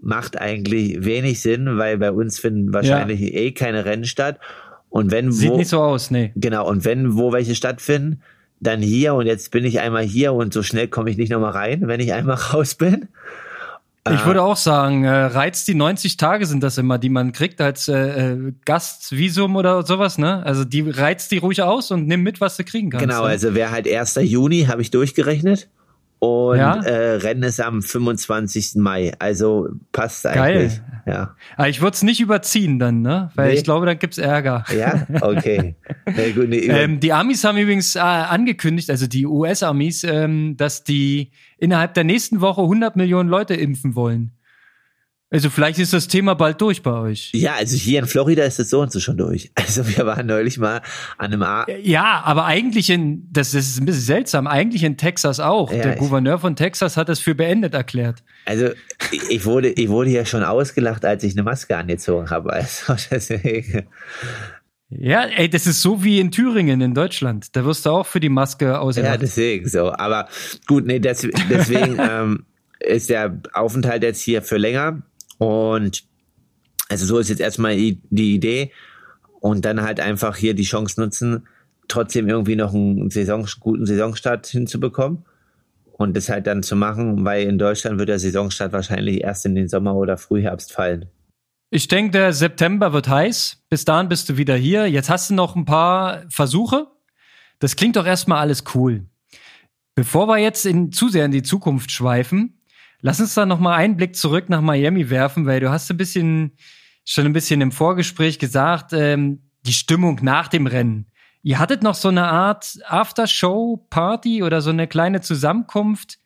macht 0.00 0.40
eigentlich 0.40 1.04
wenig 1.04 1.40
Sinn, 1.42 1.78
weil 1.78 1.98
bei 1.98 2.10
uns 2.10 2.38
finden 2.38 2.72
wahrscheinlich 2.72 3.20
ja. 3.20 3.28
eh 3.28 3.52
keine 3.52 3.84
Rennen 3.84 4.04
statt. 4.04 4.38
Und 4.94 5.10
wenn 5.10 5.32
Sieht 5.32 5.50
wo, 5.50 5.56
nicht 5.56 5.70
so 5.70 5.82
aus, 5.82 6.12
nee. 6.12 6.30
Genau, 6.36 6.68
und 6.68 6.84
wenn 6.84 7.16
wo 7.16 7.32
welche 7.32 7.56
stattfinden, 7.56 8.22
dann 8.60 8.80
hier 8.80 9.14
und 9.14 9.26
jetzt 9.26 9.50
bin 9.50 9.64
ich 9.64 9.80
einmal 9.80 10.04
hier 10.04 10.32
und 10.32 10.54
so 10.54 10.62
schnell 10.62 10.86
komme 10.86 11.10
ich 11.10 11.16
nicht 11.16 11.30
nochmal 11.30 11.50
rein, 11.50 11.88
wenn 11.88 11.98
ich 11.98 12.12
einmal 12.12 12.36
raus 12.52 12.76
bin. 12.76 13.08
Ich 14.08 14.20
ah. 14.20 14.26
würde 14.26 14.42
auch 14.42 14.56
sagen, 14.56 15.02
äh, 15.02 15.10
reizt 15.10 15.66
die 15.66 15.74
90 15.74 16.16
Tage 16.16 16.46
sind 16.46 16.62
das 16.62 16.78
immer, 16.78 16.98
die 16.98 17.08
man 17.08 17.32
kriegt 17.32 17.60
als 17.60 17.88
äh, 17.88 18.34
äh, 18.34 18.52
Gastvisum 18.64 19.56
oder 19.56 19.84
sowas, 19.84 20.16
ne? 20.16 20.46
Also 20.46 20.64
die 20.64 20.88
reizt 20.88 21.32
die 21.32 21.38
ruhig 21.38 21.60
aus 21.62 21.90
und 21.90 22.06
nimm 22.06 22.22
mit, 22.22 22.40
was 22.40 22.56
du 22.56 22.62
kriegen 22.62 22.90
kannst. 22.90 23.04
Genau, 23.04 23.22
ne? 23.22 23.30
also 23.30 23.56
wäre 23.56 23.72
halt 23.72 23.92
1. 23.92 24.14
Juni, 24.22 24.66
habe 24.66 24.80
ich 24.80 24.92
durchgerechnet. 24.92 25.66
Und 26.24 26.56
ja? 26.56 26.76
äh, 26.76 27.16
Rennen 27.16 27.42
ist 27.42 27.60
am 27.60 27.82
25. 27.82 28.76
Mai. 28.76 29.12
Also 29.18 29.68
passt 29.92 30.26
eigentlich. 30.26 30.80
Geil. 30.80 31.02
Ja. 31.06 31.36
Aber 31.58 31.68
ich 31.68 31.82
würde 31.82 31.94
es 31.94 32.02
nicht 32.02 32.20
überziehen 32.20 32.78
dann, 32.78 33.02
ne? 33.02 33.30
Weil 33.34 33.48
nee. 33.48 33.56
ich 33.56 33.64
glaube, 33.64 33.84
dann 33.84 33.98
gibt's 33.98 34.16
Ärger. 34.16 34.64
Ja, 34.74 35.06
okay. 35.20 35.76
gut, 36.34 36.48
nee, 36.48 36.60
ähm, 36.60 36.98
die 36.98 37.12
Amis 37.12 37.44
haben 37.44 37.58
übrigens 37.58 37.94
äh, 37.94 37.98
angekündigt, 37.98 38.88
also 38.88 39.06
die 39.06 39.26
US-Amis, 39.26 40.02
ähm, 40.04 40.56
dass 40.56 40.82
die 40.82 41.30
innerhalb 41.58 41.92
der 41.92 42.04
nächsten 42.04 42.40
Woche 42.40 42.62
100 42.62 42.96
Millionen 42.96 43.28
Leute 43.28 43.52
impfen 43.52 43.94
wollen. 43.94 44.32
Also 45.34 45.50
vielleicht 45.50 45.80
ist 45.80 45.92
das 45.92 46.06
Thema 46.06 46.34
bald 46.34 46.60
durch 46.60 46.80
bei 46.80 46.92
euch. 46.92 47.30
Ja, 47.32 47.54
also 47.54 47.76
hier 47.76 47.98
in 47.98 48.06
Florida 48.06 48.44
ist 48.44 48.60
das 48.60 48.70
so 48.70 48.80
und 48.80 48.92
so 48.92 49.00
schon 49.00 49.16
durch. 49.16 49.50
Also 49.64 49.88
wir 49.88 50.06
waren 50.06 50.26
neulich 50.26 50.58
mal 50.58 50.82
an 51.18 51.32
einem 51.32 51.42
A 51.42 51.66
Ja, 51.82 52.22
aber 52.24 52.44
eigentlich 52.44 52.88
in, 52.90 53.26
das, 53.32 53.50
das 53.50 53.66
ist 53.66 53.80
ein 53.80 53.86
bisschen 53.86 54.02
seltsam, 54.02 54.46
eigentlich 54.46 54.84
in 54.84 54.96
Texas 54.96 55.40
auch. 55.40 55.72
Ja, 55.72 55.82
Der 55.82 55.96
Gouverneur 55.96 56.38
von 56.38 56.54
Texas 56.54 56.96
hat 56.96 57.08
das 57.08 57.18
für 57.18 57.34
beendet 57.34 57.74
erklärt. 57.74 58.22
Also 58.44 58.68
ich 59.28 59.44
wurde, 59.44 59.70
ich 59.70 59.88
wurde 59.88 60.10
ja 60.10 60.24
schon 60.24 60.44
ausgelacht, 60.44 61.04
als 61.04 61.24
ich 61.24 61.32
eine 61.32 61.42
Maske 61.42 61.76
angezogen 61.76 62.30
habe. 62.30 62.52
Also 62.52 62.94
deswegen. 63.10 63.88
Ja, 64.90 65.24
ey, 65.24 65.48
das 65.48 65.66
ist 65.66 65.82
so 65.82 66.04
wie 66.04 66.20
in 66.20 66.30
Thüringen 66.30 66.80
in 66.80 66.94
Deutschland. 66.94 67.56
Da 67.56 67.64
wirst 67.64 67.86
du 67.86 67.90
auch 67.90 68.06
für 68.06 68.20
die 68.20 68.28
Maske 68.28 68.78
ausgelacht. 68.78 69.14
Ja, 69.14 69.18
deswegen 69.18 69.68
so. 69.68 69.90
Aber 69.90 70.28
gut, 70.68 70.86
nee, 70.86 71.00
des, 71.00 71.26
deswegen 71.50 71.98
ähm, 71.98 72.44
ist 72.78 73.10
der 73.10 73.40
Aufenthalt 73.52 74.04
jetzt 74.04 74.20
hier 74.20 74.42
für 74.42 74.58
länger 74.58 75.02
und 75.38 76.04
also 76.88 77.06
so 77.06 77.18
ist 77.18 77.28
jetzt 77.28 77.40
erstmal 77.40 77.76
die 77.76 78.34
Idee. 78.34 78.72
Und 79.40 79.64
dann 79.64 79.82
halt 79.82 80.00
einfach 80.00 80.36
hier 80.36 80.54
die 80.54 80.62
Chance 80.62 81.00
nutzen, 81.00 81.46
trotzdem 81.88 82.28
irgendwie 82.28 82.56
noch 82.56 82.72
einen 82.72 83.10
Saison, 83.10 83.46
guten 83.60 83.84
Saisonstart 83.84 84.46
hinzubekommen. 84.46 85.24
Und 85.92 86.16
das 86.16 86.28
halt 86.28 86.46
dann 86.46 86.62
zu 86.62 86.76
machen, 86.76 87.24
weil 87.24 87.46
in 87.46 87.58
Deutschland 87.58 87.98
wird 87.98 88.08
der 88.08 88.18
Saisonstart 88.18 88.72
wahrscheinlich 88.72 89.22
erst 89.22 89.46
in 89.46 89.54
den 89.54 89.68
Sommer 89.68 89.94
oder 89.94 90.16
Frühherbst 90.16 90.72
fallen. 90.72 91.06
Ich 91.70 91.88
denke, 91.88 92.12
der 92.12 92.32
September 92.32 92.92
wird 92.92 93.08
heiß. 93.08 93.64
Bis 93.68 93.84
dahin 93.84 94.08
bist 94.08 94.28
du 94.28 94.36
wieder 94.36 94.56
hier. 94.56 94.86
Jetzt 94.88 95.10
hast 95.10 95.30
du 95.30 95.34
noch 95.34 95.56
ein 95.56 95.64
paar 95.64 96.24
Versuche. 96.28 96.88
Das 97.58 97.76
klingt 97.76 97.96
doch 97.96 98.06
erstmal 98.06 98.38
alles 98.38 98.64
cool. 98.74 99.06
Bevor 99.94 100.26
wir 100.26 100.38
jetzt 100.38 100.66
in, 100.66 100.90
zu 100.90 101.08
sehr 101.08 101.24
in 101.24 101.30
die 101.30 101.42
Zukunft 101.42 101.90
schweifen, 101.90 102.58
Lass 103.06 103.20
uns 103.20 103.34
da 103.34 103.44
noch 103.44 103.60
mal 103.60 103.74
einen 103.74 103.98
Blick 103.98 104.16
zurück 104.16 104.48
nach 104.48 104.62
Miami 104.62 105.10
werfen, 105.10 105.44
weil 105.44 105.60
du 105.60 105.70
hast 105.70 105.90
ein 105.90 105.98
bisschen 105.98 106.52
schon 107.04 107.26
ein 107.26 107.34
bisschen 107.34 107.60
im 107.60 107.70
Vorgespräch 107.70 108.38
gesagt, 108.38 108.94
ähm, 108.94 109.42
die 109.66 109.74
Stimmung 109.74 110.20
nach 110.22 110.48
dem 110.48 110.66
Rennen. 110.66 111.04
Ihr 111.42 111.58
hattet 111.58 111.82
noch 111.82 111.96
so 111.96 112.08
eine 112.08 112.24
Art 112.24 112.78
After-Show-Party 112.86 114.42
oder 114.42 114.62
so 114.62 114.70
eine 114.70 114.88
kleine 114.88 115.20
Zusammenkunft. 115.20 116.18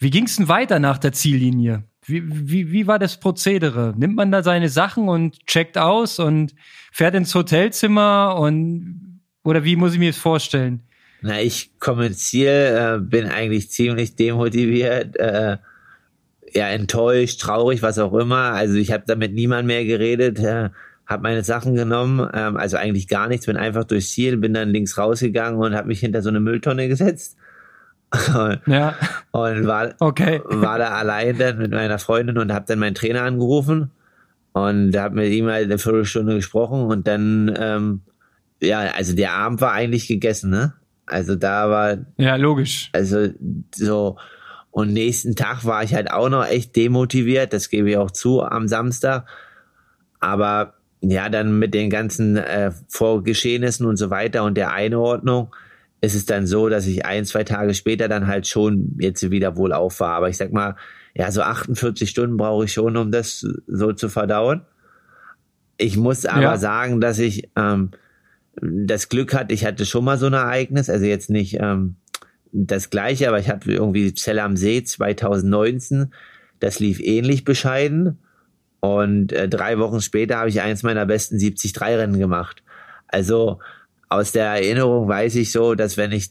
Wie 0.00 0.10
ging's 0.10 0.34
denn 0.34 0.48
weiter 0.48 0.80
nach 0.80 0.98
der 0.98 1.12
Ziellinie? 1.12 1.84
Wie, 2.04 2.24
wie, 2.26 2.72
wie 2.72 2.88
war 2.88 2.98
das 2.98 3.20
Prozedere? 3.20 3.94
Nimmt 3.96 4.16
man 4.16 4.32
da 4.32 4.42
seine 4.42 4.70
Sachen 4.70 5.08
und 5.08 5.46
checkt 5.46 5.78
aus 5.78 6.18
und 6.18 6.52
fährt 6.90 7.14
ins 7.14 7.32
Hotelzimmer 7.32 8.34
und 8.40 9.22
oder 9.44 9.62
wie 9.62 9.76
muss 9.76 9.92
ich 9.92 10.00
mir 10.00 10.10
das 10.10 10.18
vorstellen? 10.18 10.82
Na, 11.22 11.40
ich 11.40 11.78
komme 11.78 12.06
ins 12.06 12.26
Ziel, 12.26 12.48
äh, 12.48 12.98
bin 13.00 13.26
eigentlich 13.26 13.70
ziemlich 13.70 14.16
demotiviert, 14.16 15.16
äh, 15.16 15.58
ja 16.54 16.68
enttäuscht, 16.68 17.40
traurig, 17.40 17.82
was 17.82 17.98
auch 17.98 18.14
immer. 18.14 18.52
Also 18.52 18.74
ich 18.74 18.92
habe 18.92 19.04
da 19.06 19.14
mit 19.14 19.34
niemand 19.34 19.66
mehr 19.66 19.84
geredet, 19.84 20.38
äh, 20.38 20.70
habe 21.06 21.22
meine 21.22 21.42
Sachen 21.42 21.74
genommen, 21.74 22.28
ähm, 22.34 22.56
also 22.56 22.76
eigentlich 22.76 23.08
gar 23.08 23.28
nichts, 23.28 23.46
bin 23.46 23.56
einfach 23.56 23.84
durchs 23.84 24.10
Ziel, 24.10 24.36
bin 24.36 24.54
dann 24.54 24.70
links 24.70 24.98
rausgegangen 24.98 25.58
und 25.60 25.74
habe 25.74 25.88
mich 25.88 26.00
hinter 26.00 26.22
so 26.22 26.28
eine 26.28 26.40
Mülltonne 26.40 26.88
gesetzt. 26.88 27.36
ja. 28.66 28.94
Und 29.32 29.66
war, 29.66 29.94
okay. 30.00 30.40
war 30.44 30.78
da 30.78 30.90
allein 30.90 31.38
dann 31.38 31.58
mit 31.58 31.72
meiner 31.72 31.98
Freundin 31.98 32.38
und 32.38 32.52
habe 32.52 32.64
dann 32.66 32.78
meinen 32.78 32.94
Trainer 32.94 33.22
angerufen 33.22 33.90
und 34.52 34.96
habe 34.96 35.14
mit 35.14 35.32
ihm 35.32 35.46
halt 35.46 35.64
eine 35.64 35.78
Viertelstunde 35.78 36.34
gesprochen 36.34 36.84
und 36.84 37.06
dann, 37.06 37.54
ähm, 37.58 38.00
ja, 38.60 38.80
also 38.96 39.14
der 39.14 39.32
Abend 39.32 39.60
war 39.60 39.72
eigentlich 39.72 40.08
gegessen, 40.08 40.50
ne? 40.50 40.74
Also 41.06 41.36
da 41.36 41.70
war. 41.70 41.98
Ja, 42.16 42.36
logisch. 42.36 42.90
Also 42.92 43.28
so, 43.74 44.16
und 44.70 44.92
nächsten 44.92 45.34
Tag 45.34 45.64
war 45.64 45.82
ich 45.82 45.94
halt 45.94 46.10
auch 46.10 46.28
noch 46.28 46.46
echt 46.46 46.76
demotiviert, 46.76 47.52
das 47.52 47.68
gebe 47.70 47.90
ich 47.90 47.96
auch 47.96 48.10
zu 48.10 48.42
am 48.42 48.68
Samstag. 48.68 49.26
Aber 50.20 50.74
ja, 51.00 51.28
dann 51.28 51.58
mit 51.58 51.74
den 51.74 51.90
ganzen 51.90 52.36
äh, 52.36 52.72
Vorgeschehnissen 52.88 53.86
und 53.86 53.96
so 53.96 54.10
weiter 54.10 54.44
und 54.44 54.56
der 54.56 54.72
Einordnung 54.72 55.54
ist 56.00 56.14
es 56.14 56.26
dann 56.26 56.46
so, 56.46 56.68
dass 56.68 56.86
ich 56.86 57.04
ein, 57.06 57.24
zwei 57.24 57.44
Tage 57.44 57.74
später 57.74 58.08
dann 58.08 58.26
halt 58.26 58.46
schon 58.46 58.96
jetzt 59.00 59.30
wieder 59.30 59.56
wohl 59.56 59.72
auf 59.72 60.00
war. 60.00 60.14
Aber 60.14 60.28
ich 60.28 60.36
sag 60.36 60.52
mal, 60.52 60.76
ja, 61.14 61.30
so 61.32 61.42
48 61.42 62.08
Stunden 62.08 62.36
brauche 62.36 62.64
ich 62.64 62.72
schon, 62.72 62.96
um 62.96 63.10
das 63.10 63.46
so 63.66 63.92
zu 63.92 64.08
verdauen. 64.08 64.62
Ich 65.76 65.96
muss 65.96 66.26
aber 66.26 66.42
ja. 66.42 66.56
sagen, 66.56 67.00
dass 67.00 67.18
ich 67.18 67.50
ähm, 67.56 67.90
das 68.60 69.08
Glück 69.08 69.34
hatte, 69.34 69.54
ich 69.54 69.64
hatte 69.64 69.86
schon 69.86 70.04
mal 70.04 70.18
so 70.18 70.26
ein 70.26 70.32
Ereignis, 70.32 70.90
also 70.90 71.06
jetzt 71.06 71.30
nicht 71.30 71.58
ähm, 71.60 71.96
das 72.52 72.90
gleiche, 72.90 73.28
aber 73.28 73.38
ich 73.38 73.48
hatte 73.48 73.72
irgendwie 73.72 74.14
Zell 74.14 74.38
am 74.38 74.56
See 74.56 74.82
2019, 74.82 76.12
das 76.60 76.80
lief 76.80 77.00
ähnlich 77.00 77.44
bescheiden. 77.44 78.18
Und 78.80 79.32
äh, 79.32 79.48
drei 79.48 79.78
Wochen 79.78 80.00
später 80.00 80.38
habe 80.38 80.48
ich 80.48 80.60
eins 80.60 80.82
meiner 80.82 81.06
besten 81.06 81.36
70-3-Rennen 81.36 82.18
gemacht. 82.18 82.62
Also 83.08 83.58
aus 84.08 84.32
der 84.32 84.46
Erinnerung 84.46 85.08
weiß 85.08 85.34
ich 85.36 85.52
so, 85.52 85.74
dass 85.74 85.96
wenn 85.96 86.12
ich 86.12 86.30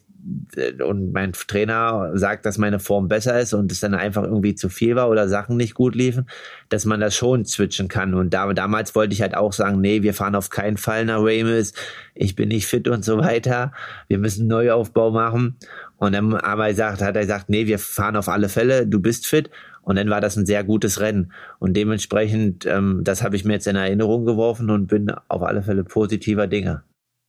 und 0.86 1.14
mein 1.14 1.34
Trainer 1.34 2.12
sagt, 2.16 2.46
dass 2.46 2.58
meine 2.58 2.80
Form 2.80 3.08
besser 3.08 3.40
ist 3.40 3.54
und 3.54 3.72
es 3.72 3.80
dann 3.80 3.94
einfach 3.94 4.24
irgendwie 4.24 4.56
zu 4.56 4.70
viel 4.70 4.96
war 4.96 5.10
oder 5.10 5.28
Sachen 5.28 5.58
nicht 5.58 5.74
gut 5.74 5.96
liefen, 5.96 6.28
dass 6.70 6.86
man 6.86 7.00
das 7.00 7.16
schon 7.16 7.46
switchen 7.46 7.88
kann. 7.88 8.14
Und 8.14 8.34
da, 8.34 8.52
damals 8.54 8.96
wollte 8.96 9.14
ich 9.14 9.22
halt 9.22 9.36
auch 9.36 9.54
sagen, 9.54 9.80
nee, 9.80 10.02
wir 10.02 10.14
fahren 10.14 10.36
auf 10.36 10.50
keinen 10.50 10.78
Fall 10.78 11.06
nach 11.06 11.20
Ramis, 11.20 11.74
ich 12.14 12.36
bin 12.36 12.50
nicht 12.50 12.68
fit 12.68 12.88
und 12.88 13.06
so 13.06 13.20
weiter, 13.20 13.72
wir 14.08 14.18
müssen 14.18 14.42
einen 14.42 14.50
Neuaufbau 14.50 15.12
machen. 15.12 15.58
Und 15.98 16.14
dann 16.14 16.34
aber 16.34 16.66
er 16.66 16.72
gesagt, 16.72 17.02
hat 17.02 17.16
er 17.16 17.22
gesagt, 17.22 17.50
nee, 17.50 17.66
wir 17.66 17.80
fahren 17.80 18.16
auf 18.16 18.30
alle 18.30 18.50
Fälle, 18.50 18.88
du 18.88 19.00
bist 19.00 19.28
fit. 19.28 19.50
Und 19.82 19.96
dann 19.96 20.10
war 20.10 20.20
das 20.20 20.36
ein 20.36 20.46
sehr 20.46 20.66
gutes 20.66 21.00
Rennen. 21.00 21.32
Und 21.60 21.78
dementsprechend, 21.78 22.66
ähm, 22.66 23.02
das 23.06 23.24
habe 23.24 23.38
ich 23.38 23.46
mir 23.46 23.54
jetzt 23.54 23.68
in 23.68 23.78
Erinnerung 23.78 24.26
geworfen 24.26 24.70
und 24.70 24.88
bin 24.88 25.10
auf 25.30 25.42
alle 25.44 25.64
Fälle 25.64 25.86
positiver 25.86 26.46
Dinge. 26.46 26.84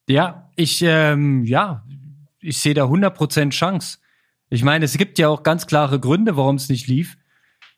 Ja, 0.09 0.51
ich, 0.57 0.83
ähm, 0.85 1.45
ja, 1.45 1.85
ich 2.41 2.59
sehe 2.59 2.75
da 2.75 2.85
100% 2.85 3.51
Chance. 3.51 3.99
Ich 4.51 4.63
meine, 4.63 4.85
es 4.85 4.97
gibt 4.97 5.19
ja 5.19 5.29
auch 5.29 5.43
ganz 5.43 5.67
klare 5.67 6.01
Gründe, 6.01 6.37
warum 6.37 6.57
es 6.57 6.69
nicht 6.69 6.87
lief. 6.87 7.17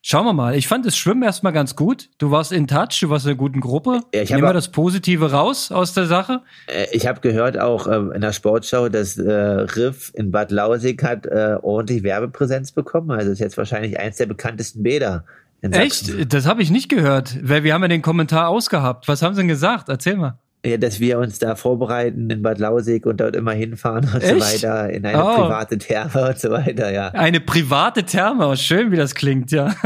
Schauen 0.03 0.25
wir 0.25 0.33
mal. 0.33 0.55
Ich 0.55 0.67
fand 0.67 0.87
das 0.87 0.97
Schwimmen 0.97 1.23
erstmal 1.23 1.53
ganz 1.53 1.77
gut. 1.77 2.09
Du 2.17 2.31
warst 2.31 2.53
in 2.53 2.67
Touch, 2.67 3.01
du 3.01 3.11
warst 3.11 3.27
in 3.27 3.33
einer 3.33 3.39
guten 3.39 3.61
Gruppe. 3.61 4.01
Ich 4.13 4.31
Nehmen 4.31 4.45
wir 4.45 4.55
das 4.55 4.71
Positive 4.71 5.31
raus 5.31 5.71
aus 5.71 5.93
der 5.93 6.07
Sache. 6.07 6.41
Äh, 6.69 6.87
ich 6.93 7.07
habe 7.07 7.21
gehört 7.21 7.59
auch 7.59 7.87
äh, 7.87 7.97
in 8.15 8.23
der 8.23 8.33
Sportschau, 8.33 8.89
dass 8.89 9.19
äh, 9.19 9.31
Riff 9.31 10.11
in 10.15 10.31
Bad 10.31 10.53
Lausig 10.53 11.03
hat 11.03 11.27
äh, 11.27 11.57
ordentlich 11.61 12.03
Werbepräsenz 12.03 12.73
bekommen. 12.73 13.11
Also 13.11 13.31
ist 13.31 13.41
jetzt 13.41 13.59
wahrscheinlich 13.59 14.01
eins 14.01 14.17
der 14.17 14.25
bekanntesten 14.25 14.83
Bäder. 14.83 15.27
Echt? 15.61 16.33
Das 16.33 16.47
habe 16.47 16.63
ich 16.63 16.71
nicht 16.71 16.89
gehört. 16.89 17.37
Weil 17.43 17.63
wir 17.65 17.75
haben 17.75 17.83
ja 17.83 17.89
den 17.89 18.01
Kommentar 18.01 18.49
ausgehabt. 18.49 19.07
Was 19.07 19.21
haben 19.21 19.35
sie 19.35 19.43
denn 19.43 19.49
gesagt? 19.49 19.91
Erzähl 19.91 20.17
mal. 20.17 20.39
Ja, 20.65 20.77
dass 20.77 21.01
wir 21.01 21.19
uns 21.19 21.39
da 21.39 21.55
vorbereiten 21.55 22.29
in 22.29 22.43
Bad 22.43 22.59
Lausig 22.59 23.07
und 23.07 23.19
dort 23.19 23.35
immer 23.35 23.53
hinfahren 23.53 24.07
und 24.13 24.23
Echt? 24.23 24.29
so 24.29 24.41
weiter, 24.41 24.91
in 24.91 25.07
eine 25.07 25.25
oh. 25.25 25.37
private 25.37 25.79
Therme 25.79 26.29
und 26.29 26.39
so 26.39 26.51
weiter, 26.51 26.93
ja. 26.93 27.09
Eine 27.09 27.41
private 27.41 28.05
Therme, 28.05 28.47
oh, 28.47 28.57
schön, 28.57 28.93
wie 28.93 28.97
das 28.97 29.15
klingt, 29.15 29.51
ja. 29.53 29.75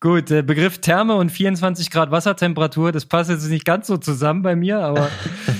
Gut, 0.00 0.30
der 0.30 0.42
Begriff 0.42 0.78
Therme 0.78 1.16
und 1.16 1.30
24 1.30 1.90
Grad 1.90 2.12
Wassertemperatur, 2.12 2.92
das 2.92 3.04
passt 3.04 3.30
jetzt 3.30 3.48
nicht 3.48 3.64
ganz 3.64 3.88
so 3.88 3.96
zusammen 3.96 4.42
bei 4.42 4.54
mir, 4.54 4.78
aber 4.78 5.10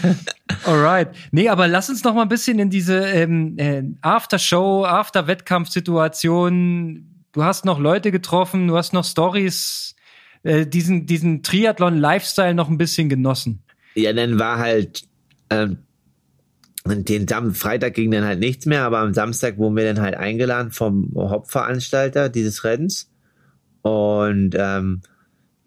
alright. 0.65 1.09
Nee, 1.33 1.49
aber 1.49 1.67
lass 1.67 1.91
uns 1.91 2.05
noch 2.05 2.15
mal 2.15 2.23
ein 2.23 2.29
bisschen 2.29 2.61
in 2.61 2.71
diese 2.71 3.01
ähm, 3.01 3.59
äh, 3.59 3.83
After-Show, 4.01 4.85
After-Wettkampf-Situation. 4.85 7.25
Du 7.33 7.43
hast 7.43 7.65
noch 7.65 7.81
Leute 7.81 8.13
getroffen, 8.13 8.69
du 8.69 8.77
hast 8.77 8.93
noch 8.93 9.05
Stories 9.05 9.97
äh, 10.43 10.67
diesen, 10.67 11.07
diesen 11.07 11.43
Triathlon-Lifestyle 11.43 12.55
noch 12.55 12.69
ein 12.69 12.79
bisschen 12.79 13.09
genossen? 13.09 13.63
Ja, 13.95 14.13
dann 14.13 14.39
war 14.39 14.59
halt, 14.59 15.03
ähm, 15.51 15.79
den 16.87 17.29
Sam 17.29 17.55
Freitag 17.55 17.95
ging 17.95 18.11
dann 18.11 18.25
halt 18.25 18.41
nichts 18.41 18.67
mehr, 18.67 18.85
aber 18.85 18.99
am 18.99 19.13
Samstag 19.13 19.59
wurden 19.59 19.77
wir 19.77 19.85
dann 19.85 20.03
halt 20.03 20.15
eingeladen 20.15 20.71
vom 20.71 21.13
Hauptveranstalter 21.17 22.29
dieses 22.29 22.65
Rennens. 22.65 23.11
Und 23.83 24.55
ähm, 24.57 25.03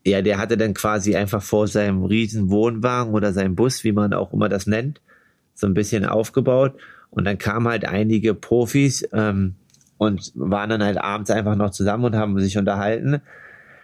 ja, 0.05 0.22
der 0.22 0.38
hatte 0.38 0.57
dann 0.57 0.74
quasi 0.74 1.15
einfach 1.15 1.43
vor 1.43 1.67
seinem 1.67 2.03
riesen 2.03 2.49
Wohnwagen 2.49 3.13
oder 3.13 3.34
seinem 3.34 3.55
Bus, 3.55 3.84
wie 3.84 3.91
man 3.91 4.13
auch 4.13 4.34
immer 4.34 4.49
das 4.49 4.65
nennt, 4.65 5.01
so 5.53 5.67
ein 5.67 5.74
bisschen 5.74 6.05
aufgebaut. 6.05 6.74
Und 7.09 7.26
dann 7.26 7.38
kamen 7.38 7.67
halt 7.67 7.86
einige 7.86 8.34
Profis 8.34 9.07
ähm, 9.13 9.55
und 9.97 10.32
waren 10.34 10.69
dann 10.69 10.84
halt 10.84 10.97
abends 10.97 11.30
einfach 11.30 11.55
noch 11.55 11.72
zusammen 11.72 12.05
und 12.05 12.15
haben 12.15 12.39
sich 12.39 12.57
unterhalten. 12.57 13.22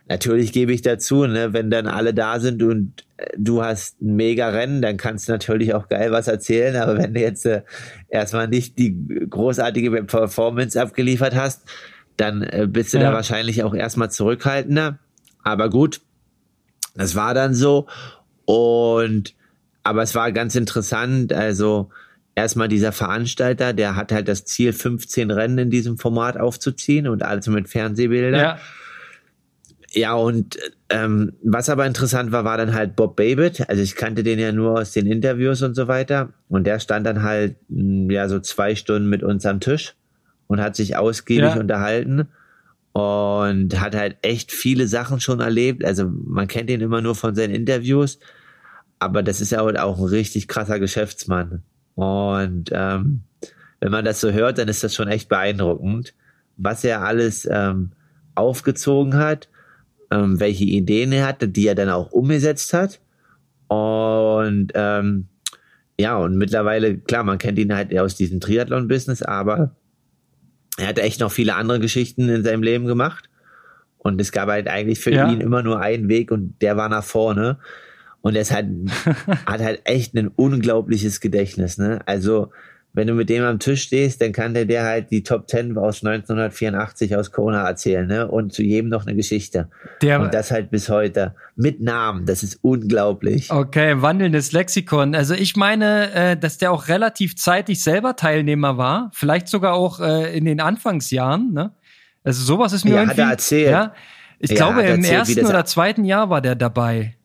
Natürlich 0.10 0.54
gebe 0.54 0.72
ich 0.72 0.82
dazu, 0.82 1.26
ne, 1.26 1.52
wenn 1.52 1.70
dann 1.70 1.88
alle 1.88 2.14
da 2.14 2.40
sind 2.40 2.64
und 2.64 3.06
äh, 3.18 3.26
du 3.38 3.64
hast 3.64 4.02
ein 4.02 4.16
mega 4.16 4.50
Rennen, 4.50 4.82
dann 4.82 4.96
kannst 4.96 5.28
du 5.28 5.34
natürlich 5.34 5.74
auch 5.74 5.90
geil 5.90 6.12
was 6.12 6.28
erzählen, 6.28 6.78
aber 6.78 6.98
wenn 6.98 7.14
du 7.14 7.20
jetzt 7.20 7.46
äh, 7.46 7.64
erstmal 8.08 8.48
nicht 8.48 8.78
die 8.78 8.96
großartige 9.30 10.04
Performance 10.04 10.82
abgeliefert 10.82 11.36
hast, 11.36 11.68
dann 12.16 12.42
äh, 12.44 12.68
bist 12.70 12.94
du 12.94 12.98
ja. 12.98 13.04
da 13.04 13.14
wahrscheinlich 13.14 13.64
auch 13.64 13.76
erstmal 13.76 14.10
zurückhaltender. 14.10 15.00
Aber 15.44 15.70
gut, 15.70 16.02
das 16.96 17.16
war 17.16 17.34
dann 17.34 17.54
so 17.54 17.88
und 18.46 19.36
aber 19.84 20.04
es 20.04 20.16
war 20.16 20.32
ganz 20.32 20.56
interessant, 20.56 21.32
also 21.32 21.90
erstmal 22.36 22.68
dieser 22.68 22.92
Veranstalter, 22.92 23.74
der 23.74 23.96
hat 23.96 24.12
halt 24.12 24.28
das 24.28 24.46
Ziel, 24.46 24.72
15 24.72 25.32
Rennen 25.32 25.58
in 25.58 25.70
diesem 25.70 25.98
Format 25.98 26.38
aufzuziehen 26.38 27.08
und 27.08 27.24
alles 27.24 27.48
mit 27.48 27.70
Fernsehbildern. 27.70 28.34
Ja. 28.40 28.60
Ja, 29.92 30.14
und 30.14 30.58
ähm, 30.90 31.34
was 31.44 31.70
aber 31.70 31.86
interessant 31.86 32.32
war, 32.32 32.44
war 32.44 32.58
dann 32.58 32.74
halt 32.74 32.96
Bob 32.96 33.16
Babbitt. 33.16 33.70
Also 33.70 33.82
ich 33.82 33.96
kannte 33.96 34.24
den 34.24 34.38
ja 34.38 34.52
nur 34.52 34.80
aus 34.80 34.92
den 34.92 35.08
Interviews 35.08 35.62
und 35.62 35.76
so 35.76 35.88
weiter. 35.88 36.34
Und 36.50 36.66
der 36.68 36.80
stand 36.80 37.06
dann 37.06 37.24
halt 37.24 37.56
hm, 37.70 38.10
ja 38.10 38.28
so 38.28 38.40
zwei 38.40 38.76
Stunden 38.76 39.10
mit 39.10 39.24
uns 39.24 39.46
am 39.46 39.60
Tisch 39.60 39.96
und 40.48 40.62
hat 40.62 40.76
sich 40.76 40.98
ausgiebig 40.98 41.56
ja. 41.56 41.60
unterhalten 41.60 42.28
und 42.92 43.80
hat 43.80 43.96
halt 43.96 44.18
echt 44.24 44.52
viele 44.52 44.88
Sachen 44.88 45.20
schon 45.20 45.40
erlebt. 45.40 45.86
Also 45.86 46.10
man 46.10 46.48
kennt 46.48 46.70
ihn 46.70 46.82
immer 46.82 47.02
nur 47.02 47.16
von 47.16 47.36
seinen 47.36 47.56
Interviews, 47.56 48.20
aber 49.00 49.24
das 49.24 49.40
ist 49.40 49.52
ja 49.52 49.62
auch 49.62 50.00
ein 50.00 50.06
richtig 50.06 50.48
krasser 50.48 50.80
Geschäftsmann. 50.80 51.64
Und 51.96 52.72
ähm, 52.74 53.22
wenn 53.80 53.92
man 53.92 54.04
das 54.04 54.20
so 54.20 54.32
hört, 54.32 54.58
dann 54.58 54.68
ist 54.68 54.84
das 54.84 54.96
schon 54.96 55.08
echt 55.08 55.30
beeindruckend, 55.30 56.14
was 56.58 56.84
er 56.84 57.04
alles 57.04 57.48
ähm, 57.50 57.92
aufgezogen 58.36 59.16
hat 59.16 59.48
ähm, 60.12 60.40
welche 60.40 60.66
Ideen 60.66 61.12
er 61.12 61.28
hatte, 61.28 61.48
die 61.48 61.68
er 61.68 61.76
dann 61.76 61.90
auch 61.90 62.12
umgesetzt 62.12 62.74
hat. 62.74 63.00
Und 63.68 64.72
ähm, 64.74 65.28
ja, 66.00 66.18
und 66.18 66.38
mittlerweile, 66.38 66.98
klar, 66.98 67.24
man 67.24 67.38
kennt 67.38 67.58
ihn 67.60 67.76
halt 67.76 67.98
aus 67.98 68.16
diesem 68.16 68.40
Triathlon-Business, 68.40 69.24
aber 69.24 69.76
er 70.78 70.88
hatte 70.88 71.02
echt 71.02 71.20
noch 71.20 71.32
viele 71.32 71.56
andere 71.56 71.80
Geschichten 71.80 72.30
in 72.30 72.44
seinem 72.44 72.64
Leben 72.64 72.86
gemacht. 72.86 73.30
Und 73.98 74.22
es 74.22 74.32
gab 74.32 74.48
halt 74.48 74.68
eigentlich 74.68 75.00
für 75.00 75.12
ja. 75.12 75.30
ihn 75.30 75.42
immer 75.42 75.64
nur 75.64 75.82
einen 75.82 76.08
Weg 76.08 76.32
und 76.32 76.62
der 76.62 76.78
war 76.78 76.88
nach 76.88 77.04
vorne. 77.04 77.58
Und 78.22 78.36
er 78.36 78.44
ist 78.44 78.54
halt, 78.54 78.68
hat 79.46 79.62
halt 79.62 79.82
echt 79.86 80.14
ein 80.14 80.28
unglaubliches 80.28 81.20
Gedächtnis, 81.20 81.78
ne? 81.78 82.00
Also, 82.06 82.52
wenn 82.98 83.06
du 83.06 83.14
mit 83.14 83.30
dem 83.30 83.44
am 83.44 83.60
Tisch 83.60 83.84
stehst, 83.84 84.22
dann 84.22 84.32
kann 84.32 84.56
der 84.56 84.66
dir 84.66 84.82
halt 84.82 85.12
die 85.12 85.22
Top 85.22 85.46
Ten 85.46 85.78
aus 85.78 86.04
1984 86.04 87.16
aus 87.16 87.32
Kona 87.32 87.68
erzählen, 87.68 88.08
ne? 88.08 88.28
Und 88.28 88.54
zu 88.54 88.64
jedem 88.64 88.90
noch 88.90 89.06
eine 89.06 89.16
Geschichte. 89.16 89.70
Der, 90.02 90.20
und 90.20 90.34
das 90.34 90.50
halt 90.50 90.72
bis 90.72 90.90
heute. 90.90 91.36
Mit 91.56 91.80
Namen. 91.80 92.26
Das 92.26 92.42
ist 92.42 92.58
unglaublich. 92.64 93.52
Okay, 93.52 94.02
wandelndes 94.02 94.52
Lexikon. 94.52 95.14
Also 95.14 95.36
ich 95.36 95.56
meine, 95.56 96.12
äh, 96.12 96.38
dass 96.38 96.58
der 96.58 96.72
auch 96.72 96.88
relativ 96.88 97.36
zeitig 97.36 97.84
selber 97.84 98.16
Teilnehmer 98.16 98.80
war. 98.80 99.12
Vielleicht 99.14 99.48
sogar 99.48 99.76
auch 99.76 100.00
äh, 100.00 100.36
in 100.36 100.46
den 100.46 100.60
Anfangsjahren, 100.60 101.54
ne? 101.54 101.74
Also 102.24 102.44
sowas 102.44 102.74
ist 102.74 102.84
mir 102.84 102.96
ja, 102.96 103.02
irgendwie. 103.02 103.22
Hat 103.22 103.28
er 103.28 103.32
erzählt. 103.32 103.70
Ja, 103.70 103.94
ich 104.40 104.50
ja, 104.50 104.56
glaube, 104.56 104.82
im 104.82 105.04
erzählt, 105.04 105.14
ersten 105.14 105.46
oder 105.46 105.66
zweiten 105.66 106.04
Jahr 106.04 106.32
war 106.32 106.42
der 106.42 106.56
dabei. 106.56 107.16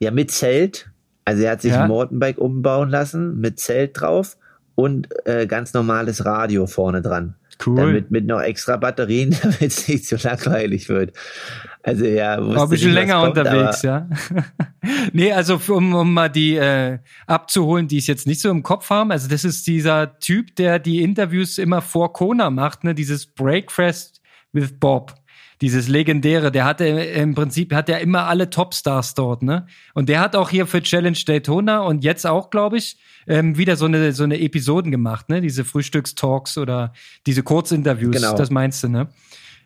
Ja, 0.00 0.10
mit 0.10 0.32
Zelt. 0.32 0.90
Also 1.24 1.44
er 1.44 1.52
hat 1.52 1.62
sich 1.62 1.70
ja. 1.70 1.84
ein 1.84 1.88
Mountainbike 1.88 2.38
umbauen 2.38 2.90
lassen, 2.90 3.38
mit 3.38 3.60
Zelt 3.60 4.00
drauf 4.00 4.36
und 4.80 5.08
äh, 5.26 5.46
ganz 5.46 5.74
normales 5.74 6.24
Radio 6.24 6.66
vorne 6.66 7.02
dran. 7.02 7.34
Cool. 7.64 7.76
Damit 7.76 8.10
mit 8.10 8.26
noch 8.26 8.40
extra 8.40 8.76
Batterien, 8.76 9.36
damit 9.42 9.60
es 9.60 9.86
nicht 9.86 10.06
so 10.06 10.16
langweilig 10.16 10.88
wird. 10.88 11.14
Also 11.82 12.04
ja, 12.04 12.38
war 12.46 12.64
ein 12.64 12.68
bisschen 12.68 12.92
länger 12.92 13.20
kommt, 13.20 13.38
unterwegs, 13.38 13.82
ja. 13.82 14.08
nee, 15.12 15.32
also 15.32 15.60
um, 15.68 15.94
um 15.94 16.12
mal 16.12 16.28
die 16.28 16.56
äh, 16.56 16.98
abzuholen, 17.26 17.88
die 17.88 17.98
es 17.98 18.06
jetzt 18.06 18.26
nicht 18.26 18.40
so 18.40 18.50
im 18.50 18.62
Kopf 18.62 18.90
haben. 18.90 19.10
Also 19.10 19.28
das 19.28 19.44
ist 19.44 19.66
dieser 19.66 20.18
Typ, 20.18 20.56
der 20.56 20.78
die 20.78 21.02
Interviews 21.02 21.58
immer 21.58 21.80
vor 21.80 22.12
Kona 22.12 22.50
macht, 22.50 22.84
ne? 22.84 22.94
Dieses 22.94 23.26
Breakfast 23.26 24.20
with 24.52 24.78
Bob 24.78 25.14
dieses 25.60 25.88
legendäre, 25.88 26.50
der 26.50 26.64
hatte 26.64 26.86
im 26.86 27.34
Prinzip, 27.34 27.74
hat 27.74 27.88
ja 27.88 27.98
immer 27.98 28.26
alle 28.26 28.48
Topstars 28.48 29.14
dort, 29.14 29.42
ne? 29.42 29.66
Und 29.92 30.08
der 30.08 30.20
hat 30.20 30.34
auch 30.34 30.48
hier 30.48 30.66
für 30.66 30.82
Challenge 30.82 31.18
Daytona 31.26 31.80
und 31.80 32.02
jetzt 32.02 32.26
auch, 32.26 32.48
glaube 32.48 32.78
ich, 32.78 32.98
ähm, 33.26 33.58
wieder 33.58 33.76
so 33.76 33.84
eine, 33.84 34.12
so 34.12 34.24
eine 34.24 34.40
Episoden 34.40 34.90
gemacht, 34.90 35.28
ne? 35.28 35.40
Diese 35.42 35.64
Frühstückstalks 35.64 36.56
oder 36.56 36.94
diese 37.26 37.42
Kurzinterviews, 37.42 38.16
genau. 38.16 38.36
das 38.36 38.50
meinst 38.50 38.82
du, 38.84 38.88
ne? 38.88 39.08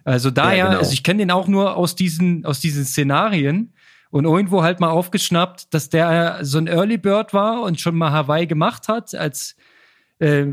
Also 0.05 0.31
daher, 0.31 0.57
ja, 0.57 0.67
genau. 0.67 0.79
also 0.79 0.93
ich 0.93 1.05
kenne 1.05 1.21
den 1.21 1.31
auch 1.31 1.47
nur 1.47 1.77
aus 1.77 1.95
diesen, 1.95 2.45
aus 2.45 2.61
diesen 2.61 2.85
Szenarien. 2.85 3.73
und 4.11 4.25
irgendwo 4.25 4.63
halt 4.63 4.81
mal 4.81 4.91
aufgeschnappt, 4.91 5.73
dass 5.73 5.91
der 5.91 6.41
so 6.43 6.59
ein 6.59 6.67
Early 6.67 6.99
Bird 6.99 7.33
war 7.33 7.63
und 7.63 7.81
schon 7.81 7.97
mal 7.97 8.11
Hawaii 8.11 8.47
gemacht 8.47 8.89
hat 8.89 9.15
als 9.15 9.57
äh, 10.19 10.47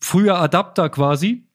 früher 0.00 0.38
Adapter 0.38 0.88
quasi. 0.88 1.46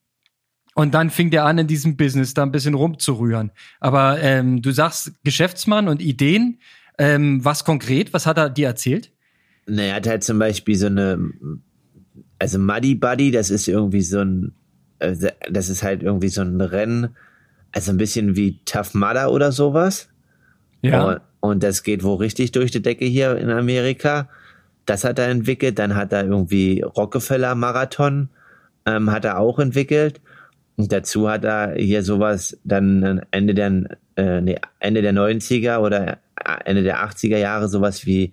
Und 0.80 0.94
dann 0.94 1.10
fing 1.10 1.28
der 1.28 1.44
an, 1.44 1.58
in 1.58 1.66
diesem 1.66 1.98
Business 1.98 2.32
da 2.32 2.42
ein 2.42 2.52
bisschen 2.52 2.72
rumzurühren. 2.72 3.50
Aber 3.80 4.18
ähm, 4.22 4.62
du 4.62 4.70
sagst 4.70 5.12
Geschäftsmann 5.24 5.88
und 5.88 6.00
Ideen. 6.00 6.58
Ähm, 6.96 7.44
was 7.44 7.66
konkret? 7.66 8.14
Was 8.14 8.24
hat 8.24 8.38
er 8.38 8.48
dir 8.48 8.68
erzählt? 8.68 9.12
Naja, 9.66 9.90
er 9.90 9.94
hat 9.96 10.06
halt 10.06 10.24
zum 10.24 10.38
Beispiel 10.38 10.76
so 10.76 10.86
eine, 10.86 11.32
also 12.38 12.58
Muddy 12.58 12.94
Buddy, 12.94 13.30
das 13.30 13.50
ist 13.50 13.68
irgendwie 13.68 14.00
so 14.00 14.20
ein, 14.20 14.54
äh, 15.00 15.14
das 15.50 15.68
ist 15.68 15.82
halt 15.82 16.02
irgendwie 16.02 16.30
so 16.30 16.40
ein 16.40 16.58
Rennen, 16.58 17.14
also 17.72 17.90
ein 17.90 17.98
bisschen 17.98 18.34
wie 18.34 18.60
Tough 18.64 18.94
Mudder 18.94 19.32
oder 19.32 19.52
sowas. 19.52 20.08
Ja. 20.80 21.04
Und, 21.04 21.20
und 21.40 21.62
das 21.62 21.82
geht 21.82 22.02
wohl 22.04 22.16
richtig 22.16 22.52
durch 22.52 22.70
die 22.70 22.80
Decke 22.80 23.04
hier 23.04 23.36
in 23.36 23.50
Amerika. 23.50 24.30
Das 24.86 25.04
hat 25.04 25.18
er 25.18 25.28
entwickelt. 25.28 25.78
Dann 25.78 25.94
hat 25.94 26.14
er 26.14 26.24
irgendwie 26.24 26.80
Rockefeller 26.80 27.54
Marathon, 27.54 28.30
ähm, 28.86 29.10
hat 29.10 29.26
er 29.26 29.38
auch 29.38 29.58
entwickelt. 29.58 30.22
Und 30.76 30.92
dazu 30.92 31.28
hat 31.28 31.44
er 31.44 31.74
hier 31.74 32.02
sowas 32.02 32.58
dann 32.64 33.22
Ende 33.30 33.54
der, 33.54 33.98
äh, 34.16 34.40
nee, 34.40 34.56
Ende 34.78 35.02
der 35.02 35.12
90er 35.12 35.78
oder 35.78 36.18
Ende 36.64 36.82
der 36.82 37.04
80er 37.04 37.36
Jahre 37.36 37.68
sowas 37.68 38.06
wie 38.06 38.32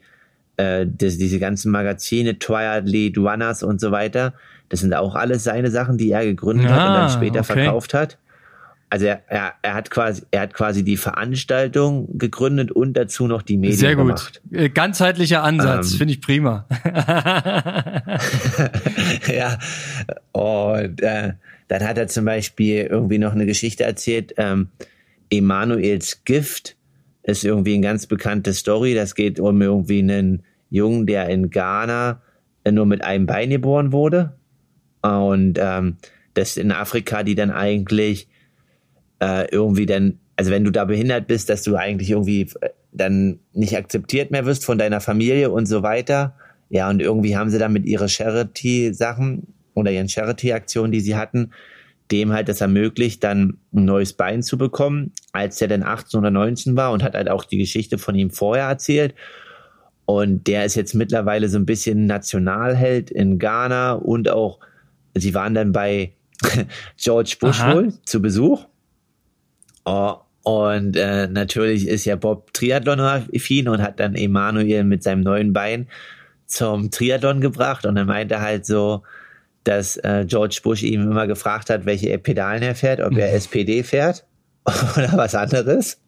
äh, 0.58 0.86
das, 0.88 1.18
diese 1.18 1.40
ganzen 1.40 1.72
Magazine, 1.72 2.40
Triathlete, 2.40 3.20
Runners 3.20 3.64
und 3.64 3.80
so 3.80 3.92
weiter. 3.92 4.34
Das 4.70 4.82
sind 4.82 4.94
auch 4.94 5.16
alles 5.16 5.44
seine 5.44 5.72
Sachen, 5.72 5.98
die 5.98 6.12
er 6.12 6.26
gegründet 6.26 6.68
ah, 6.68 6.72
hat 6.72 6.88
und 6.88 6.94
dann 6.94 7.06
ah, 7.06 7.10
später 7.10 7.40
okay. 7.40 7.54
verkauft 7.54 7.94
hat. 7.94 8.18
Also 8.90 9.06
er, 9.06 9.22
er, 9.28 9.54
er 9.62 9.74
hat 9.74 9.90
quasi 9.92 10.24
er 10.32 10.42
hat 10.42 10.54
quasi 10.54 10.84
die 10.84 10.96
Veranstaltung 10.96 12.18
gegründet 12.18 12.72
und 12.72 12.94
dazu 12.94 13.28
noch 13.28 13.42
die 13.42 13.58
Medien 13.58 13.78
Sehr 13.78 13.96
gut. 13.98 14.06
gemacht. 14.06 14.42
Äh, 14.52 14.70
ganzheitlicher 14.70 15.44
Ansatz, 15.44 15.92
ähm, 15.92 15.98
finde 15.98 16.14
ich 16.14 16.22
prima. 16.22 16.66
ja. 19.28 19.60
Und 20.32 21.02
äh, 21.02 21.34
dann 21.68 21.84
hat 21.84 21.98
er 21.98 22.08
zum 22.08 22.26
Beispiel 22.26 22.86
irgendwie 22.86 23.18
noch 23.18 23.34
eine 23.34 23.46
Geschichte 23.46 23.84
erzählt. 23.84 24.34
Ähm, 24.38 24.70
Emanuels 25.30 26.24
Gift 26.24 26.78
ist 27.24 27.44
irgendwie 27.44 27.74
eine 27.74 27.84
ganz 27.84 28.08
bekannte 28.08 28.54
Story. 28.54 28.94
Das 28.94 29.16
geht 29.16 29.40
um 29.40 29.62
irgendwie 29.62 30.00
einen 30.00 30.44
Jungen, 30.70 31.06
der 31.06 31.30
in 31.30 31.50
Ghana 31.50 32.22
äh, 32.64 32.72
nur 32.72 32.86
mit 32.86 33.04
einem 33.04 33.26
Bein 33.26 33.50
geboren 33.50 33.92
wurde. 33.92 34.38
Und 35.02 35.60
ähm, 35.60 35.98
das 36.34 36.58
in 36.58 36.72
Afrika, 36.72 37.24
die 37.24 37.36
dann 37.36 37.52
eigentlich 37.52 38.28
äh, 39.20 39.50
irgendwie 39.52 39.86
dann, 39.86 40.20
also 40.36 40.52
wenn 40.52 40.64
du 40.64 40.72
da 40.72 40.86
behindert 40.86 41.28
bist, 41.28 41.50
dass 41.50 41.64
du 41.64 41.76
eigentlich 41.76 42.12
irgendwie 42.12 42.50
äh, 42.62 42.70
dann 42.92 43.40
nicht 43.54 43.76
akzeptiert 43.76 44.32
mehr 44.32 44.46
wirst 44.46 44.66
von 44.66 44.78
deiner 44.78 45.02
Familie 45.02 45.52
und 45.52 45.66
so 45.66 45.84
weiter. 45.84 46.36
Ja, 46.70 46.90
und 46.90 47.02
irgendwie 47.02 47.38
haben 47.38 47.50
sie 47.50 47.60
dann 47.60 47.74
mit 47.74 47.86
ihren 47.86 48.10
Charity-Sachen 48.10 49.54
oder 49.78 49.92
ihren 49.92 50.10
Charity-Aktionen, 50.10 50.92
die 50.92 51.02
sie 51.02 51.16
hatten, 51.16 51.52
dem 52.12 52.34
halt 52.34 52.50
das 52.50 52.62
ermöglicht, 52.62 53.24
dann 53.24 53.58
ein 53.74 53.86
neues 53.86 54.14
Bein 54.14 54.42
zu 54.42 54.58
bekommen, 54.58 55.12
als 55.34 55.58
der 55.58 55.68
dann 55.68 55.84
18 55.84 56.20
oder 56.20 56.32
19 56.32 56.76
war 56.76 56.92
und 56.92 57.04
hat 57.04 57.14
halt 57.14 57.30
auch 57.30 57.44
die 57.44 57.60
Geschichte 57.60 58.00
von 58.00 58.16
ihm 58.16 58.32
vorher 58.32 58.66
erzählt. 58.66 59.14
Und 60.06 60.48
der 60.48 60.66
ist 60.66 60.76
jetzt 60.76 60.96
mittlerweile 60.96 61.48
so 61.48 61.60
ein 61.60 61.66
bisschen 61.66 62.08
Nationalheld 62.08 63.12
in 63.12 63.38
Ghana 63.38 63.94
und 63.94 64.30
auch, 64.30 64.60
sie 65.14 65.36
waren 65.36 65.54
dann 65.54 65.74
bei 65.74 66.14
George 66.98 67.38
Bush 67.40 67.60
Aha. 67.60 67.76
wohl 67.76 67.94
zu 68.06 68.22
Besuch. 68.22 68.66
Oh, 69.86 70.16
und 70.44 70.96
äh, 70.96 71.28
natürlich 71.28 71.88
ist 71.88 72.06
ja 72.06 72.16
Bob 72.16 72.52
Triathlon-affin 72.54 73.68
und 73.68 73.82
hat 73.82 74.00
dann 74.00 74.16
Emanuel 74.16 74.86
mit 74.86 75.04
seinem 75.04 75.22
neuen 75.22 75.54
Bein 75.54 75.88
zum 76.48 76.90
Triathlon 76.90 77.42
gebracht. 77.42 77.86
Und 77.86 77.96
dann 77.96 78.08
meinte 78.08 78.36
er 78.36 78.42
halt 78.42 78.66
so, 78.66 79.04
dass 79.68 79.98
äh, 79.98 80.26
George 80.28 80.60
Bush 80.64 80.84
ihm 80.84 81.02
immer 81.04 81.28
gefragt 81.28 81.70
hat, 81.70 81.86
welche 81.86 82.18
Pedalen 82.18 82.64
er 82.64 82.76
fährt, 82.76 83.02
ob 83.02 83.18
er 83.18 83.34
SPD 83.34 83.84
fährt 83.84 84.26
oder 84.66 85.12
was 85.14 85.36
anderes. 85.36 86.00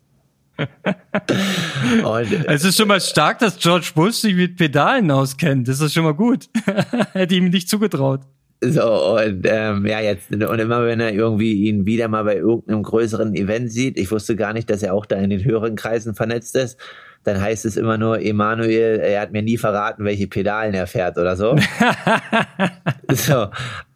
und, 2.03 2.45
es 2.47 2.65
ist 2.65 2.77
schon 2.77 2.87
mal 2.87 2.99
stark, 2.99 3.39
dass 3.39 3.57
George 3.57 3.91
Bush 3.95 4.15
sich 4.15 4.35
mit 4.35 4.57
Pedalen 4.57 5.09
auskennt. 5.09 5.67
Das 5.67 5.79
ist 5.79 5.93
schon 5.93 6.03
mal 6.03 6.13
gut. 6.13 6.49
Hätte 7.13 7.35
ihm 7.35 7.49
nicht 7.49 7.69
zugetraut. 7.69 8.21
So, 8.61 9.15
und 9.15 9.45
ähm, 9.45 9.85
ja, 9.85 10.01
jetzt, 10.01 10.31
und 10.31 10.59
immer 10.59 10.85
wenn 10.85 10.99
er 10.99 11.13
irgendwie 11.13 11.53
ihn 11.67 11.85
wieder 11.85 12.09
mal 12.09 12.25
bei 12.25 12.35
irgendeinem 12.35 12.83
größeren 12.83 13.33
Event 13.33 13.71
sieht, 13.71 13.97
ich 13.97 14.11
wusste 14.11 14.35
gar 14.35 14.51
nicht, 14.51 14.69
dass 14.69 14.83
er 14.83 14.93
auch 14.93 15.05
da 15.05 15.15
in 15.15 15.29
den 15.29 15.45
höheren 15.45 15.77
Kreisen 15.77 16.13
vernetzt 16.13 16.57
ist, 16.57 16.77
dann 17.23 17.41
heißt 17.41 17.65
es 17.65 17.75
immer 17.75 17.97
nur, 17.97 18.21
Emanuel, 18.21 18.99
er 18.99 19.21
hat 19.21 19.31
mir 19.31 19.41
nie 19.41 19.57
verraten, 19.57 20.05
welche 20.05 20.27
Pedalen 20.27 20.73
er 20.73 20.87
fährt 20.87 21.17
oder 21.17 21.35
so. 21.35 21.57
so 23.11 23.47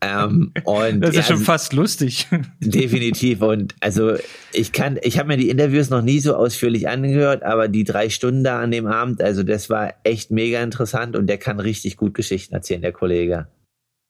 ähm, 0.02 0.52
und 0.66 1.02
das 1.02 1.12
ist 1.12 1.16
ja, 1.16 1.24
schon 1.24 1.38
fast 1.38 1.74
lustig. 1.74 2.28
Definitiv. 2.60 3.42
Und 3.42 3.76
also 3.80 4.16
ich 4.52 4.74
kann, 4.74 5.00
ich 5.02 5.18
habe 5.18 5.30
mir 5.30 5.38
die 5.38 5.50
Interviews 5.50 5.90
noch 5.90 6.02
nie 6.02 6.20
so 6.20 6.36
ausführlich 6.36 6.90
angehört, 6.90 7.44
aber 7.44 7.70
die 7.70 7.86
drei 7.86 8.10
Stunden 8.10 8.44
da 8.44 8.62
an 8.62 8.72
dem 8.72 8.88
Abend, 8.88 9.22
also 9.22 9.44
das 9.44 9.70
war 9.70 9.94
echt 10.04 10.30
mega 10.30 10.62
interessant 10.62 11.16
und 11.16 11.28
der 11.28 11.38
kann 11.38 11.60
richtig 11.60 11.96
gut 11.96 12.14
Geschichten 12.14 12.54
erzählen, 12.54 12.82
der 12.82 12.92
Kollege. 12.92 13.48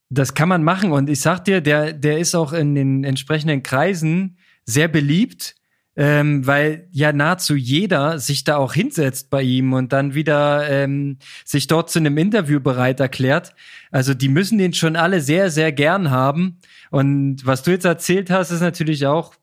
Das 0.10 0.34
kann 0.34 0.50
man 0.50 0.64
machen 0.64 0.92
und 0.92 1.10
ich 1.10 1.22
sag 1.22 1.46
dir, 1.46 1.62
der, 1.62 1.94
der 1.94 2.20
ist 2.20 2.36
auch 2.36 2.54
in 2.54 2.76
den 2.76 3.04
entsprechenden 3.04 3.64
Kreisen 3.64 4.38
sehr 4.66 4.88
beliebt 4.88 5.56
ähm, 5.96 6.46
weil 6.48 6.88
ja 6.92 7.14
nahezu 7.14 7.56
jeder 7.56 8.18
sich 8.20 8.44
da 8.44 8.58
auch 8.58 8.74
hinsetzt 8.74 9.30
bei 9.30 9.42
ihm 9.44 9.74
und 9.74 9.94
dann 9.94 10.16
wieder 10.16 10.70
ähm, 10.70 11.18
sich 11.46 11.68
dort 11.68 11.90
zu 11.90 12.00
einem 12.00 12.18
Interview 12.18 12.60
bereit 12.60 13.00
erklärt. 13.00 13.54
Also 13.92 14.14
die 14.14 14.30
müssen 14.30 14.58
den 14.58 14.74
schon 14.74 14.96
alle 14.96 15.22
sehr, 15.22 15.52
sehr 15.52 15.72
gern 15.72 16.10
haben. 16.10 16.60
Und 16.90 17.46
was 17.46 17.64
du 17.64 17.72
jetzt 17.72 17.86
erzählt 17.86 18.32
hast, 18.32 18.52
ist 18.52 18.62
natürlich 18.62 19.06
auch 19.06 19.36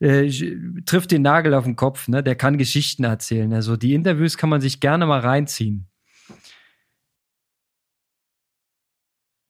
äh, 0.00 0.30
trifft 0.86 1.10
den 1.10 1.22
Nagel 1.22 1.54
auf 1.54 1.64
den 1.64 1.76
Kopf. 1.76 2.06
Ne? 2.08 2.22
Der 2.22 2.36
kann 2.36 2.58
Geschichten 2.58 3.04
erzählen. 3.04 3.52
Also 3.52 3.76
die 3.76 3.94
Interviews 3.94 4.36
kann 4.36 4.50
man 4.50 4.60
sich 4.60 4.80
gerne 4.80 5.06
mal 5.06 5.20
reinziehen. 5.20 5.88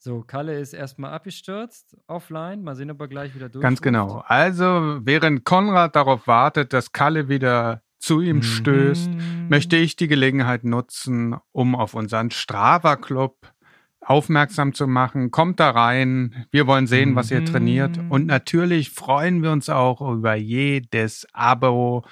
So, 0.00 0.22
Kalle 0.22 0.58
ist 0.58 0.74
erstmal 0.74 1.12
abgestürzt, 1.12 1.96
offline. 2.06 2.62
Mal 2.62 2.76
sehen, 2.76 2.90
ob 2.90 3.00
er 3.00 3.08
gleich 3.08 3.34
wieder 3.34 3.48
durch 3.48 3.62
Ganz 3.62 3.82
genau. 3.82 4.22
Also, 4.26 5.00
während 5.02 5.44
Konrad 5.44 5.96
darauf 5.96 6.26
wartet, 6.26 6.72
dass 6.72 6.92
Kalle 6.92 7.28
wieder 7.28 7.82
zu 7.98 8.20
ihm 8.20 8.36
mhm. 8.36 8.42
stößt, 8.42 9.10
möchte 9.48 9.76
ich 9.76 9.96
die 9.96 10.06
Gelegenheit 10.06 10.62
nutzen, 10.62 11.36
um 11.50 11.74
auf 11.74 11.94
unseren 11.94 12.30
Strava 12.30 12.94
Club 12.96 13.52
aufmerksam 14.00 14.72
zu 14.72 14.86
machen. 14.86 15.30
Kommt 15.30 15.60
da 15.60 15.70
rein. 15.70 16.46
Wir 16.50 16.66
wollen 16.66 16.86
sehen, 16.86 17.16
was 17.16 17.30
ihr 17.30 17.44
trainiert. 17.44 17.98
Und 18.08 18.22
mhm. 18.22 18.28
natürlich 18.28 18.90
freuen 18.90 19.42
wir 19.42 19.50
uns 19.50 19.68
auch 19.68 20.00
über 20.00 20.34
jedes 20.34 21.26
Abo, 21.32 22.04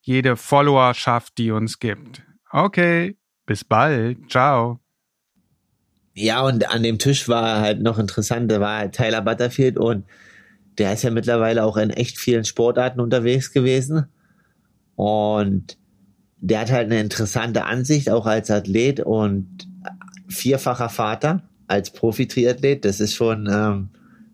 jede 0.00 0.36
Followerschaft, 0.36 1.36
die 1.38 1.50
uns 1.50 1.78
gibt. 1.78 2.22
Okay, 2.50 3.16
bis 3.46 3.64
bald. 3.64 4.30
Ciao. 4.30 4.81
Ja, 6.14 6.42
und 6.42 6.70
an 6.70 6.82
dem 6.82 6.98
Tisch 6.98 7.28
war 7.28 7.60
halt 7.60 7.80
noch 7.80 7.98
interessant, 7.98 8.50
da 8.50 8.60
war 8.60 8.78
halt 8.78 8.94
Tyler 8.94 9.22
Butterfield 9.22 9.78
und 9.78 10.04
der 10.78 10.92
ist 10.92 11.02
ja 11.02 11.10
mittlerweile 11.10 11.64
auch 11.64 11.76
in 11.76 11.90
echt 11.90 12.18
vielen 12.18 12.44
Sportarten 12.44 13.00
unterwegs 13.00 13.52
gewesen. 13.52 14.06
Und 14.94 15.76
der 16.38 16.60
hat 16.60 16.70
halt 16.70 16.86
eine 16.86 17.00
interessante 17.00 17.64
Ansicht, 17.64 18.10
auch 18.10 18.26
als 18.26 18.50
Athlet 18.50 19.00
und 19.00 19.68
vierfacher 20.28 20.88
Vater 20.88 21.42
als 21.66 21.90
Profi-Triathlet. 21.90 22.84
Das 22.84 23.00
ist 23.00 23.14
schon, 23.14 23.48
ähm, 23.50 23.88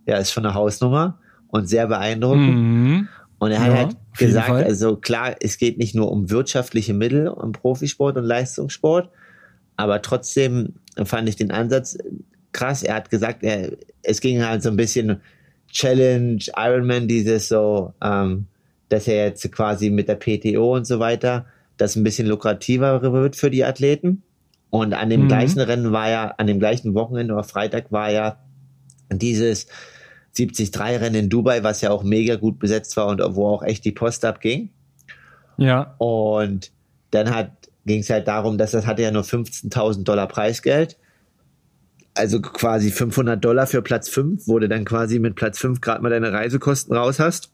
ja, 0.07 0.17
ist 0.17 0.33
schon 0.33 0.47
eine 0.47 0.55
Hausnummer 0.55 1.19
und 1.49 1.69
sehr 1.69 1.87
beeindruckend. 1.87 2.57
Mhm. 2.57 3.09
Und 3.39 3.51
er 3.51 3.61
hat 3.61 3.69
ja, 3.69 3.77
halt 3.77 3.97
gesagt, 4.17 4.51
also 4.51 4.97
klar, 4.97 5.37
es 5.41 5.59
geht 5.59 5.79
nicht 5.79 5.95
nur 5.95 6.11
um 6.11 6.31
wirtschaftliche 6.31 6.95
Mittel 6.95 7.33
im 7.41 7.53
Profisport 7.53 8.17
und 8.17 8.25
Leistungssport, 8.25 9.11
aber 9.79 10.03
trotzdem 10.03 10.75
fand 11.05 11.29
ich 11.29 11.37
den 11.37 11.53
Ansatz 11.53 11.97
krass. 12.53 12.83
Er 12.83 12.97
hat 12.97 13.11
gesagt, 13.11 13.45
er, 13.45 13.71
es 14.03 14.21
ging 14.21 14.45
halt 14.45 14.63
so 14.63 14.69
ein 14.71 14.77
bisschen 14.77 15.21
Challenge, 15.71 16.41
Ironman, 16.57 17.07
dieses 17.07 17.49
so, 17.49 17.95
ähm, 18.03 18.47
dass 18.89 19.07
er 19.07 19.27
jetzt 19.27 19.51
quasi 19.53 19.91
mit 19.91 20.09
der 20.09 20.17
PTO 20.17 20.75
und 20.75 20.85
so 20.85 20.99
weiter, 20.99 21.47
das 21.77 21.95
ein 21.95 22.03
bisschen 22.03 22.27
lukrativer 22.27 23.01
wird 23.13 23.37
für 23.37 23.51
die 23.51 23.65
Athleten. 23.65 24.25
Und 24.71 24.95
an 24.95 25.11
dem 25.11 25.23
mhm. 25.23 25.29
gleichen 25.29 25.61
Rennen 25.61 25.93
war 25.93 26.11
ja, 26.11 26.35
an 26.37 26.49
dem 26.49 26.59
gleichen 26.59 26.95
Wochenende 26.95 27.35
oder 27.35 27.45
Freitag 27.45 27.93
war 27.93 28.11
ja 28.11 28.41
dieses 29.13 29.69
73-Rennen 30.37 31.15
in 31.15 31.29
Dubai, 31.31 31.63
was 31.63 31.83
ja 31.83 31.91
auch 31.91 32.03
mega 32.03 32.35
gut 32.35 32.59
besetzt 32.59 32.97
war 32.97 33.07
und 33.07 33.23
wo 33.37 33.47
auch 33.47 33.63
echt 33.63 33.85
die 33.85 33.93
Post 33.93 34.25
abging. 34.25 34.71
Ja. 35.57 35.95
Und 35.99 36.73
dann 37.13 37.33
hat 37.33 37.53
ging 37.87 38.01
es 38.01 38.11
halt 38.11 38.29
darum, 38.29 38.59
dass 38.59 38.73
das 38.73 38.87
hatte 38.87 39.03
ja 39.03 39.11
nur 39.11 39.23
15.000 39.23 40.05
Dollar 40.05 40.29
Preisgeld. 40.29 40.97
Also 42.15 42.41
quasi 42.41 42.91
500 42.91 43.43
Dollar 43.43 43.67
für 43.67 43.81
Platz 43.83 44.09
5, 44.09 44.49
wo 44.49 44.59
du 44.59 44.69
dann 44.69 44.85
quasi 44.85 45.19
mit 45.19 45.37
Platz 45.37 45.59
5 45.59 45.81
gerade 45.81 46.03
mal 46.03 46.11
deine 46.11 46.33
Reisekosten 46.33 46.97
raus 46.97 47.21
hast. 47.21 47.53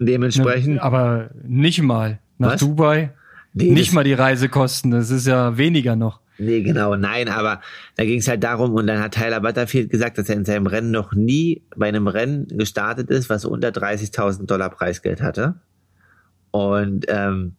Dementsprechend. 0.00 0.80
Aber 0.80 1.30
nicht 1.44 1.80
mal. 1.82 2.18
Nach 2.38 2.52
Was? 2.52 2.60
Dubai. 2.60 3.12
Nee, 3.52 3.70
Nicht 3.70 3.92
mal 3.92 4.02
die 4.02 4.14
Reisekosten, 4.14 4.90
das 4.90 5.10
ist 5.10 5.28
ja 5.28 5.56
weniger 5.56 5.94
noch. 5.94 6.20
Nee, 6.38 6.62
genau, 6.62 6.96
nein, 6.96 7.28
aber 7.28 7.60
da 7.96 8.04
ging 8.04 8.18
es 8.18 8.26
halt 8.26 8.42
darum, 8.42 8.74
und 8.74 8.88
dann 8.88 8.98
hat 8.98 9.14
Tyler 9.14 9.40
Butterfield 9.40 9.90
gesagt, 9.90 10.18
dass 10.18 10.28
er 10.28 10.34
in 10.34 10.44
seinem 10.44 10.66
Rennen 10.66 10.90
noch 10.90 11.12
nie 11.12 11.62
bei 11.76 11.86
einem 11.86 12.08
Rennen 12.08 12.48
gestartet 12.48 13.10
ist, 13.10 13.30
was 13.30 13.44
unter 13.44 13.68
30.000 13.68 14.46
Dollar 14.46 14.70
Preisgeld 14.70 15.22
hatte. 15.22 15.54
Und 16.50 17.04
ähm, 17.08 17.54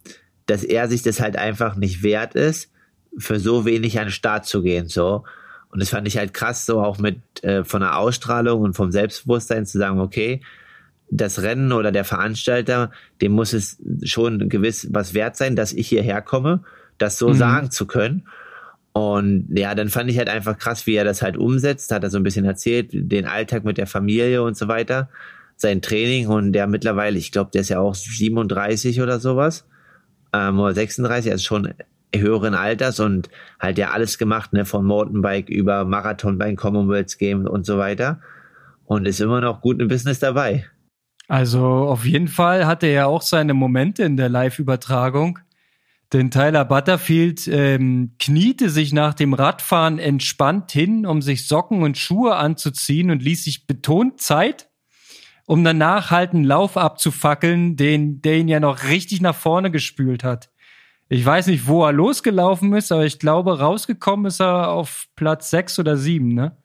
dass 0.45 0.63
er 0.63 0.87
sich 0.87 1.01
das 1.01 1.19
halt 1.19 1.37
einfach 1.37 1.75
nicht 1.75 2.03
wert 2.03 2.35
ist, 2.35 2.71
für 3.17 3.39
so 3.39 3.65
wenig 3.65 3.99
an 3.99 4.07
den 4.07 4.11
Start 4.11 4.45
zu 4.45 4.61
gehen. 4.61 4.87
so 4.87 5.23
Und 5.71 5.81
das 5.81 5.89
fand 5.89 6.07
ich 6.07 6.17
halt 6.17 6.33
krass, 6.33 6.65
so 6.65 6.81
auch 6.81 6.97
mit 6.97 7.19
äh, 7.43 7.63
von 7.63 7.81
der 7.81 7.97
Ausstrahlung 7.97 8.61
und 8.61 8.75
vom 8.75 8.91
Selbstbewusstsein 8.91 9.65
zu 9.65 9.77
sagen, 9.77 9.99
okay, 9.99 10.41
das 11.09 11.41
Rennen 11.41 11.71
oder 11.71 11.91
der 11.91 12.03
Veranstalter, 12.03 12.91
dem 13.21 13.31
muss 13.31 13.53
es 13.53 13.77
schon 14.03 14.49
gewiss 14.49 14.87
was 14.91 15.13
wert 15.13 15.37
sein, 15.37 15.55
dass 15.55 15.73
ich 15.73 15.87
hierher 15.87 16.21
komme, 16.21 16.63
das 16.97 17.17
so 17.17 17.29
mhm. 17.29 17.35
sagen 17.35 17.71
zu 17.71 17.85
können. 17.85 18.27
Und 18.91 19.49
ja, 19.51 19.75
dann 19.75 19.89
fand 19.89 20.09
ich 20.09 20.17
halt 20.17 20.29
einfach 20.29 20.57
krass, 20.57 20.87
wie 20.87 20.95
er 20.95 21.03
das 21.03 21.21
halt 21.21 21.37
umsetzt, 21.37 21.91
hat 21.91 22.03
er 22.03 22.09
so 22.09 22.17
ein 22.17 22.23
bisschen 22.23 22.45
erzählt, 22.45 22.89
den 22.93 23.25
Alltag 23.25 23.65
mit 23.65 23.77
der 23.77 23.87
Familie 23.87 24.41
und 24.41 24.55
so 24.55 24.67
weiter, 24.67 25.09
sein 25.57 25.81
Training 25.81 26.27
und 26.27 26.53
der 26.53 26.65
mittlerweile, 26.67 27.17
ich 27.17 27.31
glaube, 27.31 27.51
der 27.53 27.61
ist 27.61 27.69
ja 27.69 27.79
auch 27.79 27.93
37 27.93 29.01
oder 29.01 29.19
sowas, 29.19 29.65
ähm, 30.35 30.59
oder 30.59 30.73
36, 30.73 31.31
also 31.31 31.43
schon 31.43 31.73
höheren 32.13 32.53
Alters 32.53 32.99
und 32.99 33.29
halt 33.59 33.77
ja 33.77 33.91
alles 33.91 34.17
gemacht, 34.17 34.53
ne, 34.53 34.65
von 34.65 34.85
Mountainbike 34.85 35.49
über 35.49 35.85
Marathon 35.85 36.37
beim 36.37 36.55
Commonwealth 36.55 37.17
Game 37.17 37.45
und 37.45 37.65
so 37.65 37.77
weiter 37.77 38.19
und 38.85 39.07
ist 39.07 39.19
immer 39.19 39.41
noch 39.41 39.61
gut 39.61 39.81
im 39.81 39.87
Business 39.87 40.19
dabei. 40.19 40.65
Also 41.27 41.65
auf 41.65 42.05
jeden 42.05 42.27
Fall 42.27 42.67
hat 42.67 42.83
er 42.83 43.07
auch 43.07 43.21
seine 43.21 43.53
Momente 43.53 44.03
in 44.03 44.15
der 44.15 44.29
Live-Übertragung. 44.29 45.39
Denn 46.13 46.29
Tyler 46.29 46.65
Butterfield 46.65 47.47
ähm, 47.47 48.11
kniete 48.19 48.69
sich 48.69 48.93
nach 48.93 49.15
dem 49.15 49.33
Radfahren 49.33 49.97
entspannt 49.97 50.71
hin, 50.71 51.05
um 51.07 51.23
sich 51.23 51.47
Socken 51.47 51.81
und 51.81 51.97
Schuhe 51.97 52.35
anzuziehen 52.35 53.09
und 53.09 53.23
ließ 53.23 53.43
sich 53.43 53.65
betont 53.65 54.21
Zeit, 54.21 54.69
um 55.45 55.63
danach 55.63 56.11
halt 56.11 56.33
einen 56.33 56.43
Lauf 56.43 56.77
abzufackeln, 56.77 57.75
den, 57.75 58.21
der 58.21 58.37
ihn 58.37 58.47
ja 58.47 58.59
noch 58.59 58.85
richtig 58.85 59.21
nach 59.21 59.35
vorne 59.35 59.71
gespült 59.71 60.23
hat. 60.23 60.49
Ich 61.07 61.23
weiß 61.23 61.47
nicht, 61.47 61.67
wo 61.67 61.85
er 61.85 61.91
losgelaufen 61.91 62.73
ist, 62.73 62.91
aber 62.91 63.05
ich 63.05 63.19
glaube, 63.19 63.59
rausgekommen 63.59 64.25
ist 64.25 64.41
er 64.41 64.69
auf 64.69 65.05
Platz 65.15 65.51
sechs 65.51 65.77
oder 65.77 65.97
sieben, 65.97 66.33
ne? 66.33 66.57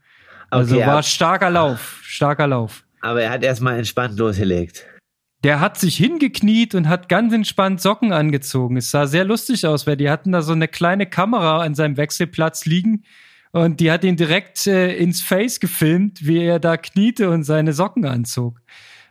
Also 0.48 0.76
okay, 0.76 0.86
war 0.86 1.02
starker 1.02 1.50
Lauf, 1.50 2.00
starker 2.02 2.46
Lauf. 2.46 2.84
Aber 3.02 3.22
er 3.22 3.30
hat 3.30 3.44
erstmal 3.44 3.78
entspannt 3.78 4.18
losgelegt. 4.18 4.86
Der 5.44 5.60
hat 5.60 5.78
sich 5.78 5.96
hingekniet 5.96 6.74
und 6.74 6.88
hat 6.88 7.08
ganz 7.08 7.32
entspannt 7.32 7.80
Socken 7.80 8.12
angezogen. 8.12 8.76
Es 8.76 8.90
sah 8.90 9.06
sehr 9.06 9.24
lustig 9.24 9.66
aus, 9.66 9.86
weil 9.86 9.96
die 9.96 10.10
hatten 10.10 10.32
da 10.32 10.42
so 10.42 10.52
eine 10.52 10.68
kleine 10.68 11.06
Kamera 11.06 11.62
an 11.62 11.74
seinem 11.74 11.96
Wechselplatz 11.96 12.66
liegen 12.66 13.04
und 13.52 13.80
die 13.80 13.90
hat 13.90 14.04
ihn 14.04 14.16
direkt 14.16 14.66
äh, 14.66 14.94
ins 14.96 15.22
Face 15.22 15.60
gefilmt, 15.60 16.26
wie 16.26 16.38
er 16.38 16.58
da 16.58 16.76
kniete 16.76 17.30
und 17.30 17.44
seine 17.44 17.72
Socken 17.72 18.04
anzog. 18.04 18.60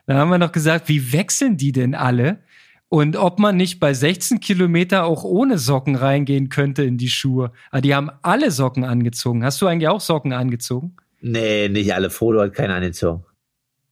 Da 0.05 0.15
haben 0.15 0.29
wir 0.29 0.37
noch 0.37 0.51
gesagt, 0.51 0.89
wie 0.89 1.13
wechseln 1.13 1.57
die 1.57 1.71
denn 1.71 1.93
alle? 1.93 2.39
Und 2.87 3.15
ob 3.17 3.37
man 3.37 3.55
nicht 3.55 3.79
bei 3.79 3.93
16 3.93 4.39
Kilometer 4.39 5.05
auch 5.05 5.23
ohne 5.23 5.59
Socken 5.59 5.95
reingehen 5.95 6.49
könnte 6.49 6.83
in 6.83 6.97
die 6.97 7.09
Schuhe. 7.09 7.51
Aber 7.69 7.77
ah, 7.77 7.81
die 7.81 7.93
haben 7.93 8.09
alle 8.23 8.49
Socken 8.49 8.83
angezogen. 8.83 9.43
Hast 9.43 9.61
du 9.61 9.67
eigentlich 9.67 9.87
auch 9.87 10.01
Socken 10.01 10.33
angezogen? 10.33 10.95
Nee, 11.21 11.69
nicht 11.69 11.93
alle. 11.93 12.09
Frodo 12.09 12.41
hat 12.41 12.53
keine 12.53 12.73
angezogen. 12.73 13.23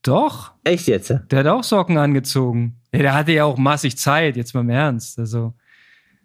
Doch. 0.02 0.54
Echt 0.64 0.88
jetzt? 0.88 1.14
Der 1.30 1.40
hat 1.40 1.48
auch 1.48 1.64
Socken 1.64 1.98
angezogen. 1.98 2.78
Ja, 2.92 3.00
der 3.00 3.14
hatte 3.14 3.32
ja 3.34 3.44
auch 3.44 3.58
massig 3.58 3.98
Zeit, 3.98 4.36
jetzt 4.38 4.56
mal 4.56 4.62
im 4.62 4.70
Ernst. 4.70 5.20
Also, 5.20 5.54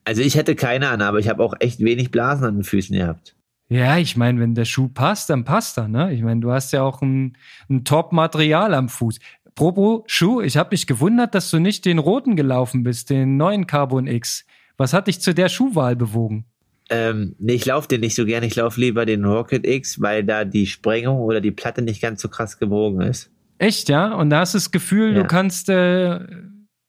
also 0.04 0.22
ich 0.22 0.36
hätte 0.36 0.54
keine 0.54 0.88
an, 0.88 1.02
aber 1.02 1.18
ich 1.18 1.28
habe 1.28 1.42
auch 1.42 1.54
echt 1.60 1.80
wenig 1.80 2.10
Blasen 2.10 2.46
an 2.46 2.54
den 2.54 2.64
Füßen 2.64 2.96
gehabt. 2.96 3.36
Ja, 3.72 3.96
ich 3.96 4.18
meine, 4.18 4.38
wenn 4.38 4.54
der 4.54 4.66
Schuh 4.66 4.88
passt, 4.88 5.30
dann 5.30 5.44
passt 5.44 5.78
er. 5.78 5.88
Ne? 5.88 6.12
Ich 6.12 6.20
meine, 6.20 6.40
du 6.42 6.52
hast 6.52 6.74
ja 6.74 6.82
auch 6.82 7.00
ein, 7.00 7.38
ein 7.70 7.84
Top-Material 7.84 8.74
am 8.74 8.90
Fuß. 8.90 9.18
Propo 9.54 10.04
Schuh, 10.06 10.42
ich 10.42 10.58
habe 10.58 10.68
mich 10.72 10.86
gewundert, 10.86 11.34
dass 11.34 11.50
du 11.50 11.58
nicht 11.58 11.86
den 11.86 11.98
roten 11.98 12.36
gelaufen 12.36 12.82
bist, 12.82 13.08
den 13.08 13.38
neuen 13.38 13.66
Carbon 13.66 14.06
X. 14.06 14.44
Was 14.76 14.92
hat 14.92 15.06
dich 15.06 15.22
zu 15.22 15.32
der 15.32 15.48
Schuhwahl 15.48 15.96
bewogen? 15.96 16.44
Ähm, 16.90 17.34
nee, 17.38 17.54
ich 17.54 17.64
laufe 17.64 17.88
den 17.88 18.00
nicht 18.00 18.14
so 18.14 18.26
gern. 18.26 18.42
Ich 18.42 18.56
laufe 18.56 18.78
lieber 18.78 19.06
den 19.06 19.24
Rocket 19.24 19.66
X, 19.66 20.02
weil 20.02 20.22
da 20.22 20.44
die 20.44 20.66
Sprengung 20.66 21.20
oder 21.20 21.40
die 21.40 21.50
Platte 21.50 21.80
nicht 21.80 22.02
ganz 22.02 22.20
so 22.20 22.28
krass 22.28 22.58
gewogen 22.58 23.00
ist. 23.00 23.30
Echt, 23.56 23.88
ja? 23.88 24.12
Und 24.12 24.28
da 24.28 24.40
hast 24.40 24.52
du 24.52 24.58
das 24.58 24.70
Gefühl, 24.70 25.14
ja. 25.14 25.22
du 25.22 25.26
kannst 25.26 25.70
äh, 25.70 26.20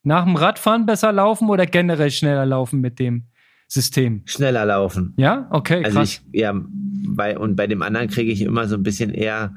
nach 0.03 0.25
dem 0.25 0.35
Radfahren 0.35 0.85
besser 0.85 1.13
laufen 1.13 1.49
oder 1.49 1.65
generell 1.65 2.11
schneller 2.11 2.45
laufen 2.45 2.81
mit 2.81 2.99
dem 2.99 3.27
System? 3.73 4.21
Schneller 4.25 4.65
laufen. 4.65 5.13
Ja? 5.17 5.47
Okay, 5.49 5.81
krass. 5.81 5.95
Also 5.95 6.01
ich, 6.01 6.21
ja, 6.31 6.53
bei, 6.55 7.37
und 7.37 7.55
bei 7.55 7.65
dem 7.65 7.81
anderen 7.81 8.07
kriege 8.07 8.31
ich 8.31 8.41
immer 8.41 8.67
so 8.67 8.75
ein 8.75 8.83
bisschen 8.83 9.11
eher, 9.11 9.55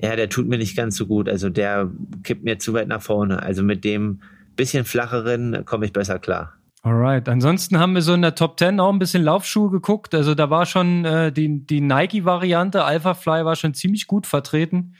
ja, 0.00 0.16
der 0.16 0.30
tut 0.30 0.48
mir 0.48 0.56
nicht 0.56 0.76
ganz 0.76 0.96
so 0.96 1.06
gut. 1.06 1.28
Also 1.28 1.50
der 1.50 1.90
kippt 2.22 2.42
mir 2.42 2.58
zu 2.58 2.72
weit 2.72 2.88
nach 2.88 3.02
vorne. 3.02 3.42
Also 3.42 3.62
mit 3.62 3.84
dem 3.84 4.20
bisschen 4.56 4.86
flacheren 4.86 5.66
komme 5.66 5.84
ich 5.84 5.92
besser 5.92 6.18
klar. 6.18 6.54
Alright. 6.82 7.28
Ansonsten 7.28 7.78
haben 7.78 7.94
wir 7.94 8.00
so 8.00 8.14
in 8.14 8.22
der 8.22 8.34
Top 8.34 8.58
10 8.58 8.80
auch 8.80 8.90
ein 8.90 8.98
bisschen 8.98 9.22
Laufschuhe 9.22 9.70
geguckt. 9.70 10.14
Also 10.14 10.34
da 10.34 10.48
war 10.48 10.64
schon 10.64 11.04
äh, 11.04 11.30
die, 11.30 11.66
die 11.66 11.82
Nike-Variante, 11.82 12.82
Alpha 12.82 13.12
Fly 13.12 13.44
war 13.44 13.56
schon 13.56 13.74
ziemlich 13.74 14.06
gut 14.06 14.26
vertreten. 14.26 14.94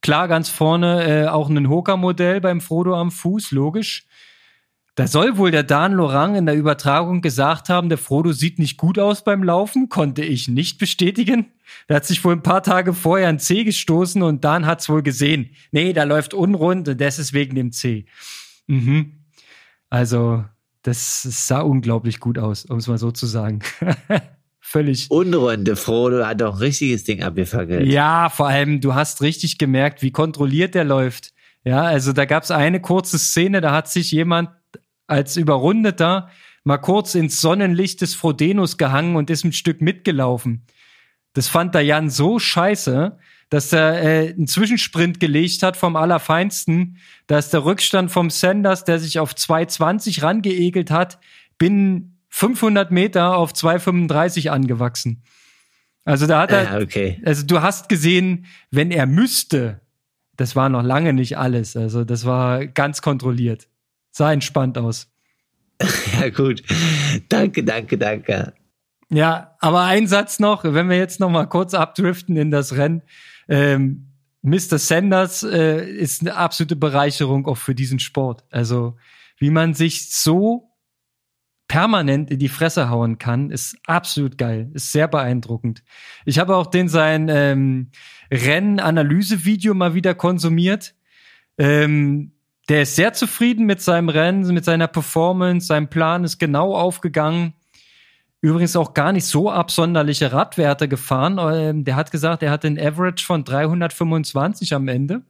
Klar, 0.00 0.28
ganz 0.28 0.48
vorne 0.48 1.24
äh, 1.24 1.28
auch 1.28 1.50
ein 1.50 1.68
Hoka-Modell 1.68 2.40
beim 2.40 2.62
Frodo 2.62 2.94
am 2.94 3.10
Fuß, 3.10 3.50
logisch. 3.50 4.06
Da 4.98 5.06
soll 5.06 5.36
wohl 5.36 5.52
der 5.52 5.62
Dan 5.62 5.92
Lorang 5.92 6.34
in 6.34 6.44
der 6.44 6.56
Übertragung 6.56 7.20
gesagt 7.20 7.68
haben, 7.68 7.88
der 7.88 7.98
Frodo 7.98 8.32
sieht 8.32 8.58
nicht 8.58 8.78
gut 8.78 8.98
aus 8.98 9.22
beim 9.22 9.44
Laufen, 9.44 9.88
konnte 9.88 10.24
ich 10.24 10.48
nicht 10.48 10.78
bestätigen. 10.78 11.52
Der 11.88 11.94
hat 11.94 12.04
sich 12.04 12.24
wohl 12.24 12.32
ein 12.32 12.42
paar 12.42 12.64
Tage 12.64 12.92
vorher 12.92 13.28
ein 13.28 13.38
C 13.38 13.62
gestoßen 13.62 14.20
und 14.24 14.42
Dan 14.42 14.66
hat's 14.66 14.88
wohl 14.88 15.04
gesehen. 15.04 15.50
Nee, 15.70 15.92
da 15.92 16.02
läuft 16.02 16.34
unrund 16.34 16.88
und 16.88 17.00
das 17.00 17.20
ist 17.20 17.32
wegen 17.32 17.54
dem 17.54 17.70
C. 17.70 18.06
Mhm. 18.66 19.26
Also, 19.88 20.44
das 20.82 21.22
sah 21.22 21.60
unglaublich 21.60 22.18
gut 22.18 22.36
aus, 22.36 22.64
um 22.64 22.78
es 22.78 22.88
mal 22.88 22.98
so 22.98 23.12
zu 23.12 23.26
sagen. 23.26 23.60
völlig. 24.60 25.12
Unrunde, 25.12 25.76
Frodo 25.76 26.26
hat 26.26 26.40
doch 26.40 26.54
ein 26.54 26.58
richtiges 26.58 27.04
Ding 27.04 27.22
abgefackelt. 27.22 27.86
Ja, 27.86 28.30
vor 28.30 28.48
allem, 28.48 28.80
du 28.80 28.96
hast 28.96 29.22
richtig 29.22 29.58
gemerkt, 29.58 30.02
wie 30.02 30.10
kontrolliert 30.10 30.74
der 30.74 30.82
läuft. 30.82 31.32
Ja, 31.62 31.82
also 31.82 32.12
da 32.12 32.24
gab 32.24 32.42
es 32.42 32.50
eine 32.50 32.80
kurze 32.80 33.16
Szene, 33.16 33.60
da 33.60 33.70
hat 33.72 33.88
sich 33.88 34.10
jemand 34.10 34.48
als 35.08 35.36
Überrundeter 35.36 36.30
mal 36.64 36.78
kurz 36.78 37.14
ins 37.14 37.40
Sonnenlicht 37.40 38.00
des 38.00 38.14
Frodenus 38.14 38.78
gehangen 38.78 39.16
und 39.16 39.30
ist 39.30 39.44
ein 39.44 39.52
Stück 39.52 39.80
mitgelaufen. 39.80 40.64
Das 41.32 41.48
fand 41.48 41.74
der 41.74 41.82
Jan 41.82 42.10
so 42.10 42.38
scheiße, 42.38 43.18
dass 43.50 43.72
er 43.72 44.02
äh, 44.02 44.28
einen 44.30 44.46
Zwischensprint 44.46 45.20
gelegt 45.20 45.62
hat 45.62 45.76
vom 45.76 45.96
Allerfeinsten. 45.96 46.98
Da 47.26 47.38
ist 47.38 47.50
der 47.50 47.64
Rückstand 47.64 48.10
vom 48.10 48.30
Sanders, 48.30 48.84
der 48.84 48.98
sich 48.98 49.18
auf 49.18 49.32
2,20 49.32 50.22
rangeegelt 50.22 50.90
hat, 50.90 51.18
binnen 51.56 52.18
500 52.28 52.90
Meter 52.90 53.36
auf 53.36 53.52
2,35 53.52 54.50
angewachsen. 54.50 55.22
Also 56.04 56.26
da 56.26 56.40
hat 56.42 56.52
er, 56.52 56.72
ah, 56.72 56.80
okay. 56.80 57.20
also 57.24 57.44
du 57.44 57.60
hast 57.62 57.88
gesehen, 57.88 58.46
wenn 58.70 58.90
er 58.90 59.06
müsste, 59.06 59.80
das 60.36 60.56
war 60.56 60.68
noch 60.68 60.82
lange 60.82 61.12
nicht 61.12 61.36
alles. 61.36 61.76
Also 61.76 62.04
das 62.04 62.24
war 62.24 62.66
ganz 62.66 63.02
kontrolliert. 63.02 63.68
Sah 64.10 64.32
entspannt 64.32 64.78
aus. 64.78 65.08
Ja 66.20 66.30
gut, 66.30 66.64
danke, 67.28 67.62
danke, 67.62 67.96
danke. 67.96 68.52
Ja, 69.10 69.56
aber 69.60 69.84
ein 69.84 70.06
Satz 70.08 70.40
noch, 70.40 70.64
wenn 70.64 70.88
wir 70.88 70.96
jetzt 70.96 71.20
noch 71.20 71.30
mal 71.30 71.46
kurz 71.46 71.72
abdriften 71.72 72.36
in 72.36 72.50
das 72.50 72.76
Rennen. 72.76 73.02
Ähm, 73.48 74.08
Mr. 74.42 74.78
Sanders 74.78 75.42
äh, 75.42 75.88
ist 75.88 76.20
eine 76.20 76.34
absolute 76.34 76.76
Bereicherung 76.76 77.46
auch 77.46 77.56
für 77.56 77.74
diesen 77.74 78.00
Sport. 78.00 78.44
Also 78.50 78.96
wie 79.38 79.50
man 79.50 79.74
sich 79.74 80.12
so 80.12 80.68
permanent 81.68 82.30
in 82.30 82.38
die 82.38 82.48
Fresse 82.48 82.88
hauen 82.88 83.18
kann, 83.18 83.50
ist 83.50 83.76
absolut 83.86 84.38
geil, 84.38 84.70
ist 84.72 84.90
sehr 84.92 85.06
beeindruckend. 85.06 85.82
Ich 86.24 86.38
habe 86.38 86.56
auch 86.56 86.66
den 86.66 86.88
sein 86.88 87.28
ähm, 87.30 87.90
Rennen-Analyse-Video 88.32 89.74
mal 89.74 89.94
wieder 89.94 90.14
konsumiert. 90.14 90.94
Ähm, 91.58 92.32
der 92.68 92.82
ist 92.82 92.96
sehr 92.96 93.12
zufrieden 93.12 93.66
mit 93.66 93.80
seinem 93.80 94.08
Rennen, 94.08 94.46
mit 94.52 94.64
seiner 94.64 94.88
Performance, 94.88 95.66
sein 95.66 95.88
Plan 95.88 96.24
ist 96.24 96.38
genau 96.38 96.74
aufgegangen. 96.74 97.54
Übrigens 98.40 98.76
auch 98.76 98.94
gar 98.94 99.12
nicht 99.12 99.26
so 99.26 99.50
absonderliche 99.50 100.32
Radwerte 100.32 100.86
gefahren. 100.86 101.38
Ähm, 101.52 101.84
der 101.84 101.96
hat 101.96 102.10
gesagt, 102.10 102.42
er 102.42 102.50
hat 102.50 102.62
den 102.62 102.78
Average 102.78 103.24
von 103.24 103.42
325 103.42 104.74
am 104.74 104.86
Ende. 104.86 105.22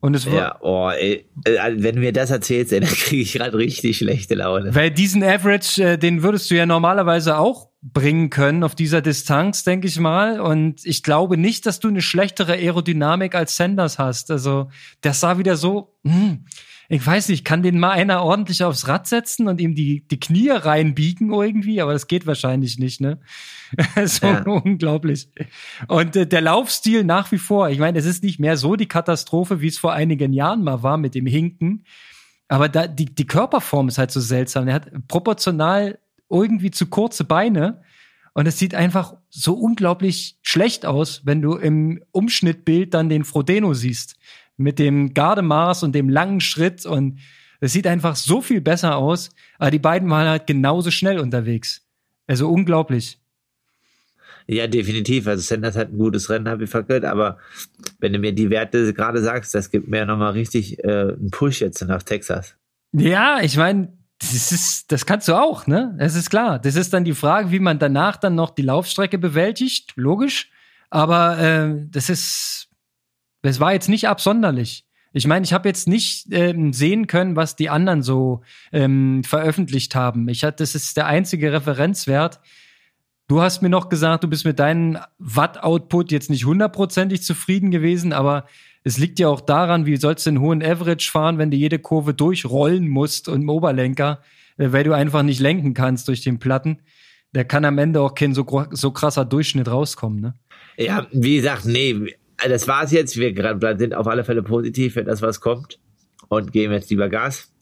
Und 0.00 0.14
es 0.14 0.24
war, 0.24 0.34
ja, 0.34 0.58
oh, 0.62 0.88
ey, 0.88 1.28
äh, 1.44 1.72
wenn 1.76 1.96
du 1.96 2.00
mir 2.00 2.12
das 2.12 2.30
erzählst, 2.30 2.72
ey, 2.72 2.80
dann 2.80 2.88
kriege 2.94 3.22
ich 3.22 3.32
gerade 3.34 3.58
richtig 3.58 3.98
schlechte 3.98 4.34
Laune. 4.34 4.74
Weil 4.74 4.90
diesen 4.90 5.22
Average, 5.22 5.82
äh, 5.82 5.98
den 5.98 6.22
würdest 6.22 6.50
du 6.50 6.54
ja 6.54 6.64
normalerweise 6.64 7.36
auch 7.36 7.69
bringen 7.82 8.28
können 8.28 8.62
auf 8.62 8.74
dieser 8.74 9.00
Distanz, 9.00 9.64
denke 9.64 9.88
ich 9.88 9.98
mal. 9.98 10.40
Und 10.40 10.84
ich 10.84 11.02
glaube 11.02 11.36
nicht, 11.36 11.64
dass 11.66 11.80
du 11.80 11.88
eine 11.88 12.02
schlechtere 12.02 12.52
Aerodynamik 12.52 13.34
als 13.34 13.56
Sanders 13.56 13.98
hast. 13.98 14.30
Also, 14.30 14.70
das 15.00 15.20
sah 15.20 15.38
wieder 15.38 15.56
so, 15.56 15.96
hm, 16.04 16.44
ich 16.92 17.06
weiß 17.06 17.28
nicht, 17.28 17.44
kann 17.44 17.62
den 17.62 17.78
mal 17.78 17.92
einer 17.92 18.22
ordentlich 18.22 18.64
aufs 18.64 18.88
Rad 18.88 19.06
setzen 19.06 19.46
und 19.46 19.60
ihm 19.60 19.76
die, 19.76 20.06
die 20.08 20.18
Knie 20.18 20.50
reinbiegen 20.50 21.32
irgendwie, 21.32 21.80
aber 21.80 21.92
das 21.92 22.08
geht 22.08 22.26
wahrscheinlich 22.26 22.78
nicht, 22.78 23.00
ne? 23.00 23.20
so 24.04 24.26
ja. 24.26 24.42
unglaublich. 24.42 25.28
Und 25.86 26.16
äh, 26.16 26.26
der 26.26 26.40
Laufstil 26.40 27.04
nach 27.04 27.30
wie 27.30 27.38
vor, 27.38 27.70
ich 27.70 27.78
meine, 27.78 27.98
es 27.98 28.06
ist 28.06 28.24
nicht 28.24 28.40
mehr 28.40 28.56
so 28.56 28.74
die 28.74 28.88
Katastrophe, 28.88 29.60
wie 29.60 29.68
es 29.68 29.78
vor 29.78 29.92
einigen 29.92 30.32
Jahren 30.32 30.64
mal 30.64 30.82
war 30.82 30.96
mit 30.96 31.14
dem 31.14 31.26
Hinken, 31.26 31.84
aber 32.48 32.68
da, 32.68 32.88
die, 32.88 33.04
die 33.04 33.26
Körperform 33.26 33.86
ist 33.86 33.98
halt 33.98 34.10
so 34.10 34.18
seltsam. 34.18 34.66
Er 34.66 34.74
hat 34.74 34.90
proportional 35.06 36.00
irgendwie 36.30 36.70
zu 36.70 36.86
kurze 36.86 37.24
Beine 37.24 37.82
und 38.32 38.46
es 38.46 38.58
sieht 38.58 38.74
einfach 38.74 39.14
so 39.28 39.54
unglaublich 39.54 40.38
schlecht 40.42 40.86
aus, 40.86 41.22
wenn 41.24 41.42
du 41.42 41.56
im 41.56 42.02
Umschnittbild 42.12 42.94
dann 42.94 43.08
den 43.08 43.24
Frodeno 43.24 43.74
siehst. 43.74 44.16
Mit 44.56 44.78
dem 44.78 45.14
Gardemaß 45.14 45.82
und 45.82 45.94
dem 45.94 46.08
langen 46.08 46.40
Schritt 46.40 46.84
und 46.86 47.18
es 47.60 47.72
sieht 47.72 47.86
einfach 47.86 48.16
so 48.16 48.40
viel 48.40 48.60
besser 48.60 48.96
aus. 48.96 49.30
Aber 49.58 49.70
die 49.70 49.78
beiden 49.78 50.08
waren 50.10 50.28
halt 50.28 50.46
genauso 50.46 50.90
schnell 50.90 51.18
unterwegs. 51.18 51.86
Also 52.26 52.48
unglaublich. 52.48 53.18
Ja, 54.46 54.66
definitiv. 54.66 55.26
Also 55.26 55.42
Sanders 55.42 55.76
hat 55.76 55.92
ein 55.92 55.98
gutes 55.98 56.28
Rennen 56.28 56.48
abgefackelt, 56.48 57.04
aber 57.04 57.38
wenn 58.00 58.12
du 58.12 58.18
mir 58.18 58.32
die 58.32 58.50
Werte 58.50 58.92
gerade 58.92 59.22
sagst, 59.22 59.54
das 59.54 59.70
gibt 59.70 59.88
mir 59.88 60.06
nochmal 60.06 60.32
richtig 60.32 60.82
äh, 60.82 61.12
einen 61.12 61.30
Push 61.30 61.60
jetzt 61.60 61.80
nach 61.82 62.02
Texas. 62.02 62.56
Ja, 62.92 63.40
ich 63.42 63.56
meine, 63.56 63.92
das 64.20 64.52
ist, 64.52 64.92
das 64.92 65.06
kannst 65.06 65.28
du 65.28 65.34
auch, 65.34 65.66
ne? 65.66 65.94
Das 65.98 66.14
ist 66.14 66.28
klar. 66.28 66.58
Das 66.58 66.76
ist 66.76 66.92
dann 66.92 67.04
die 67.04 67.14
Frage, 67.14 67.50
wie 67.50 67.58
man 67.58 67.78
danach 67.78 68.16
dann 68.16 68.34
noch 68.34 68.50
die 68.50 68.62
Laufstrecke 68.62 69.18
bewältigt, 69.18 69.94
logisch. 69.96 70.50
Aber 70.90 71.38
äh, 71.38 71.86
das 71.90 72.10
ist, 72.10 72.68
das 73.42 73.60
war 73.60 73.72
jetzt 73.72 73.88
nicht 73.88 74.08
absonderlich. 74.08 74.84
Ich 75.12 75.26
meine, 75.26 75.44
ich 75.44 75.52
habe 75.52 75.68
jetzt 75.68 75.88
nicht 75.88 76.26
ähm, 76.30 76.72
sehen 76.72 77.06
können, 77.06 77.34
was 77.34 77.56
die 77.56 77.70
anderen 77.70 78.02
so 78.02 78.42
ähm, 78.72 79.24
veröffentlicht 79.24 79.94
haben. 79.94 80.28
Ich 80.28 80.44
hatte, 80.44 80.62
das 80.62 80.74
ist 80.74 80.96
der 80.96 81.06
einzige 81.06 81.52
Referenzwert. 81.52 82.40
Du 83.26 83.40
hast 83.40 83.62
mir 83.62 83.70
noch 83.70 83.88
gesagt, 83.88 84.24
du 84.24 84.28
bist 84.28 84.44
mit 84.44 84.58
deinem 84.58 84.98
Watt-Output 85.18 86.12
jetzt 86.12 86.30
nicht 86.30 86.44
hundertprozentig 86.44 87.22
zufrieden 87.22 87.70
gewesen, 87.70 88.12
aber 88.12 88.44
es 88.82 88.98
liegt 88.98 89.18
ja 89.18 89.28
auch 89.28 89.40
daran, 89.40 89.86
wie 89.86 89.96
sollst 89.96 90.26
du 90.26 90.30
einen 90.30 90.40
hohen 90.40 90.62
Average 90.62 91.10
fahren, 91.10 91.38
wenn 91.38 91.50
du 91.50 91.56
jede 91.56 91.78
Kurve 91.78 92.14
durchrollen 92.14 92.88
musst 92.88 93.28
und 93.28 93.42
im 93.42 93.48
Oberlenker, 93.48 94.20
äh, 94.56 94.72
weil 94.72 94.84
du 94.84 94.92
einfach 94.92 95.22
nicht 95.22 95.40
lenken 95.40 95.74
kannst 95.74 96.08
durch 96.08 96.22
den 96.22 96.38
Platten. 96.38 96.78
Da 97.32 97.44
kann 97.44 97.64
am 97.64 97.78
Ende 97.78 98.00
auch 98.00 98.14
kein 98.14 98.34
so, 98.34 98.44
so 98.70 98.90
krasser 98.90 99.24
Durchschnitt 99.24 99.70
rauskommen, 99.70 100.20
ne? 100.20 100.34
Ja, 100.76 101.06
wie 101.12 101.36
gesagt, 101.36 101.66
nee, 101.66 102.14
das 102.48 102.66
war's 102.66 102.90
jetzt. 102.90 103.16
Wir 103.16 103.34
sind 103.76 103.94
auf 103.94 104.06
alle 104.06 104.24
Fälle 104.24 104.42
positiv 104.42 104.94
für 104.94 105.04
das, 105.04 105.20
was 105.20 105.40
kommt 105.40 105.78
und 106.28 106.52
geben 106.52 106.72
jetzt 106.72 106.90
lieber 106.90 107.08
Gas. 107.08 107.52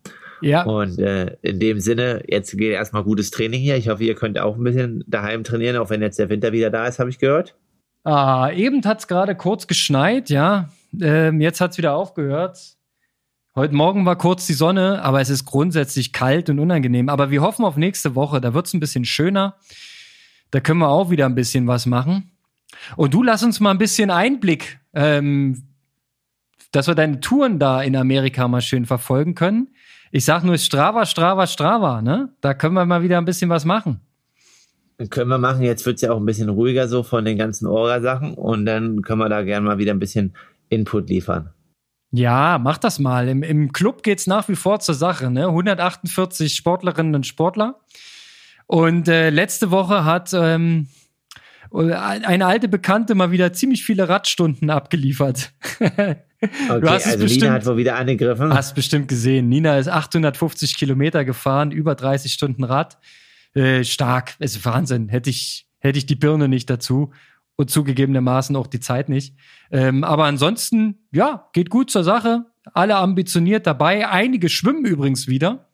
Ja. 0.40 0.62
Und 0.62 0.98
äh, 1.00 1.36
in 1.42 1.58
dem 1.58 1.80
Sinne, 1.80 2.22
jetzt 2.28 2.56
geht 2.56 2.72
erstmal 2.72 3.02
gutes 3.02 3.30
Training 3.30 3.60
hier. 3.60 3.76
Ich 3.76 3.88
hoffe, 3.88 4.04
ihr 4.04 4.14
könnt 4.14 4.38
auch 4.38 4.56
ein 4.56 4.62
bisschen 4.62 5.04
daheim 5.08 5.42
trainieren, 5.42 5.76
auch 5.76 5.90
wenn 5.90 6.00
jetzt 6.00 6.18
der 6.18 6.28
Winter 6.28 6.52
wieder 6.52 6.70
da 6.70 6.86
ist, 6.86 7.00
habe 7.00 7.10
ich 7.10 7.18
gehört. 7.18 7.56
Ah, 8.04 8.50
eben 8.52 8.84
hat's 8.84 9.08
gerade 9.08 9.34
kurz 9.34 9.66
geschneit, 9.66 10.30
ja. 10.30 10.68
Ähm, 11.01 11.41
jetzt 11.41 11.61
hat's 11.61 11.78
wieder 11.78 11.95
aufgehört. 11.95 12.76
Heute 13.55 13.74
Morgen 13.74 14.07
war 14.07 14.16
kurz 14.16 14.47
die 14.47 14.53
Sonne, 14.53 15.03
aber 15.03 15.20
es 15.20 15.30
ist 15.30 15.45
grundsätzlich 15.45 16.12
kalt 16.12 16.49
und 16.49 16.59
unangenehm. 16.61 17.09
Aber 17.09 17.30
wir 17.30 17.43
hoffen 17.43 17.64
auf 17.64 17.76
nächste 17.76 18.14
Woche. 18.14 18.41
Da 18.41 18.55
wird's 18.55 18.72
ein 18.72 18.80
bisschen 18.80 19.05
schöner. 19.05 19.57
Da 20.51 20.61
können 20.61 20.78
wir 20.78 20.89
auch 20.89 21.11
wieder 21.11 21.26
ein 21.26 21.34
bisschen 21.34 21.66
was 21.66 21.84
machen. 21.84 22.30
Und 22.97 23.14
du 23.14 23.22
lass 23.22 23.43
uns 23.43 23.61
mal 23.61 23.72
ein 23.72 23.78
bisschen 23.78 24.11
Einblick, 24.11 24.78
ähm, 24.95 25.64
dass 26.72 26.86
wir 26.86 26.95
deine 26.95 27.20
Touren 27.20 27.59
da 27.59 27.82
in 27.82 27.97
Amerika 27.97 28.47
mal 28.47 28.61
schön 28.61 28.86
verfolgen 28.86 29.34
können. 29.34 29.68
Ich 30.11 30.24
sag 30.24 30.45
nur 30.45 30.57
Strava, 30.57 31.05
Strava, 31.05 31.47
Strava, 31.47 32.01
ne? 32.01 32.30
Da 32.41 32.55
können 32.55 32.74
wir 32.74 32.86
mal 32.86 33.03
wieder 33.03 33.18
ein 33.18 33.24
bisschen 33.24 33.51
was 33.51 33.64
machen. 33.64 34.01
Können 35.11 35.30
wir 35.30 35.39
machen. 35.39 35.62
Jetzt 35.62 35.84
wird's 35.86 36.03
ja 36.03 36.12
auch 36.12 36.18
ein 36.18 36.26
bisschen 36.26 36.49
ruhiger 36.49 36.89
so 36.89 37.03
von 37.03 37.24
den 37.24 37.39
ganzen 37.39 37.66
Orga-Sachen 37.66 38.34
und 38.34 38.66
dann 38.66 39.03
können 39.03 39.20
wir 39.20 39.28
da 39.28 39.43
gerne 39.43 39.66
mal 39.66 39.78
wieder 39.78 39.93
ein 39.93 39.99
bisschen 39.99 40.34
Input 40.68 41.08
liefern. 41.08 41.50
Ja, 42.10 42.58
mach 42.58 42.78
das 42.78 42.98
mal. 42.98 43.28
Im, 43.28 43.42
im 43.42 43.72
Club 43.72 44.02
geht's 44.02 44.26
nach 44.26 44.48
wie 44.48 44.56
vor 44.56 44.80
zur 44.80 44.94
Sache. 44.94 45.30
Ne? 45.30 45.46
148 45.46 46.54
Sportlerinnen 46.54 47.14
und 47.14 47.26
Sportler. 47.26 47.80
Und 48.66 49.08
äh, 49.08 49.30
letzte 49.30 49.70
Woche 49.70 50.04
hat 50.04 50.32
ähm, 50.32 50.88
eine 51.72 52.46
alte 52.46 52.68
Bekannte 52.68 53.14
mal 53.14 53.30
wieder 53.30 53.52
ziemlich 53.52 53.84
viele 53.84 54.08
Radstunden 54.08 54.70
abgeliefert. 54.70 55.52
Okay, 56.40 56.80
du 56.80 56.88
hast 56.88 57.06
also 57.06 57.18
bestimmt, 57.18 57.42
Nina 57.42 57.54
hat 57.54 57.66
wohl 57.66 57.76
wieder 57.78 57.96
angegriffen. 57.96 58.54
Hast 58.54 58.76
bestimmt 58.76 59.08
gesehen. 59.08 59.48
Nina 59.48 59.76
ist 59.76 59.88
850 59.88 60.76
Kilometer 60.78 61.24
gefahren, 61.24 61.72
über 61.72 61.96
30 61.96 62.32
Stunden 62.32 62.62
Rad. 62.62 62.96
Äh, 63.54 63.82
stark, 63.82 64.36
ist 64.38 64.64
Wahnsinn. 64.64 65.08
Hätte 65.08 65.30
ich, 65.30 65.66
hätte 65.78 65.98
ich 65.98 66.06
die 66.06 66.14
Birne 66.14 66.46
nicht 66.46 66.70
dazu 66.70 67.12
und 67.59 67.70
zugegebenermaßen 67.70 68.54
auch 68.56 68.68
die 68.68 68.78
Zeit 68.80 69.09
nicht. 69.09 69.34
Ähm, 69.70 70.04
aber 70.04 70.24
ansonsten, 70.24 71.00
ja, 71.11 71.48
geht 71.52 71.70
gut 71.70 71.90
zur 71.90 72.04
Sache. 72.04 72.46
Alle 72.72 72.96
ambitioniert 72.96 73.66
dabei. 73.66 74.09
Einige 74.09 74.48
schwimmen 74.48 74.84
übrigens 74.84 75.26
wieder. 75.26 75.66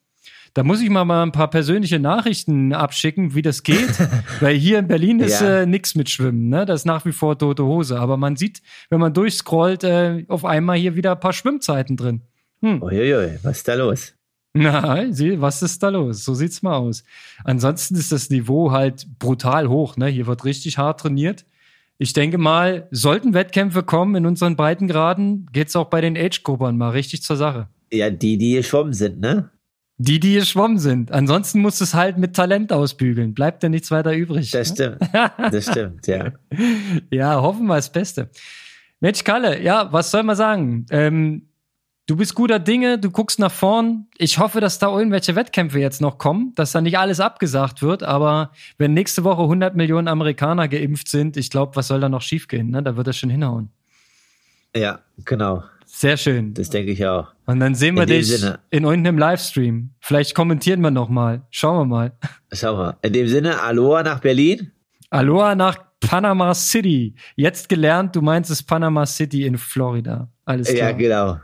Da 0.55 0.63
muss 0.63 0.81
ich 0.81 0.89
mal, 0.89 1.05
mal 1.05 1.23
ein 1.23 1.33
paar 1.33 1.51
persönliche 1.51 1.99
Nachrichten 1.99 2.73
abschicken, 2.73 3.35
wie 3.35 3.43
das 3.43 3.65
geht. 3.65 3.99
Weil 4.41 4.57
hier 4.57 4.79
in 4.79 4.89
Berlin 4.89 5.21
ist 5.21 5.43
ja. 5.43 5.61
äh, 5.61 5.67
nichts 5.67 5.95
mit 5.95 6.09
Schwimmen. 6.09 6.49
Ne? 6.49 6.65
Das 6.65 6.83
ist 6.83 6.85
nach 6.87 7.05
wie 7.05 7.13
vor 7.13 7.39
tote 7.39 7.65
Hose. 7.65 8.01
Aber 8.01 8.17
man 8.17 8.37
sieht, 8.37 8.63
wenn 8.89 9.01
man 9.01 9.13
durchscrollt, 9.13 9.85
äh, 9.85 10.25
auf 10.29 10.47
einmal 10.47 10.79
hier 10.79 10.97
wieder 10.97 11.13
ein 11.13 11.21
paar 11.21 11.35
Schwimmzeiten 11.35 11.99
drin. 11.99 12.23
Hm. 12.63 12.83
Uiuiui, 12.83 13.41
was 13.43 13.59
ist 13.59 13.69
da 13.69 13.75
los? 13.75 14.15
Na, 14.55 15.13
sieh, 15.13 15.39
was 15.39 15.63
ist 15.63 15.83
da 15.83 15.91
los? 15.91 16.25
So 16.25 16.33
sieht's 16.33 16.63
mal 16.63 16.77
aus. 16.77 17.05
Ansonsten 17.43 17.97
ist 17.97 18.11
das 18.11 18.31
Niveau 18.31 18.71
halt 18.71 19.07
brutal 19.19 19.69
hoch. 19.69 19.99
Ne? 19.99 20.07
Hier 20.07 20.27
wird 20.27 20.47
richtig 20.47 20.79
hart 20.79 21.01
trainiert 21.01 21.45
ich 21.99 22.13
denke 22.13 22.39
mal, 22.39 22.89
sollten 22.91 23.35
Wettkämpfe 23.35 23.83
kommen 23.83 24.17
in 24.17 24.27
unseren 24.27 24.57
Breitengraden, 24.57 25.49
geht's 25.53 25.77
auch 25.77 25.91
bei 25.91 26.01
den 26.01 26.17
Age-Gruppern 26.17 26.77
mal 26.77 26.91
richtig 26.91 27.23
zur 27.23 27.37
Sache. 27.37 27.69
Ja, 27.93 28.11
die, 28.11 28.37
die 28.37 28.55
geschwommen 28.55 28.93
sind, 28.93 29.21
ne? 29.21 29.51
Die, 29.97 30.19
die 30.19 30.35
geschwommen 30.35 30.79
sind. 30.79 31.13
Ansonsten 31.13 31.61
musst 31.61 31.81
du 31.81 31.85
es 31.85 31.95
halt 31.95 32.19
mit 32.19 32.35
Talent 32.35 32.73
ausbügeln. 32.73 33.33
Bleibt 33.33 33.63
ja 33.63 33.69
nichts 33.69 33.93
weiter 33.93 34.13
übrig. 34.13 34.51
Das 34.51 34.71
ne? 34.71 34.97
stimmt. 34.99 35.11
Das 35.53 35.71
stimmt, 35.71 36.07
ja. 36.09 36.33
ja, 37.11 37.41
hoffen 37.41 37.67
wir 37.67 37.77
das 37.77 37.93
Beste. 37.93 38.29
Mensch, 38.99 39.23
Kalle, 39.23 39.63
ja, 39.63 39.93
was 39.93 40.11
soll 40.11 40.25
man 40.25 40.35
sagen? 40.35 40.87
Ähm, 40.91 41.49
Du 42.07 42.17
bist 42.17 42.35
guter 42.35 42.59
Dinge, 42.59 42.99
du 42.99 43.11
guckst 43.11 43.39
nach 43.39 43.51
vorn. 43.51 44.09
Ich 44.19 44.39
hoffe, 44.39 44.61
dass 44.61 44.79
da 44.79 44.89
irgendwelche 44.95 45.37
Wettkämpfe 45.37 45.79
jetzt 45.79 46.03
noch 46.03 46.19
kommen, 46.19 46.53
dass 46.55 46.73
da 46.73 46.83
nicht 46.83 46.99
alles 46.99 47.19
abgesagt 47.19 47.81
wird. 47.81 48.03
Aber 48.03 48.51
wenn 48.77 48.93
nächste 48.93 49.25
Woche 49.25 49.41
100 49.41 49.75
Millionen 49.75 50.09
Amerikaner 50.09 50.69
geimpft 50.69 51.09
sind, 51.09 51.39
ich 51.39 51.49
glaube, 51.49 51.77
was 51.77 51.89
soll 51.89 52.01
da 52.01 52.11
noch 52.11 52.21
schiefgehen? 52.21 52.71
Ne? 52.71 52.83
Da 52.83 52.99
wird 52.99 53.07
das 53.07 53.17
schon 53.17 53.31
hinhauen. 53.31 53.71
Ja, 54.77 54.99
genau. 55.25 55.65
Sehr 55.87 56.19
schön. 56.19 56.53
Das 56.53 56.69
denke 56.69 56.93
ich 56.93 57.07
auch. 57.07 57.29
Und 57.47 57.61
dann 57.61 57.75
sehen 57.75 57.95
wir 57.95 58.03
in 58.03 58.09
dich 58.09 58.29
Sinne. 58.29 58.59
in 58.69 58.85
irgendeinem 58.85 59.17
Livestream. 59.17 59.91
Vielleicht 60.01 60.35
kommentieren 60.35 60.83
wir 60.83 60.91
noch 60.91 61.09
mal. 61.09 61.43
Schauen 61.51 61.79
wir 61.79 61.85
mal. 61.87 62.13
Schauen 62.53 62.79
wir. 62.81 62.99
In 63.01 63.15
dem 63.15 63.29
Sinne, 63.29 63.63
Aloha 63.63 64.03
nach 64.03 64.19
Berlin. 64.21 64.73
Aloha 65.09 65.55
nach 65.55 65.79
Panama 66.07 66.55
City. 66.55 67.15
Jetzt 67.37 67.69
gelernt, 67.69 68.15
du 68.17 68.23
meinst 68.23 68.51
es 68.51 68.63
Panama 68.63 69.07
City 69.07 69.47
in 69.47 69.59
Florida. 69.59 70.29
Alles 70.45 70.69
klar. 70.69 70.91
Ja, 70.91 70.93
genau. 70.93 71.39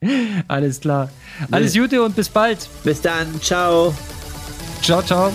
Alles 0.48 0.80
klar. 0.80 1.10
Alles 1.50 1.74
Gute 1.74 2.02
und 2.02 2.14
bis 2.14 2.28
bald. 2.28 2.68
Bis 2.84 3.00
dann. 3.00 3.40
Ciao. 3.40 3.94
Ciao, 4.82 5.02
ciao. 5.02 5.32